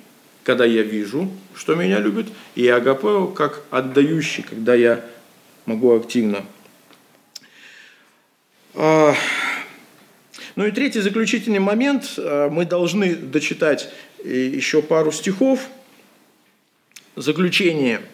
когда 0.44 0.66
я 0.66 0.84
вижу, 0.84 1.30
что 1.56 1.76
меня 1.76 2.00
любят, 2.00 2.28
и 2.56 2.68
агапео 2.68 3.28
как 3.28 3.62
отдающий, 3.72 4.44
когда 4.44 4.76
я 4.76 5.04
могу 5.66 5.96
активно. 5.96 6.46
А, 8.74 9.14
ну 10.56 10.66
и 10.66 10.72
третий 10.72 11.02
заключительный 11.02 11.60
момент. 11.60 12.14
А, 12.18 12.50
мы 12.50 12.66
должны 12.66 13.16
дочитать 13.16 13.90
еще 14.24 14.82
пару 14.82 15.12
стихов. 15.12 15.68
Заключение– 17.16 18.02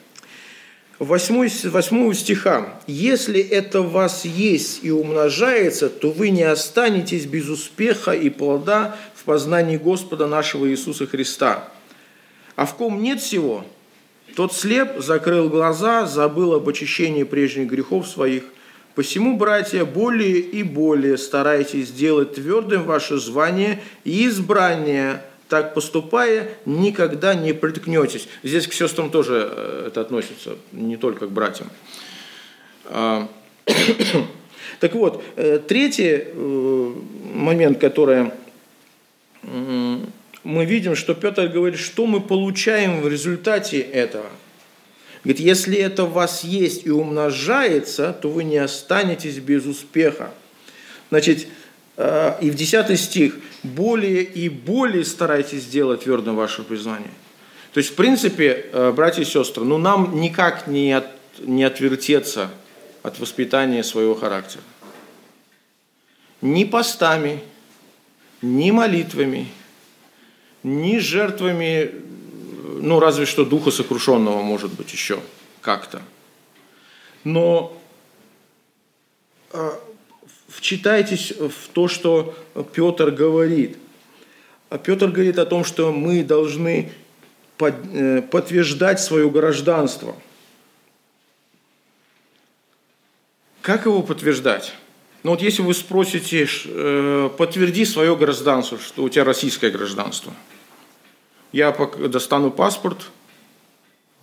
8, 1.00 1.70
8 1.72 2.14
стиха. 2.14 2.80
«Если 2.88 3.42
это 3.42 3.82
в 3.82 3.92
вас 3.92 4.24
есть 4.24 4.80
и 4.84 4.92
умножается, 4.92 5.90
то 5.90 6.10
вы 6.10 6.30
не 6.30 6.44
останетесь 6.44 7.26
без 7.26 7.50
успеха 7.50 8.12
и 8.12 8.30
плода 8.30 8.96
в 9.14 9.26
познании 9.26 9.76
Господа 9.76 10.28
нашего 10.28 10.70
Иисуса 10.70 11.06
Христа. 11.06 11.68
А 12.56 12.66
в 12.66 12.76
ком 12.76 13.04
нет 13.04 13.20
всего, 13.20 13.66
тот 14.38 14.54
слеп, 14.54 15.02
закрыл 15.02 15.50
глаза, 15.50 16.06
забыл 16.06 16.54
об 16.54 16.70
очищении 16.70 17.24
прежних 17.24 17.68
грехов 17.68 18.08
своих. 18.08 18.44
Посему, 18.96 19.36
братья, 19.36 19.84
более 19.84 20.40
и 20.40 20.64
более 20.64 21.18
старайтесь 21.18 21.90
сделать 21.90 22.36
твердым 22.36 22.84
ваше 22.84 23.18
звание 23.18 23.82
и 24.06 24.28
избрание– 24.28 25.22
так 25.48 25.74
поступая, 25.74 26.50
никогда 26.66 27.36
не 27.36 27.54
приткнетесь. 27.54 28.28
Здесь 28.44 28.68
к 28.68 28.74
сестрам 28.74 29.10
тоже 29.10 29.50
э, 29.52 29.84
это 29.88 30.02
относится, 30.02 30.58
не 30.72 30.98
только 30.98 31.28
к 31.28 31.32
братьям. 31.32 31.70
А, 32.86 33.28
так 34.80 34.94
вот, 34.94 35.24
э, 35.36 35.60
третий 35.60 36.24
э, 36.26 36.94
момент, 37.34 37.80
который 37.80 38.32
мы 39.44 40.66
видим, 40.66 40.96
что 40.96 41.14
Петр 41.14 41.48
говорит, 41.48 41.80
что 41.80 42.08
мы 42.08 42.20
получаем 42.20 43.02
в 43.02 43.08
результате 43.08 43.80
этого. 43.80 44.26
Говорит, 45.24 45.40
если 45.40 45.78
это 45.78 46.06
в 46.06 46.14
вас 46.14 46.44
есть 46.44 46.86
и 46.86 46.90
умножается, 46.90 48.14
то 48.14 48.30
вы 48.30 48.44
не 48.44 48.58
останетесь 48.58 49.38
без 49.38 49.66
успеха. 49.66 50.32
Значит, 51.10 51.48
и 51.98 52.50
в 52.50 52.56
10 52.56 53.00
стих, 53.00 53.36
более 53.64 54.24
и 54.24 54.50
более 54.50 55.06
старайтесь 55.06 55.64
сделать 55.64 56.04
твердым 56.04 56.36
ваше 56.36 56.64
признание. 56.64 57.12
То 57.76 57.80
есть, 57.80 57.92
в 57.92 57.96
принципе, 57.96 58.70
э, 58.72 58.92
братья 58.92 59.22
и 59.22 59.26
сестры, 59.26 59.66
ну 59.66 59.78
нам 59.78 60.22
никак 60.22 60.66
не, 60.68 60.94
от, 60.94 61.08
не 61.40 61.64
отвертеться 61.64 62.50
от 63.04 63.20
воспитания 63.20 63.84
своего 63.84 64.16
характера. 64.16 64.64
Ни 66.42 66.64
постами, 66.64 67.44
ни 68.42 68.72
молитвами, 68.72 69.50
ни 70.64 71.00
жертвами, 71.00 71.92
ну 72.80 73.00
разве 73.00 73.26
что 73.26 73.44
духа 73.44 73.72
сокрушенного, 73.72 74.42
может 74.42 74.72
быть, 74.72 74.94
еще 74.94 75.20
как-то. 75.62 76.02
Но 77.24 77.78
э, 79.52 79.72
вчитайтесь 80.66 81.32
в 81.32 81.68
то, 81.74 81.88
что 81.88 82.34
Петр 82.74 83.12
говорит. 83.12 83.78
А 84.72 84.80
Петр 84.80 85.10
говорит 85.10 85.38
о 85.38 85.46
том, 85.46 85.64
что 85.64 85.92
мы 85.92 86.24
должны 86.24 86.92
э, 87.60 88.22
подтверждать 88.24 89.00
свое 89.00 89.30
гражданство. 89.30 90.16
Как 93.62 93.86
его 93.86 94.02
подтверждать? 94.02 94.74
Ну 95.22 95.32
вот 95.32 95.42
если 95.44 95.62
вы 95.62 95.76
спросите, 95.76 96.48
э, 96.66 97.30
подтверди 97.38 97.86
свое 97.86 98.16
гражданство, 98.16 98.80
что 98.80 99.04
у 99.04 99.10
тебя 99.10 99.24
российское 99.24 99.70
гражданство. 99.70 100.34
Я 101.52 101.72
достану 102.10 102.50
паспорт, 102.50 103.12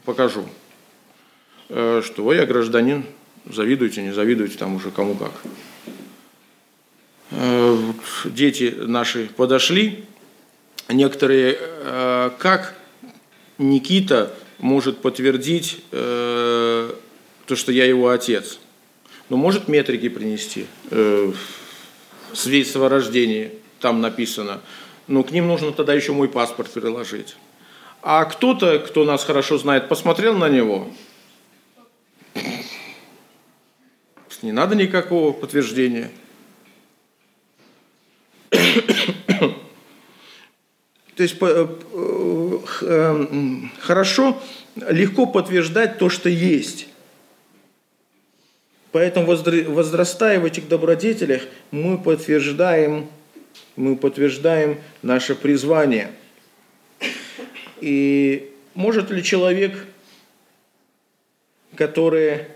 покажу, 0.05 0.45
э, 1.68 2.03
что 2.05 2.32
я 2.32 2.47
гражданин, 2.47 3.07
завидуйте, 3.47 4.03
не 4.03 4.12
завидуйте, 4.12 4.59
там 4.59 4.74
уже 4.74 4.90
кому 4.90 5.14
как. 5.14 5.30
Дети 8.24 8.74
наши 8.78 9.26
подошли, 9.26 10.04
некоторые, 10.88 11.56
э, 11.58 12.30
как 12.38 12.74
Никита 13.58 14.34
может 14.58 14.98
подтвердить 14.98 15.82
э, 15.92 16.90
то, 17.46 17.56
что 17.56 17.72
я 17.72 17.86
его 17.86 18.10
отец. 18.10 18.58
Но 19.28 19.36
ну, 19.36 19.42
может 19.42 19.68
метрики 19.68 20.08
принести, 20.08 20.66
э, 20.90 21.32
свидетельство 22.34 22.86
о 22.86 22.88
рождении, 22.88 23.52
там 23.80 24.00
написано. 24.00 24.60
Но 25.06 25.22
к 25.22 25.30
ним 25.30 25.46
нужно 25.48 25.72
тогда 25.72 25.94
еще 25.94 26.12
мой 26.12 26.28
паспорт 26.28 26.70
приложить. 26.70 27.36
А 28.02 28.24
кто-то, 28.24 28.78
кто 28.78 29.04
нас 29.04 29.24
хорошо 29.24 29.58
знает, 29.58 29.88
посмотрел 29.88 30.36
на 30.36 30.48
него, 30.48 30.90
не 34.42 34.52
надо 34.52 34.74
никакого 34.74 35.32
подтверждения. 35.32 36.10
То 41.22 41.24
есть 41.24 41.36
э, 41.40 41.68
э, 42.80 43.26
хорошо, 43.78 44.42
легко 44.74 45.24
подтверждать 45.26 45.98
то, 45.98 46.08
что 46.08 46.28
есть. 46.28 46.88
Поэтому, 48.90 49.26
возрастая 49.26 50.40
в 50.40 50.44
этих 50.44 50.66
добродетелях, 50.66 51.42
мы 51.70 51.96
подтверждаем, 51.96 53.06
мы 53.76 53.94
подтверждаем 53.94 54.80
наше 55.02 55.36
призвание. 55.36 56.10
И 57.80 58.50
может 58.74 59.12
ли 59.12 59.22
человек, 59.22 59.86
который 61.76 62.46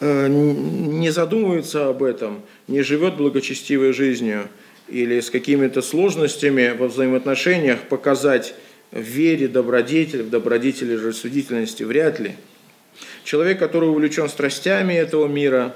э, 0.00 0.26
не 0.26 1.10
задумывается 1.10 1.90
об 1.90 2.02
этом, 2.02 2.40
не 2.66 2.80
живет 2.80 3.18
благочестивой 3.18 3.92
жизнью– 3.92 4.48
или 4.92 5.20
с 5.20 5.30
какими-то 5.30 5.80
сложностями 5.80 6.76
во 6.76 6.88
взаимоотношениях 6.88 7.80
показать 7.88 8.54
в 8.90 9.00
вере 9.00 9.48
добродетель, 9.48 10.22
в 10.22 10.28
добродетели 10.28 10.94
рассудительности 10.94 11.82
вряд 11.82 12.20
ли. 12.20 12.36
Человек, 13.24 13.58
который 13.58 13.88
увлечен 13.88 14.28
страстями 14.28 14.92
этого 14.92 15.26
мира, 15.28 15.74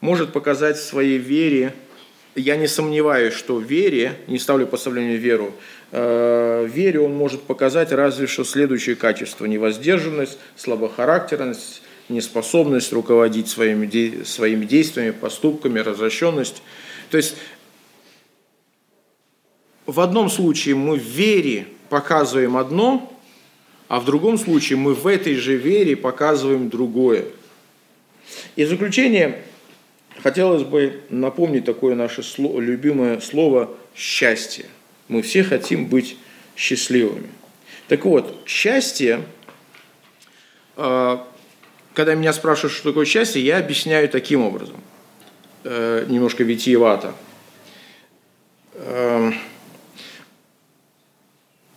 может 0.00 0.32
показать 0.32 0.78
в 0.78 0.82
своей 0.82 1.18
вере, 1.18 1.74
я 2.34 2.56
не 2.56 2.66
сомневаюсь, 2.66 3.34
что 3.34 3.56
в 3.56 3.62
вере, 3.62 4.14
не 4.26 4.38
ставлю 4.38 4.66
поставление 4.66 5.18
веру, 5.18 5.52
э, 5.90 6.66
в 6.66 6.74
вере 6.74 7.00
он 7.00 7.12
может 7.12 7.42
показать 7.42 7.92
разве 7.92 8.26
что 8.26 8.42
следующие 8.44 8.96
качества. 8.96 9.44
Невоздержанность, 9.44 10.38
слабохарактерность, 10.56 11.82
неспособность 12.08 12.90
руководить 12.90 13.48
своими, 13.48 14.24
своими 14.24 14.64
действиями, 14.64 15.10
поступками, 15.10 15.78
развращенность– 15.78 16.62
то 17.12 17.18
есть 17.18 17.36
в 19.84 20.00
одном 20.00 20.30
случае 20.30 20.76
мы 20.76 20.96
в 20.96 21.02
вере 21.02 21.66
показываем 21.90 22.56
одно, 22.56 23.12
а 23.86 24.00
в 24.00 24.06
другом 24.06 24.38
случае 24.38 24.78
мы 24.78 24.94
в 24.94 25.06
этой 25.06 25.34
же 25.34 25.56
вере 25.56 25.94
показываем 25.94 26.70
другое. 26.70 27.26
И 28.56 28.64
в 28.64 28.68
заключение 28.70 29.42
хотелось 30.22 30.62
бы 30.62 31.02
напомнить 31.10 31.66
такое 31.66 31.94
наше 31.94 32.22
любимое 32.38 33.20
слово 33.20 33.68
«счастье». 33.94 34.64
Мы 35.08 35.20
все 35.20 35.44
хотим 35.44 35.88
быть 35.88 36.16
счастливыми. 36.56 37.28
Так 37.88 38.06
вот, 38.06 38.38
счастье, 38.46 39.20
а, 40.76 41.28
когда 41.92 42.14
меня 42.14 42.32
спрашивают, 42.32 42.72
что 42.72 42.88
такое 42.88 43.04
счастье, 43.04 43.44
я 43.44 43.58
объясняю 43.58 44.08
таким 44.08 44.40
образом– 44.40 44.82
э, 45.64 46.06
немножко 46.08 46.44
витиевато. 46.44 47.14
Э, 48.74 49.32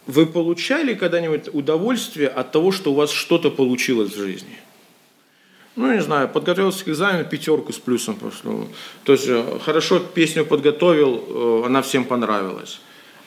вы 0.08 0.26
получали 0.26 0.94
когда-нибудь 0.94 1.50
удовольствие 1.54 2.28
от 2.28 2.52
того, 2.52 2.72
что 2.72 2.92
у 2.92 2.96
вас 2.96 3.12
что-то 3.12 3.50
получилось 3.50 4.14
в 4.14 4.18
жизни? 4.18 4.58
Ну, 5.76 5.92
не 5.92 6.02
знаю, 6.02 6.30
подготовился 6.30 6.86
к 6.86 6.88
экзамену, 6.88 7.26
пятерку 7.26 7.74
с 7.74 7.80
плюсом 7.80 8.16
прошло. 8.16 8.68
То 9.04 9.14
есть 9.14 9.28
э, 9.28 9.60
хорошо 9.64 10.00
песню 10.00 10.46
подготовил, 10.46 11.24
э, 11.28 11.64
она 11.66 11.82
всем 11.82 12.06
понравилась. 12.06 12.80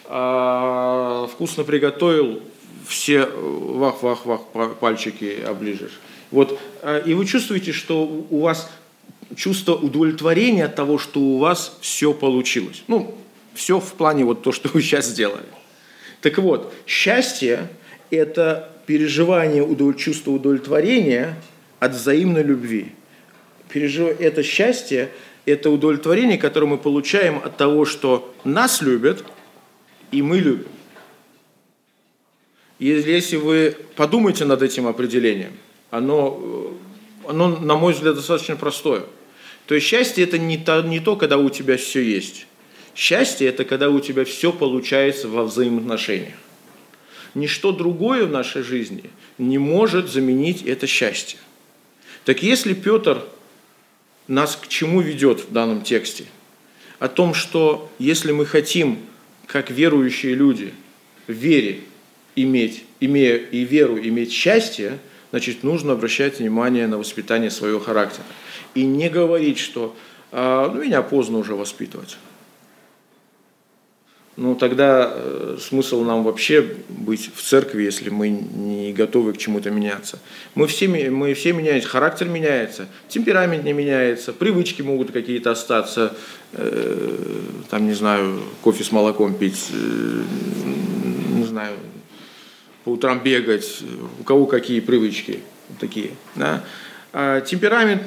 А 0.06 1.28
вкусно 1.30 1.64
приготовил, 1.64 2.40
все 2.86 3.26
вах-вах-вах 3.26 4.76
пальчики 4.76 5.42
оближешь. 5.46 6.00
Вот, 6.30 6.58
и 7.06 7.12
вы 7.12 7.26
чувствуете, 7.26 7.72
что 7.72 8.04
у 8.04 8.40
вас 8.40 8.70
чувство 9.36 9.74
удовлетворения 9.74 10.64
от 10.64 10.74
того, 10.74 10.98
что 10.98 11.20
у 11.20 11.38
вас 11.38 11.76
все 11.80 12.12
получилось. 12.12 12.82
Ну, 12.88 13.14
все 13.54 13.80
в 13.80 13.92
плане 13.94 14.24
вот 14.24 14.42
то, 14.42 14.52
что 14.52 14.68
вы 14.72 14.82
сейчас 14.82 15.06
сделали. 15.06 15.46
Так 16.20 16.38
вот, 16.38 16.72
счастье– 16.86 17.68
это 18.10 18.72
переживание 18.86 19.66
чувства 19.94 20.32
удовлетворения 20.32 21.36
от 21.78 21.92
взаимной 21.92 22.42
любви. 22.42 22.92
Это 23.72 24.42
счастье– 24.42 25.10
это 25.44 25.70
удовлетворение, 25.70 26.38
которое 26.38 26.66
мы 26.66 26.78
получаем 26.78 27.40
от 27.44 27.56
того, 27.56 27.84
что 27.84 28.34
нас 28.44 28.80
любят, 28.80 29.24
и 30.10 30.22
мы 30.22 30.38
любим. 30.38 30.68
Если 32.78 33.36
вы 33.36 33.76
подумаете 33.96 34.44
над 34.44 34.62
этим 34.62 34.86
определением, 34.86 35.52
оно, 35.90 36.38
э, 37.24 37.30
оно, 37.30 37.48
на 37.48 37.76
мой 37.76 37.92
взгляд, 37.92 38.14
достаточно 38.14 38.56
простое– 38.56 39.02
то 39.68 39.74
есть 39.74 39.86
счастье 39.86 40.24
это 40.24 40.38
не 40.38 40.56
то, 40.56 40.80
не 40.80 40.98
то, 40.98 41.14
когда 41.14 41.36
у 41.36 41.50
тебя 41.50 41.76
все 41.76 42.00
есть. 42.00 42.46
Счастье 42.96 43.46
это 43.46 43.66
когда 43.66 43.90
у 43.90 44.00
тебя 44.00 44.24
все 44.24 44.50
получается 44.50 45.28
во 45.28 45.44
взаимоотношениях. 45.44 46.36
Ничто 47.34 47.70
другое 47.70 48.24
в 48.24 48.30
нашей 48.30 48.62
жизни 48.62 49.10
не 49.36 49.58
может 49.58 50.08
заменить 50.08 50.62
это 50.62 50.86
счастье. 50.86 51.38
Так 52.24 52.42
если 52.42 52.72
Петр 52.72 53.22
нас 54.26 54.56
к 54.56 54.68
чему 54.68 55.02
ведет 55.02 55.40
в 55.40 55.52
данном 55.52 55.82
тексте? 55.82 56.24
О 56.98 57.08
том, 57.08 57.34
что 57.34 57.92
если 57.98 58.32
мы 58.32 58.46
хотим, 58.46 58.98
как 59.46 59.70
верующие 59.70 60.34
люди, 60.34 60.72
в 61.26 61.32
вере 61.32 61.80
иметь, 62.36 62.84
имея 63.00 63.36
и 63.36 63.64
веру 63.64 63.98
иметь 63.98 64.32
счастье, 64.32 64.98
значит, 65.30 65.62
нужно 65.62 65.92
обращать 65.92 66.38
внимание 66.38 66.86
на 66.86 66.96
воспитание 66.96 67.50
своего 67.50 67.80
характера 67.80 68.24
и 68.74 68.84
не 68.84 69.08
говорить, 69.08 69.58
что 69.58 69.94
а, 70.30 70.70
ну, 70.72 70.82
меня 70.82 71.02
поздно 71.02 71.38
уже 71.38 71.54
воспитывать. 71.54 72.18
Ну, 74.40 74.54
тогда 74.54 75.10
э, 75.12 75.56
смысл 75.60 76.04
нам 76.04 76.22
вообще 76.22 76.76
быть 76.88 77.28
в 77.34 77.42
церкви, 77.42 77.82
если 77.82 78.08
мы 78.08 78.28
не 78.28 78.92
готовы 78.92 79.32
к 79.32 79.36
чему-то 79.36 79.68
меняться. 79.70 80.20
Мы 80.54 80.68
все, 80.68 80.86
мы 80.86 81.34
все 81.34 81.52
меняемся, 81.52 81.88
характер 81.88 82.28
меняется, 82.28 82.86
темперамент 83.08 83.64
не 83.64 83.72
меняется, 83.72 84.32
привычки 84.32 84.80
могут 84.80 85.10
какие-то 85.10 85.50
остаться, 85.50 86.16
э, 86.52 87.40
там, 87.68 87.88
не 87.88 87.94
знаю, 87.94 88.40
кофе 88.62 88.84
с 88.84 88.92
молоком 88.92 89.34
пить, 89.34 89.70
э, 89.72 90.22
не 91.32 91.44
знаю, 91.44 91.74
по 92.84 92.90
утрам 92.90 93.20
бегать, 93.20 93.82
у 94.20 94.22
кого 94.22 94.46
какие 94.46 94.78
привычки 94.78 95.40
такие, 95.80 96.10
да. 96.36 96.62
Темперамент, 97.12 98.02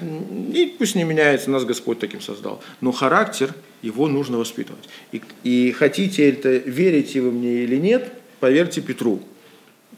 и 0.53 0.75
пусть 0.77 0.95
не 0.95 1.03
меняется, 1.03 1.49
нас 1.49 1.65
Господь 1.65 1.99
таким 1.99 2.21
создал. 2.21 2.61
Но 2.81 2.91
характер, 2.91 3.53
его 3.81 4.07
нужно 4.07 4.37
воспитывать. 4.37 4.87
И, 5.11 5.21
и 5.43 5.71
хотите 5.71 6.29
это, 6.29 6.49
верите 6.49 7.21
вы 7.21 7.31
мне 7.31 7.63
или 7.63 7.77
нет, 7.77 8.11
поверьте 8.39 8.81
Петру. 8.81 9.21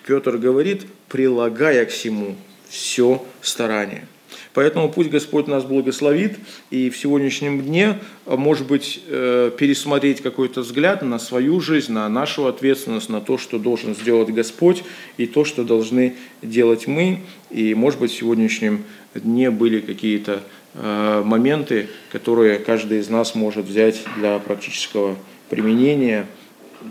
Петр 0.06 0.38
говорит, 0.38 0.86
прилагая 1.10 1.86
к 1.86 1.89
всему 1.89 2.36
все 2.70 3.26
старание. 3.41 4.08
Поэтому 4.54 4.89
пусть 4.89 5.10
Господь 5.10 5.47
нас 5.47 5.64
благословит 5.64 6.38
и 6.70 6.89
в 6.89 6.97
сегодняшнем 6.97 7.62
дне, 7.62 7.99
может 8.26 8.68
быть, 8.68 9.01
э, 9.08 9.51
пересмотреть 9.58 10.22
какой-то 10.22 10.62
взгляд 10.62 11.01
на 11.01 11.18
свою 11.18 11.60
жизнь, 11.60 11.91
на 11.91 12.08
нашу 12.08 12.45
ответственность, 12.45 13.10
на 13.10 13.20
то, 13.20 13.38
что 13.38 13.58
должен 13.58 13.95
сделать 13.95 14.30
Господь 14.30 14.84
и 15.18 15.26
то, 15.26 15.43
что 15.43 15.64
должны 15.64 16.16
делать 16.41 16.88
мы. 16.88 17.22
И, 17.49 17.74
может 17.74 17.99
быть, 17.99 18.12
в 18.12 18.16
сегодняшнем 18.16 18.84
дне 19.16 19.49
были 19.49 19.80
какие-то 19.80 20.43
э, 20.76 21.24
моменты, 21.26 21.89
которые 22.12 22.60
каждый 22.60 22.99
из 22.99 23.10
нас 23.10 23.34
может 23.34 23.66
взять 23.66 24.01
для 24.18 24.38
практического 24.38 25.16
применения 25.49 26.28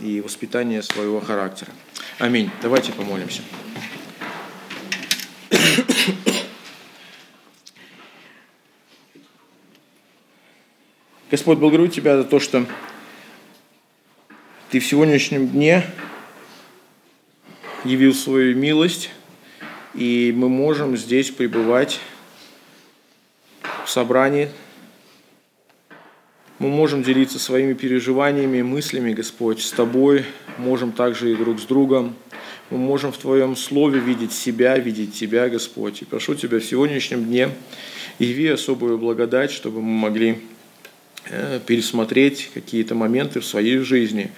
и 0.02 0.20
воспитания 0.20 0.82
своего 0.82 1.20
характера. 1.20 1.70
Аминь. 2.18 2.50
Давайте 2.60 2.92
помолимся. 2.92 3.42
Господь, 11.32 11.56
благодарю 11.56 11.88
Тебя 11.88 12.18
за 12.18 12.24
то, 12.24 12.38
что 12.38 12.66
Ты 14.70 14.80
в 14.80 14.84
сегодняшнем 14.84 15.48
дне 15.48 15.82
явил 17.86 18.12
свою 18.12 18.54
милость, 18.54 19.08
и 19.94 20.30
мы 20.36 20.50
можем 20.50 20.94
здесь 20.94 21.30
пребывать 21.30 22.00
в 23.86 23.88
собрании. 23.88 24.50
Мы 26.58 26.68
можем 26.68 27.02
делиться 27.02 27.38
своими 27.38 27.72
переживаниями, 27.72 28.60
мыслями, 28.60 29.14
Господь, 29.14 29.62
с 29.62 29.70
Тобой, 29.70 30.26
можем 30.58 30.92
также 30.92 31.32
и 31.32 31.34
друг 31.34 31.60
с 31.60 31.62
другом. 31.62 32.14
Мы 32.68 32.76
можем 32.76 33.10
в 33.10 33.16
Твоем 33.16 33.56
Слове 33.56 34.00
видеть 34.00 34.32
себя, 34.32 34.76
видеть 34.76 35.14
Тебя, 35.14 35.48
Господь. 35.48 36.02
И 36.02 36.04
прошу 36.04 36.34
Тебя 36.34 36.60
в 36.60 36.64
сегодняшнем 36.64 37.24
дне 37.24 37.48
яви 38.18 38.48
особую 38.48 38.98
благодать, 38.98 39.50
чтобы 39.50 39.80
мы 39.80 39.92
могли 39.98 40.38
пересмотреть 41.66 42.50
какие-то 42.52 42.94
моменты 42.94 43.40
в 43.40 43.46
своей 43.46 43.78
жизни. 43.78 44.30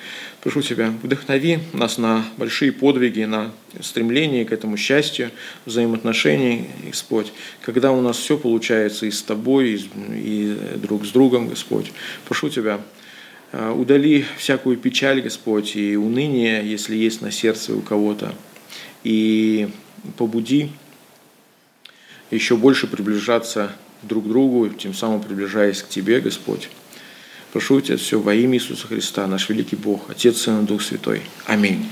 Прошу 0.43 0.61
Тебя, 0.61 0.93
вдохнови 1.03 1.61
нас 1.73 1.97
на 1.97 2.25
большие 2.37 2.73
подвиги, 2.73 3.23
на 3.23 3.53
стремление 3.81 4.45
к 4.45 4.53
этому 4.53 4.77
счастью, 4.77 5.31
взаимоотношений, 5.65 6.69
Господь, 6.87 7.33
когда 7.63 7.91
у 7.91 8.03
нас 8.03 8.19
все 8.19 8.37
получается 8.37 9.07
и 9.07 9.11
с 9.11 9.23
Тобой, 9.23 9.71
и, 9.71 9.89
и 10.13 10.57
друг 10.77 11.07
с 11.07 11.11
другом, 11.11 11.49
Господь. 11.49 11.93
Прошу 12.27 12.51
Тебя, 12.51 12.81
э, 13.53 13.71
удали 13.71 14.27
всякую 14.37 14.77
печаль, 14.77 15.23
Господь, 15.23 15.77
и 15.77 15.97
уныние, 15.97 16.71
если 16.71 16.97
есть 16.97 17.23
на 17.23 17.31
сердце 17.31 17.75
у 17.75 17.81
кого-то, 17.81 18.35
и 19.03 19.69
побуди 20.19 20.71
еще 22.31 22.57
больше 22.57 22.87
приближаться 22.87 23.73
друг 24.07 24.29
другу, 24.29 24.69
тем 24.69 24.95
самым 24.95 25.21
приближаясь 25.21 25.83
к 25.83 25.89
Тебе, 25.89 26.21
Господь. 26.21 26.69
Прошу 27.53 27.81
Тебя 27.81 27.97
все 27.97 28.21
во 28.21 28.35
имя 28.35 28.59
Иисуса 28.59 28.87
Христа, 28.87 29.27
наш 29.27 29.49
великий 29.49 29.77
Бог, 29.77 30.11
Отец, 30.11 30.39
Сын 30.39 30.65
и 30.65 30.67
Дух 30.67 30.83
Святой. 30.83 31.23
Аминь. 31.47 31.83